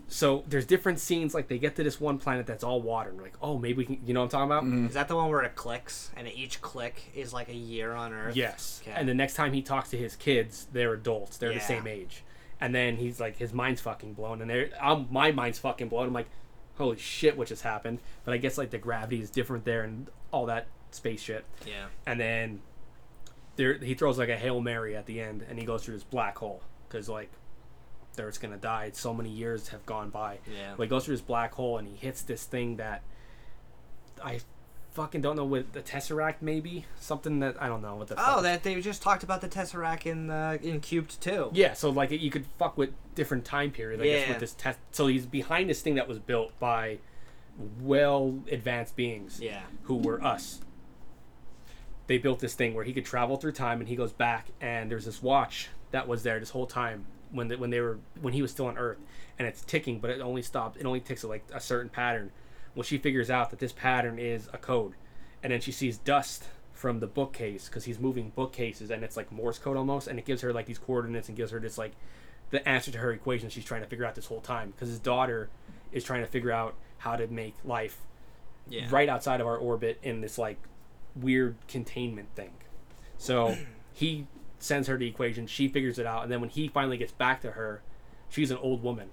so 0.08 0.44
there's 0.48 0.66
different 0.66 1.00
scenes. 1.00 1.34
Like 1.34 1.48
they 1.48 1.58
get 1.58 1.76
to 1.78 1.84
this 1.84 2.00
one 2.00 2.18
planet 2.20 2.46
that's 2.46 2.64
all 2.64 2.82
water, 2.82 3.10
and 3.10 3.22
like, 3.22 3.36
oh, 3.42 3.58
maybe 3.58 3.78
we 3.78 3.86
can. 3.86 4.00
You 4.06 4.14
know 4.14 4.22
what 4.22 4.34
I'm 4.34 4.50
talking 4.50 4.70
about? 4.72 4.88
Is 4.90 4.94
that 4.94 5.08
the 5.08 5.16
one 5.16 5.30
where 5.30 5.42
it 5.44 5.56
clicks 5.56 6.12
and 6.16 6.28
each 6.28 6.62
click 6.62 7.04
is 7.16 7.34
like 7.34 7.50
a 7.50 7.56
year 7.56 7.94
on 7.94 8.14
Earth? 8.14 8.36
Yes. 8.36 8.82
Okay. 8.84 8.94
And 8.96 9.08
the 9.10 9.14
next 9.14 9.34
time 9.34 9.54
he 9.54 9.62
talks 9.62 9.90
to 9.90 9.98
his 9.98 10.16
kids, 10.16 10.68
they're 10.72 10.94
adults. 10.94 11.38
They're 11.38 11.52
Yeah. 11.52 11.60
the 11.60 11.64
same 11.66 11.88
age. 11.88 12.24
And 12.62 12.74
then 12.74 12.96
he's 12.98 13.20
like, 13.20 13.38
his 13.38 13.52
mind's 13.52 13.82
fucking 13.82 14.14
blown, 14.14 14.42
and 14.42 14.50
they're 14.50 14.70
um, 14.80 15.08
my 15.12 15.32
mind's 15.32 15.60
fucking 15.60 15.90
blown. 15.90 16.08
I'm 16.08 16.14
like, 16.14 16.30
holy 16.78 16.98
shit, 16.98 17.38
what 17.38 17.48
just 17.48 17.64
happened? 17.64 18.00
But 18.24 18.34
I 18.34 18.38
guess 18.38 18.58
like 18.58 18.70
the 18.70 18.78
gravity 18.78 19.20
is 19.22 19.30
different 19.30 19.66
there 19.66 19.84
and 19.84 20.08
all 20.32 20.46
that 20.46 20.68
space 20.92 21.22
shit. 21.22 21.44
Yeah. 21.68 21.86
and 22.06 22.20
then 22.20 22.62
there 23.58 23.74
he 23.78 23.94
throws 23.94 24.18
like 24.18 24.30
a 24.30 24.38
hail 24.38 24.62
mary 24.62 24.96
at 24.96 25.06
the 25.06 25.20
end, 25.20 25.44
and 25.50 25.58
he 25.60 25.66
goes 25.66 25.84
through 25.84 25.96
this 25.96 26.04
black 26.04 26.38
hole 26.38 26.62
because 26.88 27.10
like 27.10 27.30
they're 28.16 28.30
just 28.30 28.42
gonna 28.42 28.58
die. 28.58 28.92
So 28.94 29.14
many 29.14 29.30
years 29.30 29.70
have 29.70 29.86
gone 29.86 30.10
by. 30.10 30.40
Yeah. 30.52 30.74
But 30.78 30.84
he 30.84 30.90
goes 30.90 31.06
through 31.06 31.16
this 31.16 31.22
black 31.22 31.54
hole, 31.54 31.78
and 31.78 31.88
he 31.88 31.96
hits 31.96 32.22
this 32.22 32.44
thing 32.46 32.78
that 32.78 33.02
I 34.24 34.40
fucking 34.94 35.22
don't 35.22 35.36
know 35.36 35.44
what 35.44 35.74
the 35.74 35.82
tesseract 35.82 36.36
maybe 36.40 36.86
something 36.98 37.42
that 37.42 37.62
I 37.62 37.68
don't 37.68 37.82
know 37.82 37.96
what 37.98 38.08
the 38.08 38.16
Oh, 38.18 38.36
fuck- 38.36 38.44
that 38.44 38.64
they 38.64 38.80
just 38.80 39.02
talked 39.02 39.24
about 39.24 39.42
the 39.42 39.50
Tesseract 39.50 40.06
in 40.06 40.30
uh, 40.30 40.58
in 40.62 40.80
Cube 40.80 41.10
2. 41.10 41.50
yeah. 41.54 41.74
So 41.74 41.90
like 41.90 42.12
you 42.12 42.32
could 42.32 42.46
fuck 42.58 42.78
with 42.78 42.92
different 43.14 43.44
time 43.44 43.72
period. 43.72 44.00
I 44.00 44.04
guess 44.06 44.22
Yeah. 44.24 44.30
with 44.30 44.40
this 44.40 44.54
test. 44.54 44.80
So 44.92 45.08
he's 45.08 45.26
behind 45.26 45.70
this 45.70 45.82
thing 45.82 45.96
that 45.96 46.08
was 46.08 46.18
built 46.20 46.58
by 46.60 47.00
well 47.82 48.40
advanced 48.50 48.96
beings. 48.96 49.40
Yeah. 49.42 49.64
who 49.84 49.96
were 49.98 50.24
us. 50.24 50.62
They 52.08 52.18
built 52.18 52.40
this 52.40 52.54
thing 52.54 52.74
where 52.76 52.84
he 52.86 52.94
could 52.94 53.06
travel 53.06 53.36
through 53.36 53.54
time, 53.54 53.80
and 53.80 53.90
he 53.90 53.96
goes 53.96 54.14
back, 54.14 54.48
and 54.62 54.92
there's 54.92 55.06
this 55.06 55.24
watch 55.24 55.70
that 55.92 56.08
was 56.08 56.24
there 56.24 56.40
this 56.40 56.52
whole 56.52 56.68
time 56.68 57.06
when 57.36 57.48
the, 57.50 57.58
when 57.58 57.70
they 57.70 57.80
were 57.82 58.00
when 58.22 58.34
he 58.34 58.42
was 58.42 58.52
still 58.52 58.68
on 58.68 58.78
Earth, 58.78 58.98
and 59.38 59.48
it's 59.48 59.62
ticking, 59.62 60.00
but 60.00 60.10
it 60.10 60.22
only 60.22 60.42
stopped. 60.42 60.78
It 60.78 60.86
only 60.86 61.00
ticks 61.02 61.24
at 61.24 61.30
like 61.30 61.44
a 61.54 61.60
certain 61.60 61.90
pattern. 61.90 62.32
Well, 62.74 62.84
she 62.84 62.98
figures 62.98 63.30
out 63.30 63.50
that 63.52 63.60
this 63.60 63.72
pattern 63.72 64.20
is 64.20 64.50
a 64.54 64.58
code, 64.58 64.94
and 65.44 65.54
then 65.54 65.62
she 65.62 65.72
sees 65.72 65.98
dust 65.98 66.46
from 66.74 67.00
the 67.00 67.08
bookcase 67.08 67.68
because 67.70 67.86
he's 67.86 68.00
moving 68.00 68.32
bookcases, 68.36 68.90
and 68.92 69.04
it's 69.04 69.16
like 69.16 69.32
Morse 69.32 69.60
code 69.60 69.78
almost, 69.78 70.08
and 70.08 70.20
it 70.20 70.26
gives 70.26 70.42
her 70.42 70.52
like 70.52 70.66
these 70.66 70.78
coordinates 70.80 71.28
and 71.30 71.38
gives 71.38 71.52
her 71.52 71.60
this 71.60 71.78
like 71.78 71.92
the 72.52 72.68
answer 72.68 72.92
to 72.92 72.98
her 73.00 73.12
equation 73.12 73.50
she's 73.50 73.66
trying 73.66 73.82
to 73.82 73.88
figure 73.88 74.06
out 74.06 74.14
this 74.16 74.26
whole 74.28 74.42
time 74.42 74.70
because 74.72 74.88
his 74.90 75.00
daughter 75.00 75.50
is 75.92 76.04
trying 76.04 76.22
to 76.22 76.28
figure 76.28 76.52
out 76.52 76.76
how 77.00 77.16
to 77.16 77.26
make 77.28 77.56
life 77.64 77.98
Yeah. 78.70 78.88
right 78.92 79.10
outside 79.10 79.42
of 79.42 79.48
our 79.48 79.58
orbit 79.58 80.00
in 80.04 80.22
this 80.22 80.38
like 80.38 80.58
weird 81.16 81.56
containment 81.68 82.28
thing. 82.36 82.52
So 83.18 83.58
he 83.94 84.28
sends 84.66 84.88
her 84.88 84.98
the 84.98 85.08
equation, 85.08 85.48
she 85.48 85.68
figures 85.68 86.00
it 86.00 86.06
out, 86.06 86.24
and 86.24 86.32
then 86.32 86.42
when 86.42 86.50
he 86.50 86.68
finally 86.68 86.98
gets 86.98 87.12
back 87.12 87.42
to 87.42 87.52
her, 87.52 87.82
she's 88.30 88.52
an 88.52 88.58
old 88.58 88.84
woman, 88.84 89.10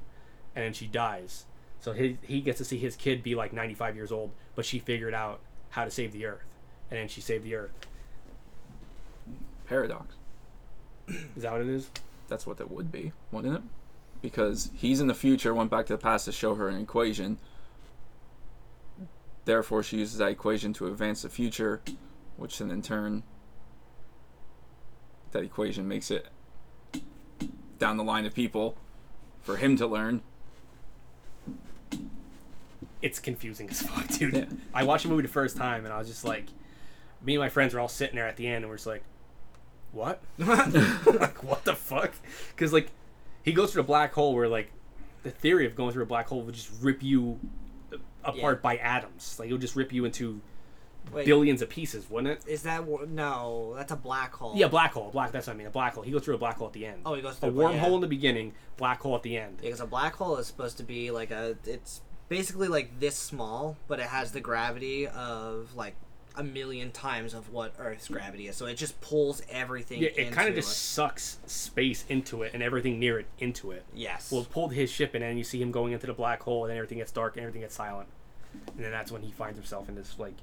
and 0.57 0.65
then 0.65 0.73
she 0.73 0.87
dies. 0.87 1.45
So 1.79 1.93
he 1.93 2.19
he 2.23 2.41
gets 2.41 2.59
to 2.59 2.65
see 2.65 2.79
his 2.79 2.97
kid 2.97 3.23
be 3.23 3.35
like 3.35 3.53
95 3.53 3.95
years 3.95 4.11
old, 4.11 4.31
but 4.55 4.65
she 4.65 4.79
figured 4.79 5.15
out 5.15 5.41
how 5.71 5.85
to 5.85 5.91
save 5.91 6.13
the 6.13 6.27
Earth, 6.27 6.47
and 6.91 6.99
then 6.99 7.09
she 7.09 7.21
saved 7.21 7.45
the 7.45 7.55
Earth. 7.55 7.73
Paradox. 9.67 10.15
Is 11.09 11.43
that 11.43 11.53
what 11.53 11.61
it 11.61 11.69
is? 11.69 11.91
That's 12.29 12.47
what 12.47 12.57
that 12.59 12.71
would 12.71 12.91
be, 12.91 13.13
wouldn't 13.31 13.57
it? 13.57 13.63
Because 14.23 14.71
he's 14.75 15.01
in 15.01 15.09
the 15.09 15.15
future, 15.15 15.53
went 15.53 15.71
back 15.71 15.87
to 15.87 15.93
the 15.95 15.99
past 15.99 16.25
to 16.27 16.33
show 16.33 16.55
her 16.55 16.69
an 16.69 16.81
equation. 16.81 17.39
Therefore, 19.45 19.83
she 19.83 19.99
uses 19.99 20.19
that 20.19 20.31
equation 20.31 20.73
to 20.75 20.87
advance 20.87 21.23
the 21.23 21.29
future, 21.29 21.83
which 22.37 22.59
then 22.59 22.71
in 22.71 22.81
turn, 22.81 23.25
that 25.33 25.43
equation 25.43 25.87
makes 25.89 26.11
it 26.11 26.27
down 27.79 27.97
the 27.97 28.05
line 28.05 28.25
of 28.27 28.35
people 28.35 28.77
for 29.43 29.57
him 29.57 29.77
to 29.77 29.87
learn. 29.87 30.23
It's 33.01 33.19
confusing 33.19 33.69
as 33.71 33.83
fuck, 33.87 34.07
dude. 34.09 34.35
Yeah. 34.35 34.45
I 34.73 34.85
watched 34.85 35.03
the 35.05 35.09
movie 35.11 35.23
the 35.23 35.29
first 35.29 35.57
time, 35.57 35.85
and 35.85 35.93
I 35.93 35.99
was 35.99 36.09
just 36.09 36.25
like, 36.25 36.47
me 37.25 37.35
and 37.35 37.41
my 37.41 37.49
friends 37.49 37.75
were 37.75 37.81
all 37.81 37.89
sitting 37.89 38.17
there 38.17 38.29
at 38.29 38.37
the 38.37 38.47
end, 38.47 38.65
and 38.65 38.69
we're 38.69 38.77
just 38.77 38.87
like, 38.87 39.03
what? 39.91 40.23
like 40.39 41.43
what 41.43 41.65
the 41.65 41.75
fuck? 41.75 42.13
Because 42.51 42.73
like 42.73 42.91
he 43.43 43.53
goes 43.53 43.73
through 43.73 43.83
a 43.83 43.87
black 43.87 44.13
hole 44.15 44.35
where 44.35 44.49
like 44.49 44.71
the 45.23 45.31
theory 45.31 45.67
of 45.67 45.75
going 45.75 45.93
through 45.93 46.05
a 46.05 46.07
black 46.07 46.29
hole 46.29 46.43
would 46.43 46.55
just 46.55 46.71
rip 46.81 47.03
you 47.03 47.39
apart 48.25 48.59
Yeah. 48.59 48.63
by 48.63 48.77
atoms. 48.79 49.37
Like 49.39 49.49
it 49.51 49.53
would 49.53 49.61
just 49.61 49.77
rip 49.77 49.93
you 49.93 50.05
into 50.05 50.41
Wait, 51.11 51.27
billions 51.27 51.61
of 51.63 51.69
pieces, 51.69 52.09
wouldn't 52.09 52.39
it? 52.39 52.51
is 52.51 52.63
that 52.63 52.87
no? 53.09 53.75
That's 53.77 53.93
a 53.93 53.97
black 53.97 54.35
hole. 54.35 54.55
Yeah, 54.57 54.69
black 54.69 54.93
hole. 54.93 55.11
Black. 55.11 55.33
That's 55.33 55.47
what 55.47 55.55
I 55.55 55.57
mean. 55.57 55.67
A 55.67 55.71
black 55.71 55.95
hole. 55.95 56.03
He 56.03 56.11
goes 56.11 56.25
through 56.25 56.37
a 56.37 56.39
black 56.39 56.57
hole 56.57 56.69
at 56.69 56.73
the 56.73 56.87
end. 56.87 57.03
Oh, 57.05 57.15
he 57.15 57.23
goes 57.23 57.37
through 57.37 57.51
a 57.51 57.53
wormhole 57.53 57.75
yeah. 57.75 57.95
in 57.95 58.01
the 58.01 58.07
beginning, 58.07 58.53
black 58.77 59.01
hole 59.01 59.15
at 59.15 59.23
the 59.23 59.37
end. 59.37 59.59
Yeah, 59.61 59.69
because 59.69 59.81
a 59.81 59.87
black 59.87 60.15
hole 60.15 60.37
is 60.37 60.47
supposed 60.47 60.77
to 60.79 60.85
be 60.85 61.11
like 61.11 61.31
a. 61.31 61.57
It's 61.67 62.01
basically 62.29 62.69
like 62.69 62.99
this 63.01 63.17
small, 63.17 63.77
but 63.89 64.01
it 64.01 64.07
has 64.07 64.33
the 64.33 64.41
gravity 64.41 65.07
of 65.07 65.75
like 65.75 65.95
a 66.37 66.43
million 66.43 66.91
times 66.91 67.35
of 67.35 67.53
what 67.53 67.75
Earth's 67.79 68.09
gravity 68.09 68.49
is. 68.49 68.57
So 68.57 68.67
it 68.67 68.75
just 68.75 69.01
pulls 69.01 69.43
everything. 69.51 70.01
Yeah, 70.01 70.11
it 70.17 70.33
kind 70.33 70.49
of 70.49 70.55
just 70.55 70.71
it. 70.71 70.75
sucks 70.75 71.39
space 71.47 72.05
into 72.09 72.43
it 72.43 72.53
and 72.55 72.63
everything 72.63 72.99
near 72.99 73.19
it 73.19 73.27
into 73.39 73.71
it. 73.71 73.85
Yes. 73.95 74.31
Well, 74.33 74.43
it 74.43 74.51
pulled 74.51 74.73
his 74.73 74.91
ship 74.91 75.15
in, 75.15 75.23
and 75.23 75.39
you 75.39 75.45
see 75.45 75.61
him 75.61 75.73
going 75.73 75.93
into 75.93 76.07
the 76.07 76.13
black 76.13 76.43
hole, 76.43 76.65
and 76.65 76.71
then 76.71 76.79
everything 76.79 76.99
gets 76.99 77.13
dark 77.13 77.37
and 77.37 77.43
everything 77.43 77.63
gets 77.63 77.75
silent, 77.75 78.09
and 78.75 78.85
then 78.85 78.91
that's 78.91 79.13
when 79.13 79.23
he 79.23 79.31
finds 79.31 79.59
himself 79.59 79.89
in 79.89 79.95
this 79.95 80.19
like, 80.19 80.35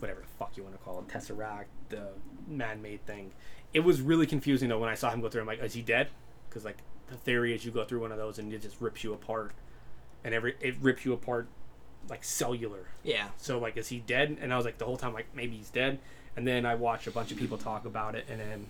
whatever 0.00 0.20
the 0.20 0.26
fuck 0.38 0.56
you 0.56 0.62
want 0.62 0.76
to 0.76 0.82
call 0.82 0.98
it, 0.98 1.08
tesseract, 1.08 1.66
the 1.88 2.08
man-made 2.46 3.04
thing. 3.06 3.32
It 3.74 3.80
was 3.80 4.00
really 4.00 4.26
confusing 4.26 4.68
though 4.68 4.78
when 4.78 4.88
I 4.88 4.94
saw 4.94 5.10
him 5.10 5.20
go 5.20 5.28
through. 5.28 5.42
I'm 5.42 5.46
like, 5.46 5.62
is 5.62 5.74
he 5.74 5.82
dead? 5.82 6.08
Because 6.48 6.64
like 6.64 6.78
the 7.08 7.16
theory 7.16 7.54
is 7.54 7.64
you 7.64 7.70
go 7.70 7.84
through 7.84 8.00
one 8.00 8.12
of 8.12 8.18
those 8.18 8.38
and 8.38 8.52
it 8.52 8.62
just 8.62 8.80
rips 8.80 9.04
you 9.04 9.12
apart, 9.12 9.52
and 10.24 10.34
every 10.34 10.56
it 10.60 10.76
rips 10.80 11.04
you 11.04 11.12
apart 11.12 11.48
like 12.08 12.24
cellular. 12.24 12.86
yeah. 13.02 13.28
So 13.36 13.58
like, 13.58 13.76
is 13.76 13.88
he 13.88 13.98
dead? 13.98 14.38
And 14.40 14.52
I 14.52 14.56
was 14.56 14.64
like, 14.64 14.78
the 14.78 14.86
whole 14.86 14.96
time 14.96 15.12
like 15.12 15.26
maybe 15.34 15.56
he's 15.56 15.70
dead. 15.70 15.98
And 16.36 16.46
then 16.46 16.64
I 16.64 16.76
watched 16.76 17.06
a 17.06 17.10
bunch 17.10 17.32
of 17.32 17.38
people 17.38 17.58
talk 17.58 17.84
about 17.84 18.14
it, 18.14 18.24
and 18.30 18.40
then 18.40 18.66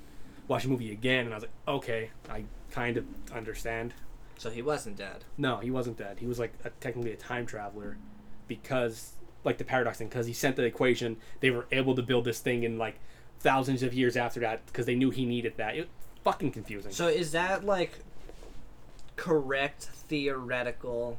watched 0.49 0.65
the 0.65 0.71
movie 0.71 0.91
again, 0.91 1.27
and 1.27 1.35
I 1.35 1.37
was 1.37 1.45
like, 1.45 1.53
okay, 1.69 2.11
I 2.31 2.45
kind 2.71 2.97
of 2.97 3.05
understand. 3.33 3.93
So 4.39 4.49
he 4.51 4.63
wasn't 4.63 4.97
dead. 4.97 5.25
No, 5.37 5.59
he 5.59 5.71
wasn't 5.71 5.99
dead. 5.99 6.17
He 6.21 6.27
was 6.27 6.39
like 6.39 6.55
a, 6.65 6.71
technically 6.71 7.13
a 7.13 7.17
time 7.17 7.45
traveler 7.45 7.99
because 8.47 9.13
like 9.49 9.57
the 9.59 9.65
paradox 9.65 9.99
thing 9.99 10.09
because 10.09 10.27
he 10.27 10.33
sent 10.35 10.57
the 10.57 10.63
equation. 10.63 11.17
They 11.41 11.51
were 11.51 11.67
able 11.73 11.95
to 11.95 12.03
build 12.03 12.25
this 12.27 12.39
thing 12.39 12.63
in 12.63 12.77
like 12.77 13.01
thousands 13.41 13.83
of 13.83 13.95
years 13.95 14.17
after 14.17 14.41
that 14.41 14.65
because 14.67 14.85
they 14.87 14.95
knew 14.95 15.11
he 15.11 15.25
needed 15.25 15.55
that. 15.57 15.75
It 15.75 15.89
fucking 16.23 16.53
confusing. 16.53 16.93
So 16.93 17.09
is 17.09 17.33
that 17.33 17.65
like 17.65 18.01
correct 19.17 19.85
theoretical 19.85 21.19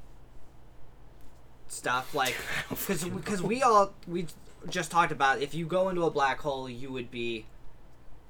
stuff? 1.68 2.14
Like, 2.14 2.36
because 2.70 3.04
because 3.04 3.42
we 3.42 3.64
all 3.64 3.94
we 4.08 4.28
just 4.70 4.92
talked 4.92 5.12
about 5.12 5.42
if 5.42 5.56
you 5.56 5.66
go 5.66 5.90
into 5.90 6.04
a 6.04 6.12
black 6.12 6.40
hole, 6.40 6.70
you 6.70 6.92
would 6.92 7.10
be 7.10 7.48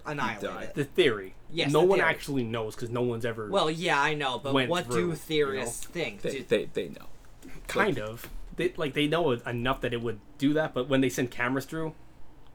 annihilated. 0.05 0.75
the 0.75 0.85
theory. 0.85 1.35
Yes, 1.51 1.73
no 1.73 1.81
the 1.81 1.87
one 1.87 1.99
theory. 1.99 2.09
actually 2.09 2.43
knows 2.43 2.75
because 2.75 2.89
no 2.89 3.01
one's 3.01 3.25
ever 3.25 3.49
Well, 3.49 3.69
yeah, 3.69 4.01
I 4.01 4.13
know, 4.13 4.39
but 4.39 4.53
what 4.69 4.85
through, 4.85 5.09
do 5.11 5.15
theorists 5.15 5.85
think? 5.85 6.21
They, 6.21 6.31
Do- 6.31 6.43
they, 6.47 6.65
they 6.65 6.87
know. 6.87 7.07
kind 7.67 7.99
of. 7.99 8.29
They 8.59 8.73
like 8.77 8.93
they 8.93 9.07
know 9.07 9.31
enough 9.31 9.79
that 9.81 9.93
it 9.93 10.01
would 10.01 10.19
do 10.37 10.53
that, 10.53 10.73
but 10.73 10.87
when 10.89 10.99
they 11.01 11.09
send 11.09 11.31
cameras 11.31 11.63
through, 11.65 11.87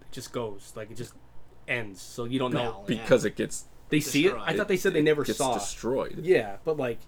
it 0.02 0.12
just 0.12 0.32
goes 0.32 0.72
like 0.76 0.90
it 0.90 0.96
just 0.96 1.14
ends. 1.66 2.00
So 2.00 2.24
you 2.26 2.38
don't 2.38 2.52
know. 2.52 2.60
Well, 2.62 2.84
yeah. 2.88 3.02
Because 3.02 3.24
it 3.24 3.34
gets 3.36 3.64
They 3.88 4.00
see 4.00 4.26
it. 4.26 4.34
I 4.38 4.54
thought 4.56 4.68
they 4.68 4.76
said 4.76 4.92
they 4.92 5.02
never 5.02 5.24
gets 5.24 5.38
saw. 5.38 5.54
destroyed. 5.54 6.20
Yeah, 6.22 6.56
but 6.64 6.76
like, 6.76 6.98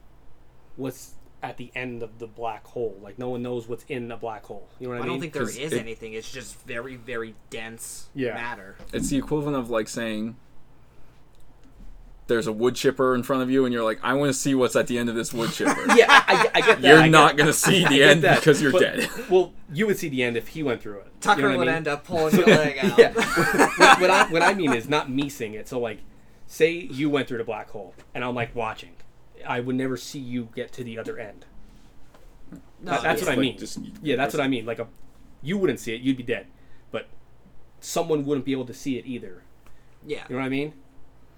what's 0.77 1.13
at 1.43 1.59
the 1.59 1.71
end 1.75 2.03
of 2.03 2.19
the 2.19 2.27
black 2.27 2.67
hole? 2.67 2.99
Like, 3.03 3.19
no 3.19 3.29
one 3.29 3.43
knows 3.43 3.69
what's 3.69 3.85
in 3.89 4.11
a 4.11 4.17
black 4.17 4.45
hole. 4.47 4.67
You 4.81 4.87
know 4.89 4.95
what 4.95 4.97
I, 4.97 4.99
I 4.99 5.03
mean? 5.03 5.11
I 5.11 5.13
don't 5.13 5.21
think 5.21 5.33
there 5.35 5.43
is 5.43 5.59
it- 5.59 5.73
anything. 5.75 6.15
It's 6.15 6.33
just 6.33 6.59
very, 6.67 6.97
very 6.97 7.35
dense 7.51 8.09
Yeah. 8.15 8.33
matter. 8.35 8.77
It's 8.95 9.11
the 9.11 9.19
equivalent 9.19 9.57
of 9.59 9.69
like 9.71 9.89
saying 9.89 10.37
there's 12.29 12.47
a 12.49 12.53
wood 12.53 12.75
chipper 12.75 13.15
in 13.15 13.23
front 13.23 13.43
of 13.43 13.51
you, 13.51 13.65
and 13.65 13.73
you're 13.73 13.85
like, 13.85 14.01
I 14.03 14.15
want 14.15 14.29
to 14.31 14.35
see 14.35 14.55
what's 14.55 14.75
at 14.75 14.87
the 14.89 14.99
end 14.99 15.09
of 15.09 15.15
this 15.15 15.33
wood 15.33 15.51
chipper. 15.53 15.85
Yeah, 15.95 16.07
I, 16.09 16.51
I 16.55 16.61
get 16.61 16.81
that. 16.83 16.89
You're 16.89 16.99
I 16.99 17.03
get- 17.05 17.11
not 17.11 17.37
gonna 17.37 17.53
see 17.53 17.85
the 17.89 18.03
end 18.03 18.23
that, 18.23 18.41
because 18.41 18.61
you're 18.61 18.73
but- 18.73 18.81
dead. 18.81 19.09
Well, 19.31 19.53
you 19.73 19.87
would 19.87 19.99
see 19.99 20.09
the 20.09 20.23
end 20.23 20.37
if 20.37 20.49
he 20.49 20.63
went 20.63 20.81
through 20.83 20.99
it. 21.01 21.21
Tucker 21.21 21.43
you 21.43 21.49
know 21.51 21.59
would 21.59 21.69
I 21.69 21.71
mean? 21.73 21.77
end 21.77 21.89
up 21.89 22.05
pulling 22.05 22.35
your 22.37 22.47
leg 22.47 22.79
out. 22.79 22.99
yeah. 22.99 23.13
what, 23.15 24.01
what 24.01 24.11
I 24.11 24.27
what 24.31 24.43
I 24.43 24.55
mean 24.55 24.73
is 24.73 24.89
not 24.89 25.11
me 25.11 25.29
seeing 25.29 25.55
it. 25.55 25.67
So 25.69 25.79
like, 25.81 25.99
say 26.47 26.71
you 26.73 27.09
went 27.11 27.29
through 27.29 27.39
the 27.39 27.45
black 27.45 27.71
hole, 27.71 27.95
and 28.15 28.23
I'm 28.25 28.35
like 28.35 28.55
watching. 28.55 28.91
I 29.47 29.61
would 29.61 29.77
never 29.77 29.97
see 29.97 30.19
you 30.19 30.49
get 30.55 30.73
to 30.73 30.85
the 30.85 30.99
other 30.99 31.19
end. 31.19 31.47
No, 32.51 32.93
That- 32.93 33.03
that's 33.03 33.23
yeah. 33.23 33.29
what 33.29 33.39
I 33.39 33.41
mean. 33.41 33.59
just- 33.59 33.79
yeah, 34.03 34.17
that's 34.17 34.35
what 34.35 34.43
I 34.43 34.49
mean. 34.49 34.67
Like 34.67 34.79
a, 34.79 34.87
you 35.43 35.59
wouldn't 35.59 35.81
see 35.81 35.95
it. 35.95 36.01
You'd 36.01 36.17
be 36.17 36.23
dead, 36.23 36.47
but 36.91 37.07
someone 37.81 38.25
wouldn't 38.25 38.45
be 38.45 38.53
able 38.53 38.67
to 38.67 38.75
see 38.75 38.99
it 38.99 39.07
either. 39.07 39.43
Yeah, 40.07 40.25
You 40.29 40.37
know 40.37 40.41
what 40.41 40.47
I 40.47 40.51
mean? 40.51 40.75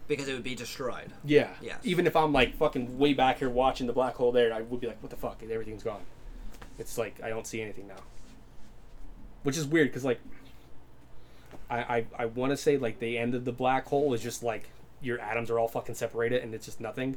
Because 0.09 0.27
it 0.29 0.33
would 0.33 0.43
be 0.43 0.55
destroyed. 0.55 1.13
Yeah. 1.25 1.51
Yes. 1.61 1.79
Even 1.85 2.07
if 2.07 2.17
I'm 2.17 2.33
like 2.33 2.57
fucking 2.57 2.99
way 2.99 3.13
back 3.15 3.39
here 3.39 3.51
watching 3.51 3.87
the 3.87 3.93
black 3.93 4.15
hole 4.17 4.33
there, 4.33 4.53
I 4.53 4.63
would 4.63 4.81
be 4.81 4.87
like, 4.87 5.01
what 5.03 5.11
the 5.11 5.17
fuck? 5.17 5.43
Everything's 5.49 5.83
gone. 5.85 6.01
It's 6.79 6.97
like 6.99 7.23
I 7.23 7.29
don't 7.29 7.47
see 7.47 7.61
anything 7.61 7.87
now. 7.87 7.97
Which 9.43 9.57
is 9.57 9.67
weird 9.67 9.89
because 9.89 10.05
like 10.05 10.21
I 11.71 11.79
I, 11.79 12.07
I 12.21 12.27
want 12.27 12.51
to 12.51 12.57
say 12.57 12.77
like 12.79 12.99
the 12.99 13.19
end 13.19 13.35
of 13.35 13.45
the 13.45 13.53
black 13.53 13.87
hole 13.87 14.13
is 14.15 14.23
just 14.23 14.43
like 14.43 14.69
your 15.01 15.21
atoms 15.21 15.51
are 15.51 15.59
all 15.59 15.69
fucking 15.69 15.95
separated 15.95 16.43
and 16.43 16.55
it's 16.55 16.67
just 16.67 16.81
nothing, 16.81 17.17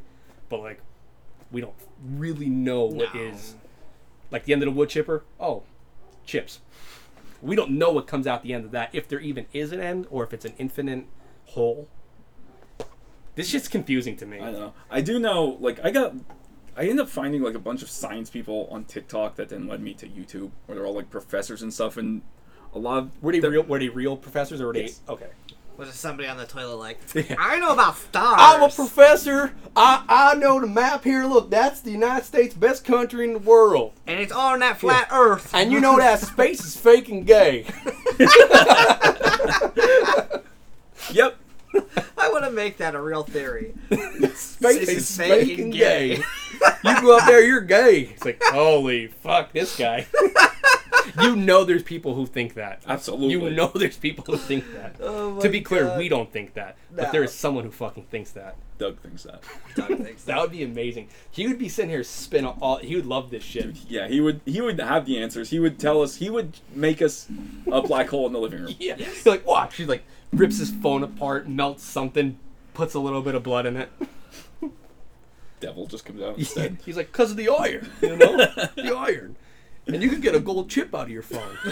but 0.49 0.59
like 0.59 0.81
we 1.51 1.61
don't 1.61 1.73
really 2.05 2.47
know 2.49 2.83
what 2.85 3.13
No. 3.15 3.21
is 3.21 3.55
like 4.29 4.45
the 4.45 4.53
end 4.53 4.61
of 4.63 4.67
the 4.67 4.71
wood 4.71 4.89
chipper. 4.89 5.23
Oh, 5.39 5.63
chips. 6.25 6.59
We 7.41 7.55
don't 7.55 7.71
know 7.71 7.91
what 7.91 8.05
comes 8.05 8.27
out 8.27 8.43
the 8.43 8.53
end 8.53 8.65
of 8.65 8.71
that 8.71 8.89
if 8.93 9.07
there 9.07 9.19
even 9.19 9.47
is 9.51 9.71
an 9.71 9.79
end 9.81 10.05
or 10.11 10.23
if 10.23 10.33
it's 10.33 10.45
an 10.45 10.53
infinite 10.57 11.05
hole. 11.47 11.87
This 13.35 13.49
shit's 13.49 13.67
confusing 13.67 14.15
to 14.17 14.25
me. 14.25 14.39
I 14.39 14.51
don't 14.51 14.59
know. 14.59 14.73
I 14.89 15.01
do 15.01 15.19
know, 15.19 15.57
like, 15.59 15.83
I 15.83 15.91
got. 15.91 16.13
I 16.75 16.83
ended 16.83 17.01
up 17.01 17.09
finding, 17.09 17.41
like, 17.41 17.55
a 17.55 17.59
bunch 17.59 17.81
of 17.81 17.89
science 17.89 18.29
people 18.29 18.67
on 18.71 18.85
TikTok 18.85 19.35
that 19.35 19.49
then 19.49 19.67
led 19.67 19.81
me 19.81 19.93
to 19.95 20.07
YouTube, 20.07 20.51
where 20.65 20.75
they're 20.77 20.85
all, 20.85 20.95
like, 20.95 21.09
professors 21.09 21.61
and 21.61 21.73
stuff, 21.73 21.97
and 21.97 22.21
a 22.73 22.79
lot 22.79 22.99
of. 22.99 23.23
Were 23.23 23.31
they 23.31 23.39
real? 23.39 23.63
Were 23.63 23.79
they 23.79 23.89
real 23.89 24.15
professors 24.17 24.61
or 24.61 24.67
were 24.67 24.73
they? 24.73 24.83
Yes. 24.83 25.01
Okay. 25.09 25.27
Was 25.77 25.87
it 25.89 25.93
somebody 25.95 26.27
on 26.27 26.37
the 26.37 26.45
toilet 26.45 26.75
like, 26.75 26.99
Yeah. 27.15 27.35
I 27.39 27.57
know 27.57 27.73
about 27.73 27.97
stars? 27.97 28.35
I'm 28.39 28.61
a 28.61 28.69
professor. 28.69 29.53
I, 29.75 30.03
I 30.07 30.35
know 30.35 30.59
the 30.59 30.67
map 30.67 31.03
here. 31.03 31.25
Look, 31.25 31.49
that's 31.49 31.81
the 31.81 31.89
United 31.91 32.25
States 32.25 32.53
best 32.53 32.85
country 32.85 33.25
in 33.25 33.33
the 33.33 33.39
world. 33.39 33.93
and 34.05 34.19
it's 34.19 34.31
all 34.31 34.53
on 34.53 34.59
that 34.59 34.79
flat 34.79 35.07
Earth. 35.11 35.49
And 35.55 35.71
you 35.71 35.79
know 35.79 35.97
that 35.97 36.19
space 36.19 36.63
is 36.63 36.77
fake 36.77 37.09
and 37.09 37.25
gay. 37.25 37.65
Yep. 41.11 41.35
I 42.17 42.29
want 42.29 42.45
to 42.45 42.51
make 42.51 42.77
that 42.77 42.95
a 42.95 43.01
real 43.01 43.23
theory. 43.23 43.73
Space 44.35 44.87
is 44.87 44.89
is 44.89 45.17
fake 45.17 45.29
fake 45.29 45.49
and 45.51 45.59
and 45.65 45.73
gay. 45.73 46.15
gay. 46.15 46.23
you 46.83 47.01
go 47.01 47.17
up 47.17 47.25
there, 47.25 47.43
you're 47.43 47.61
gay. 47.61 48.01
It's 48.01 48.25
like 48.25 48.41
holy 48.43 49.07
fuck, 49.07 49.53
this 49.53 49.77
guy. 49.77 50.07
you 51.21 51.35
know, 51.35 51.63
there's 51.63 51.83
people 51.83 52.15
who 52.15 52.25
think 52.25 52.55
that. 52.55 52.83
Absolutely. 52.87 53.29
You 53.29 53.49
know, 53.49 53.67
there's 53.73 53.97
people 53.97 54.23
who 54.25 54.37
think 54.37 54.71
that. 54.73 54.95
Oh 54.99 55.39
to 55.39 55.49
be 55.49 55.61
clear, 55.61 55.85
God. 55.85 55.97
we 55.97 56.09
don't 56.09 56.31
think 56.31 56.53
that, 56.53 56.77
but 56.93 57.11
there 57.11 57.23
is 57.23 57.33
someone 57.33 57.63
who 57.63 57.71
fucking 57.71 58.03
thinks 58.05 58.31
that. 58.31 58.55
Doug 58.77 58.99
thinks 58.99 59.23
that. 59.23 59.43
Doug 59.75 60.03
thinks 60.03 60.23
That 60.25 60.39
would 60.41 60.51
be 60.51 60.63
amazing. 60.63 61.09
He 61.29 61.47
would 61.47 61.59
be 61.59 61.69
sitting 61.69 61.91
here 61.91 62.03
spinning 62.03 62.53
all. 62.61 62.77
He 62.77 62.95
would 62.95 63.05
love 63.05 63.29
this 63.29 63.43
shit. 63.43 63.77
Yeah, 63.87 64.07
he 64.07 64.19
would. 64.21 64.41
He 64.45 64.59
would 64.59 64.79
have 64.79 65.05
the 65.05 65.21
answers. 65.21 65.49
He 65.51 65.59
would 65.59 65.77
tell 65.79 66.01
us. 66.01 66.15
He 66.15 66.29
would 66.29 66.57
make 66.73 67.01
us 67.01 67.27
a 67.71 67.81
black 67.81 68.09
hole 68.09 68.25
in 68.27 68.33
the 68.33 68.39
living 68.39 68.61
room. 68.63 68.75
Yeah. 68.79 68.95
Yes. 68.97 69.13
He's 69.13 69.25
like, 69.27 69.45
watch. 69.45 69.75
He's 69.75 69.87
like, 69.87 70.03
rips 70.33 70.57
his 70.57 70.71
phone 70.71 71.03
apart, 71.03 71.47
melts 71.47 71.83
something, 71.83 72.39
puts 72.73 72.93
a 72.93 72.99
little 72.99 73.21
bit 73.21 73.35
of 73.35 73.43
blood 73.43 73.65
in 73.65 73.77
it. 73.77 73.89
devil 75.59 75.85
just 75.85 76.05
comes 76.05 76.21
out 76.21 76.37
instead. 76.39 76.77
He's 76.85 76.97
like, 76.97 77.11
cause 77.11 77.31
of 77.31 77.37
the 77.37 77.49
iron, 77.49 77.89
you 78.01 78.15
know, 78.15 78.37
the 78.37 78.95
iron, 78.97 79.35
and 79.87 80.01
you 80.01 80.09
can 80.09 80.21
get 80.21 80.35
a 80.35 80.39
gold 80.39 80.69
chip 80.69 80.93
out 80.95 81.03
of 81.03 81.09
your 81.09 81.21
phone. 81.21 81.57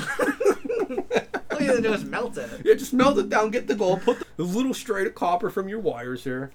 All 1.52 1.60
you 1.60 1.68
have 1.68 1.78
to 1.78 1.82
do 1.82 1.94
is 1.94 2.04
melt 2.04 2.38
it. 2.38 2.50
Yeah, 2.64 2.76
just 2.76 2.94
melt 2.94 3.18
it 3.18 3.30
down, 3.30 3.52
get 3.52 3.68
the 3.68 3.76
gold, 3.76 4.02
put 4.02 4.24
the 4.38 4.44
little 4.44 4.74
straight 4.74 5.08
of 5.08 5.16
copper 5.16 5.50
from 5.50 5.68
your 5.68 5.80
wires 5.80 6.24
here. 6.24 6.52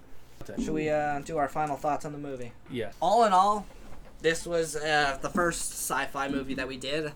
Should 0.59 0.75
we 0.75 0.91
uh, 0.91 1.21
do 1.21 1.39
our 1.39 1.49
final 1.49 1.77
thoughts 1.77 2.05
on 2.05 2.13
the 2.13 2.19
movie? 2.19 2.53
Yes. 2.71 2.95
all 3.01 3.25
in 3.25 3.33
all, 3.33 3.67
this 4.21 4.47
was 4.47 4.77
uh, 4.77 5.19
the 5.23 5.31
first 5.31 5.73
sci-fi 5.73 6.29
movie 6.29 6.55
that 6.55 6.69
we 6.69 6.77
did. 6.77 7.13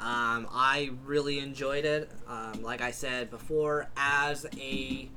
Um, 0.00 0.48
I 0.50 0.90
really 1.04 1.38
enjoyed 1.38 1.84
it. 1.84 2.10
Um, 2.26 2.62
like 2.62 2.80
I 2.80 2.90
said 2.90 3.30
before, 3.30 3.88
as 3.96 4.46
a 4.58 5.08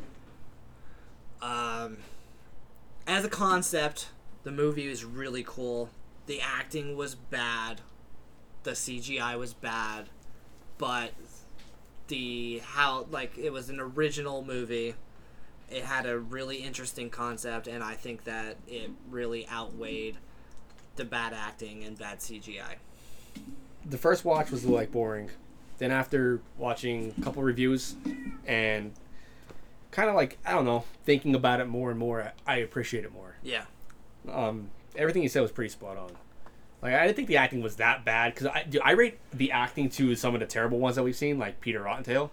um, 1.42 1.98
as 3.08 3.24
a 3.26 3.30
concept, 3.30 4.10
the 4.44 4.52
movie 4.52 4.90
was 4.90 5.06
really 5.06 5.44
cool. 5.46 5.90
The 6.26 6.42
acting 6.42 6.96
was 6.98 7.16
bad. 7.16 7.82
The 8.64 8.72
CGI 8.72 9.38
was 9.38 9.54
bad, 9.54 10.10
but 10.78 11.12
the 12.08 12.62
how 12.64 13.08
like 13.10 13.38
it 13.38 13.52
was 13.52 13.70
an 13.70 13.80
original 13.80 14.44
movie 14.44 14.96
it 15.74 15.84
had 15.84 16.06
a 16.06 16.18
really 16.18 16.58
interesting 16.58 17.10
concept, 17.10 17.68
and 17.68 17.84
I 17.84 17.96
think 17.96 18.26
that 18.26 18.58
it 18.68 18.92
really 19.10 19.48
outweighed 19.50 20.18
the 20.96 21.06
bad 21.06 21.34
acting 21.34 21.84
and 21.84 21.98
bad 21.98 22.20
CGI. 22.20 22.76
The 23.86 23.98
first 23.98 24.24
watch 24.26 24.52
was 24.52 24.66
like 24.66 24.92
boring. 24.92 25.30
Then 25.78 25.92
after 25.92 26.40
watching 26.58 27.14
a 27.18 27.22
couple 27.22 27.44
reviews 27.44 27.96
and 28.46 28.94
kind 29.92 30.10
of 30.10 30.16
like 30.16 30.38
I 30.46 30.52
don't 30.52 30.66
know, 30.66 30.86
thinking 31.04 31.36
about 31.36 31.60
it 31.60 31.66
more 31.68 31.90
and 31.90 32.00
more, 32.00 32.32
I 32.46 32.58
appreciate 32.58 33.04
it 33.06 33.14
more. 33.14 33.36
Yeah, 33.44 33.66
Um, 34.32 34.70
everything 34.96 35.24
you 35.24 35.30
said 35.30 35.42
was 35.42 35.52
pretty 35.52 35.70
spot 35.70 35.98
on. 35.98 36.12
Like 36.82 36.94
I 36.94 37.06
didn't 37.06 37.16
think 37.16 37.28
the 37.28 37.38
acting 37.38 37.62
was 37.62 37.78
that 37.78 38.04
bad 38.06 38.34
because 38.34 38.48
I 38.48 38.64
dude, 38.64 38.82
I 38.84 38.92
rate 38.92 39.18
the 39.34 39.52
acting 39.52 39.90
to 39.92 40.16
some 40.16 40.34
of 40.34 40.40
the 40.42 40.46
terrible 40.46 40.80
ones 40.80 40.96
that 40.96 41.04
we've 41.04 41.16
seen, 41.16 41.40
like 41.40 41.60
Peter 41.62 41.80
Rottentail. 41.82 42.30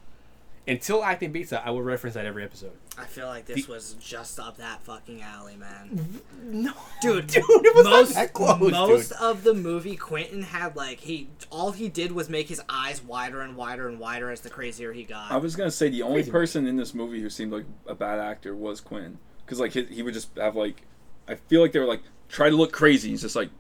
Until 0.70 1.02
acting 1.02 1.32
beats 1.32 1.50
that, 1.50 1.66
I 1.66 1.70
will 1.70 1.82
reference 1.82 2.14
that 2.14 2.26
every 2.26 2.44
episode. 2.44 2.70
I 2.96 3.04
feel 3.04 3.26
like 3.26 3.44
this 3.44 3.66
was 3.66 3.94
just 3.94 4.38
up 4.38 4.58
that 4.58 4.82
fucking 4.84 5.20
alley, 5.20 5.56
man. 5.56 5.90
Mm-hmm. 5.92 6.62
No, 6.62 6.72
Dude, 7.02 7.26
dude, 7.28 7.42
it 7.48 7.74
was 7.74 7.84
most 7.84 8.14
not 8.14 8.14
that 8.14 8.32
close, 8.32 8.70
most 8.70 9.08
dude. 9.10 9.18
of 9.18 9.42
the 9.42 9.52
movie, 9.52 9.96
Quentin 9.96 10.42
had 10.42 10.76
like 10.76 11.00
he 11.00 11.28
all 11.50 11.72
he 11.72 11.88
did 11.88 12.12
was 12.12 12.30
make 12.30 12.48
his 12.48 12.62
eyes 12.68 13.02
wider 13.02 13.40
and 13.40 13.56
wider 13.56 13.88
and 13.88 13.98
wider 13.98 14.30
as 14.30 14.42
the 14.42 14.50
crazier 14.50 14.92
he 14.92 15.02
got. 15.02 15.32
I 15.32 15.38
was 15.38 15.56
gonna 15.56 15.70
say 15.72 15.88
the 15.88 16.02
only 16.02 16.20
Crazy. 16.22 16.30
person 16.30 16.66
in 16.68 16.76
this 16.76 16.94
movie 16.94 17.20
who 17.20 17.28
seemed 17.30 17.52
like 17.52 17.64
a 17.88 17.94
bad 17.96 18.20
actor 18.20 18.54
was 18.54 18.80
Quinn, 18.80 19.18
because 19.44 19.58
like 19.58 19.72
he, 19.72 19.84
he 19.86 20.02
would 20.02 20.14
just 20.14 20.36
have 20.36 20.54
like, 20.54 20.82
I 21.26 21.34
feel 21.34 21.60
like 21.62 21.72
they 21.72 21.80
were 21.80 21.86
like 21.86 22.02
try 22.28 22.48
to 22.48 22.54
look 22.56 22.70
crazy. 22.72 23.10
He's 23.10 23.22
just 23.22 23.34
like, 23.34 23.50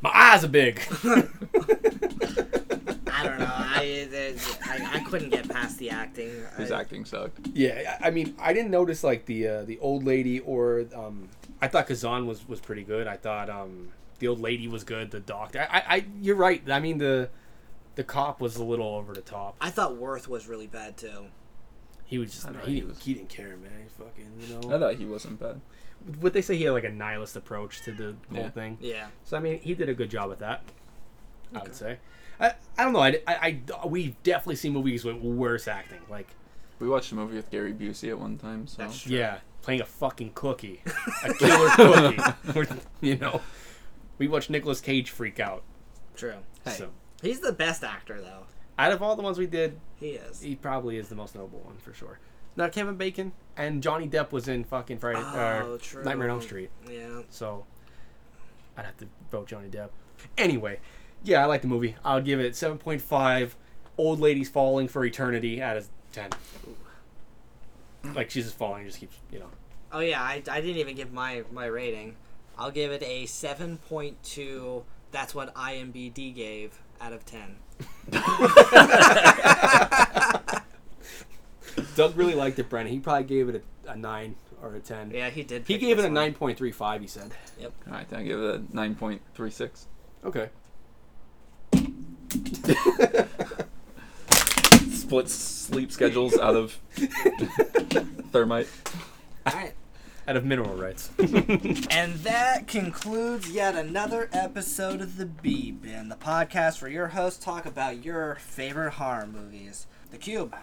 My 0.00 0.10
eyes 0.14 0.44
are 0.44 0.48
big. 0.48 0.80
I 3.36 3.38
don't 3.38 4.12
know. 4.12 4.56
I, 4.66 4.94
I 4.94 4.96
I 4.96 5.00
couldn't 5.00 5.30
get 5.30 5.48
past 5.48 5.78
the 5.78 5.90
acting. 5.90 6.30
his 6.56 6.70
I- 6.70 6.80
acting 6.80 7.04
sucked. 7.04 7.48
yeah, 7.54 7.98
I 8.02 8.08
I 8.08 8.10
mean, 8.10 8.34
I 8.38 8.52
didn't 8.52 8.70
notice 8.70 9.02
like 9.04 9.26
the 9.26 9.48
uh, 9.48 9.62
the 9.64 9.78
old 9.80 10.04
lady 10.04 10.40
or 10.40 10.86
um, 10.94 11.28
I 11.60 11.68
thought 11.68 11.86
Kazan 11.86 12.26
was 12.26 12.46
was 12.48 12.60
pretty 12.60 12.82
good. 12.84 13.06
I 13.06 13.16
thought 13.16 13.48
um, 13.50 13.88
the 14.18 14.28
old 14.28 14.40
lady 14.40 14.68
was 14.68 14.84
good. 14.84 15.10
The 15.10 15.20
doctor, 15.20 15.66
I, 15.70 15.78
I, 15.78 15.82
I 15.96 16.04
you're 16.20 16.36
right. 16.36 16.62
I 16.70 16.80
mean 16.80 16.98
the 16.98 17.28
the 17.94 18.04
cop 18.04 18.40
was 18.40 18.56
a 18.56 18.64
little 18.64 18.88
over 18.94 19.14
the 19.14 19.20
top. 19.22 19.56
I 19.60 19.70
thought 19.70 19.96
Worth 19.96 20.28
was 20.28 20.46
really 20.46 20.66
bad 20.66 20.96
too. 20.96 21.26
He 22.04 22.18
was 22.18 22.32
just 22.32 22.46
I 22.46 22.50
know, 22.52 22.58
he, 22.60 22.74
he 22.80 22.86
he, 23.02 23.14
didn't 23.14 23.30
care, 23.30 23.56
man. 23.56 23.72
He 23.82 23.88
fucking 24.04 24.32
you 24.62 24.68
know. 24.68 24.76
I 24.76 24.78
thought 24.78 24.94
he 24.96 25.06
wasn't 25.06 25.40
bad. 25.40 25.60
Would 26.20 26.34
they 26.34 26.42
say 26.42 26.56
he 26.56 26.64
had 26.64 26.72
like 26.72 26.84
a 26.84 26.90
nihilist 26.90 27.34
approach 27.36 27.82
to 27.82 27.92
the 27.92 28.14
whole 28.32 28.42
Yeah. 28.44 28.50
thing. 28.50 28.78
Yeah. 28.80 29.06
So 29.24 29.36
I 29.36 29.40
mean, 29.40 29.58
he 29.58 29.74
did 29.74 29.88
a 29.88 29.94
good 29.94 30.10
job 30.10 30.28
with 30.28 30.38
that. 30.40 30.62
I 31.54 31.62
would 31.62 31.74
say. 31.74 31.98
I, 32.40 32.54
I 32.78 32.84
don't 32.84 32.92
know. 32.92 33.00
I, 33.00 33.18
I, 33.26 33.60
I 33.82 33.86
we 33.86 34.16
definitely 34.22 34.56
see 34.56 34.70
movies 34.70 35.04
with 35.04 35.16
worse 35.16 35.68
acting. 35.68 36.00
Like 36.10 36.28
We 36.78 36.88
watched 36.88 37.12
a 37.12 37.14
movie 37.14 37.36
with 37.36 37.50
Gary 37.50 37.72
Busey 37.72 38.10
at 38.10 38.18
one 38.18 38.36
time, 38.38 38.66
so 38.66 38.82
That's 38.82 39.00
true. 39.02 39.16
yeah, 39.16 39.38
playing 39.62 39.80
a 39.80 39.86
fucking 39.86 40.32
cookie, 40.34 40.82
a 41.24 41.32
killer 41.34 41.68
cookie. 41.70 42.80
you 43.00 43.16
know, 43.16 43.40
we 44.18 44.28
watched 44.28 44.50
Nicolas 44.50 44.80
Cage 44.80 45.10
freak 45.10 45.40
out. 45.40 45.62
True. 46.14 46.34
Hey. 46.64 46.72
So 46.72 46.90
He's 47.22 47.40
the 47.40 47.52
best 47.52 47.82
actor 47.82 48.20
though. 48.20 48.44
out 48.78 48.92
of 48.92 49.02
all 49.02 49.16
the 49.16 49.22
ones 49.22 49.38
we 49.38 49.46
did, 49.46 49.78
He 49.98 50.10
is. 50.10 50.40
he 50.42 50.54
probably 50.54 50.96
is 50.98 51.08
the 51.08 51.14
most 51.14 51.34
notable 51.34 51.60
one 51.60 51.76
for 51.78 51.94
sure. 51.94 52.18
Now 52.56 52.68
Kevin 52.68 52.96
Bacon 52.96 53.32
and 53.56 53.82
Johnny 53.82 54.08
Depp 54.08 54.32
was 54.32 54.48
in 54.48 54.64
fucking 54.64 54.98
Friday 54.98 55.20
Oh, 55.22 55.74
uh, 55.74 55.78
true. 55.80 56.02
Nightmare 56.04 56.28
on 56.28 56.36
Elm 56.36 56.42
Street. 56.42 56.70
Yeah. 56.90 57.22
So 57.30 57.64
I'd 58.76 58.84
have 58.86 58.96
to 58.98 59.06
vote 59.30 59.46
Johnny 59.48 59.68
Depp. 59.68 59.88
Anyway, 60.38 60.78
yeah, 61.24 61.42
I 61.42 61.46
like 61.46 61.62
the 61.62 61.68
movie. 61.68 61.96
I'll 62.04 62.20
give 62.20 62.40
it 62.40 62.56
seven 62.56 62.78
point 62.78 63.02
five. 63.02 63.56
Old 63.98 64.20
ladies 64.20 64.48
falling 64.48 64.88
for 64.88 65.04
eternity 65.04 65.62
out 65.62 65.76
of 65.76 65.88
ten. 66.12 66.30
Like 68.14 68.30
she's 68.30 68.44
just 68.44 68.56
falling, 68.56 68.86
just 68.86 69.00
keeps 69.00 69.16
you 69.32 69.38
know. 69.38 69.48
Oh 69.92 70.00
yeah, 70.00 70.20
I, 70.20 70.42
I 70.50 70.60
didn't 70.60 70.76
even 70.76 70.96
give 70.96 71.12
my 71.12 71.44
my 71.52 71.66
rating. 71.66 72.16
I'll 72.58 72.70
give 72.70 72.92
it 72.92 73.02
a 73.02 73.26
seven 73.26 73.78
point 73.78 74.22
two. 74.22 74.84
That's 75.12 75.34
what 75.34 75.54
IMBD 75.54 76.34
gave 76.34 76.78
out 77.00 77.12
of 77.12 77.24
ten. 77.24 77.56
Doug 81.94 82.16
really 82.16 82.34
liked 82.34 82.58
it, 82.58 82.68
Brennan. 82.68 82.92
He 82.92 82.98
probably 82.98 83.24
gave 83.24 83.48
it 83.48 83.64
a, 83.86 83.92
a 83.92 83.96
nine 83.96 84.34
or 84.62 84.74
a 84.74 84.80
ten. 84.80 85.10
Yeah, 85.10 85.30
he 85.30 85.42
did. 85.42 85.64
He 85.66 85.78
gave 85.78 85.98
it 85.98 86.02
a 86.02 86.04
one. 86.04 86.14
nine 86.14 86.34
point 86.34 86.58
three 86.58 86.72
five. 86.72 87.00
He 87.00 87.06
said. 87.06 87.32
Yep. 87.58 87.72
All 87.86 87.92
right, 87.94 88.08
then 88.08 88.20
I 88.20 88.22
give 88.22 88.40
it 88.40 88.54
a 88.54 88.76
nine 88.76 88.94
point 88.94 89.22
three 89.34 89.50
six. 89.50 89.86
Okay. 90.24 90.48
Split 94.90 95.28
sleep 95.28 95.92
schedules 95.92 96.36
out 96.38 96.56
of 96.56 96.72
thermite. 98.32 98.68
All 99.46 99.52
right. 99.54 99.72
Out 100.28 100.36
of 100.36 100.44
mineral 100.44 100.74
rights. 100.74 101.10
And 101.88 102.14
that 102.24 102.66
concludes 102.66 103.50
yet 103.50 103.76
another 103.76 104.28
episode 104.32 105.00
of 105.00 105.16
the 105.16 105.26
B 105.26 105.70
Bin, 105.70 106.08
the 106.08 106.16
podcast 106.16 106.82
where 106.82 106.90
your 106.90 107.08
hosts 107.08 107.42
talk 107.42 107.64
about 107.64 108.04
your 108.04 108.34
favorite 108.36 108.94
horror 108.94 109.26
movies. 109.26 109.86
The 110.10 110.18
Cube, 110.18 110.54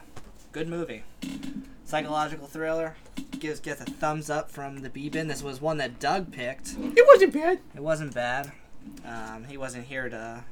good 0.51 0.67
movie. 0.67 1.03
Psychological 1.85 2.47
thriller, 2.47 2.95
gives 3.39 3.59
gets 3.59 3.81
a 3.81 3.85
thumbs 3.85 4.29
up 4.29 4.51
from 4.51 4.81
the 4.81 4.89
B 4.89 5.09
Bin. 5.09 5.27
This 5.27 5.41
was 5.43 5.61
one 5.61 5.77
that 5.77 5.99
Doug 5.99 6.31
picked. 6.31 6.75
it 6.77 7.05
wasn't 7.07 7.33
bad. 7.33 7.59
It 7.73 7.81
wasn't 7.81 8.13
bad. 8.13 8.51
Um, 9.05 9.45
he 9.45 9.57
wasn't 9.57 9.85
here 9.85 10.09
to 10.09 10.43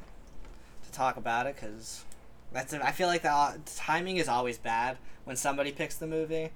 to 0.92 0.98
talk 0.98 1.18
about 1.18 1.48
it 1.48 1.56
because 1.56 2.04
that's. 2.52 2.74
I 2.74 2.92
feel 2.92 3.08
like 3.08 3.22
the 3.24 3.32
uh, 3.32 3.54
timing 3.78 4.18
is 4.18 4.28
always 4.28 4.58
bad 4.58 4.98
when 5.24 5.36
somebody 5.36 5.72
picks 5.72 5.96
the 5.96 6.08
movie. 6.08 6.50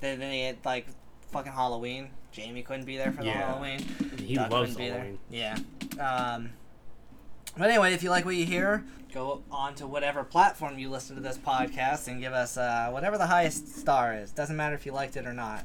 Then 0.00 0.18
they 0.18 0.40
had, 0.42 0.56
like 0.64 0.86
fucking 1.30 1.52
Halloween. 1.52 2.10
Jamie 2.32 2.62
couldn't 2.62 2.86
be 2.86 2.96
there 2.96 3.12
for 3.12 3.20
the 3.22 3.28
Yeah. 3.28 3.46
Halloween. 3.46 3.80
He 4.18 4.34
Doug 4.34 4.50
loves 4.50 4.76
be 4.76 4.86
Halloween. 4.86 5.18
there. 5.30 5.56
Yeah. 5.98 6.34
Um, 6.34 6.50
but 7.56 7.68
anyway, 7.68 7.92
if 7.92 8.02
you 8.02 8.08
like 8.10 8.24
what 8.24 8.34
you 8.36 8.46
hear, 8.46 8.84
go 9.12 9.42
on 9.50 9.74
to 9.74 9.86
whatever 9.86 10.24
platform 10.24 10.78
you 10.78 10.88
listen 10.88 11.14
to 11.16 11.22
this 11.22 11.36
podcast 11.36 12.08
and 12.08 12.20
give 12.20 12.32
us 12.32 12.56
uh, 12.56 12.88
whatever 12.90 13.18
the 13.18 13.26
highest 13.26 13.76
star 13.76 14.14
is. 14.14 14.30
Doesn't 14.32 14.56
matter 14.56 14.74
if 14.74 14.86
you 14.86 14.92
liked 14.92 15.16
it 15.18 15.26
or 15.26 15.34
not. 15.34 15.64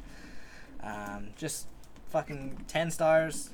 Um, 0.83 1.29
just 1.37 1.67
fucking 2.09 2.65
ten 2.67 2.91
stars, 2.91 3.49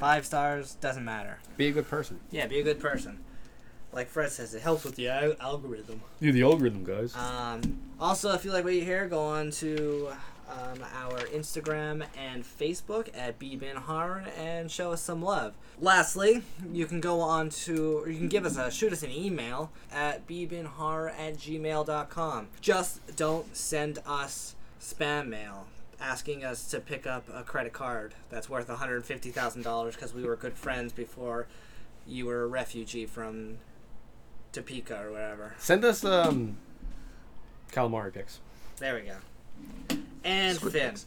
five 0.00 0.26
stars, 0.26 0.74
doesn't 0.74 1.04
matter. 1.04 1.38
Be 1.56 1.68
a 1.68 1.72
good 1.72 1.88
person. 1.88 2.18
Yeah, 2.32 2.46
be 2.46 2.58
a 2.58 2.64
good 2.64 2.80
person. 2.80 3.20
Like 3.92 4.08
Fred 4.08 4.30
says, 4.30 4.54
it 4.54 4.62
helps 4.62 4.84
with 4.84 4.96
the 4.96 5.08
al- 5.08 5.36
algorithm. 5.40 6.00
Do 6.20 6.32
the 6.32 6.42
algorithm, 6.42 6.84
guys. 6.84 7.14
Um, 7.14 7.78
also, 8.00 8.32
if 8.32 8.44
you 8.44 8.52
like 8.52 8.64
what 8.64 8.72
you 8.72 8.84
hear, 8.84 9.06
go 9.06 9.20
on 9.22 9.50
to 9.52 10.08
um, 10.50 10.84
our 10.94 11.18
Instagram 11.26 12.04
and 12.16 12.44
Facebook 12.44 13.08
at 13.14 13.38
bbinhorror 13.38 14.26
and 14.38 14.70
show 14.70 14.92
us 14.92 15.02
some 15.02 15.22
love. 15.22 15.54
Lastly, 15.78 16.42
you 16.72 16.86
can 16.86 17.00
go 17.00 17.20
on 17.20 17.50
to, 17.50 17.98
or 17.98 18.08
you 18.08 18.18
can 18.18 18.28
give 18.28 18.46
us 18.46 18.56
a, 18.56 18.70
shoot 18.70 18.92
us 18.92 19.02
an 19.02 19.10
email 19.10 19.70
at 19.92 20.26
bbinhorror 20.26 21.10
at 21.18 21.36
gmail.com. 21.36 22.48
Just 22.60 23.16
don't 23.16 23.54
send 23.56 23.98
us 24.06 24.54
spam 24.80 25.28
mail 25.28 25.66
asking 26.00 26.44
us 26.44 26.68
to 26.70 26.80
pick 26.80 27.06
up 27.06 27.24
a 27.32 27.42
credit 27.44 27.72
card 27.72 28.14
that's 28.28 28.48
worth 28.48 28.68
$150,000 28.68 29.92
because 29.92 30.12
we 30.12 30.24
were 30.24 30.34
good 30.36 30.54
friends 30.54 30.92
before 30.92 31.46
you 32.06 32.26
were 32.26 32.42
a 32.42 32.46
refugee 32.46 33.06
from 33.06 33.58
Topeka 34.52 35.02
or 35.04 35.12
whatever. 35.12 35.54
Send 35.58 35.84
us 35.84 36.04
um 36.04 36.56
calamari 37.72 38.12
pics. 38.12 38.40
There 38.78 38.94
we 38.94 39.02
go. 39.02 39.96
And 40.24 40.56
Squid 40.56 40.72
Finn. 40.72 40.90
pics. 40.90 41.06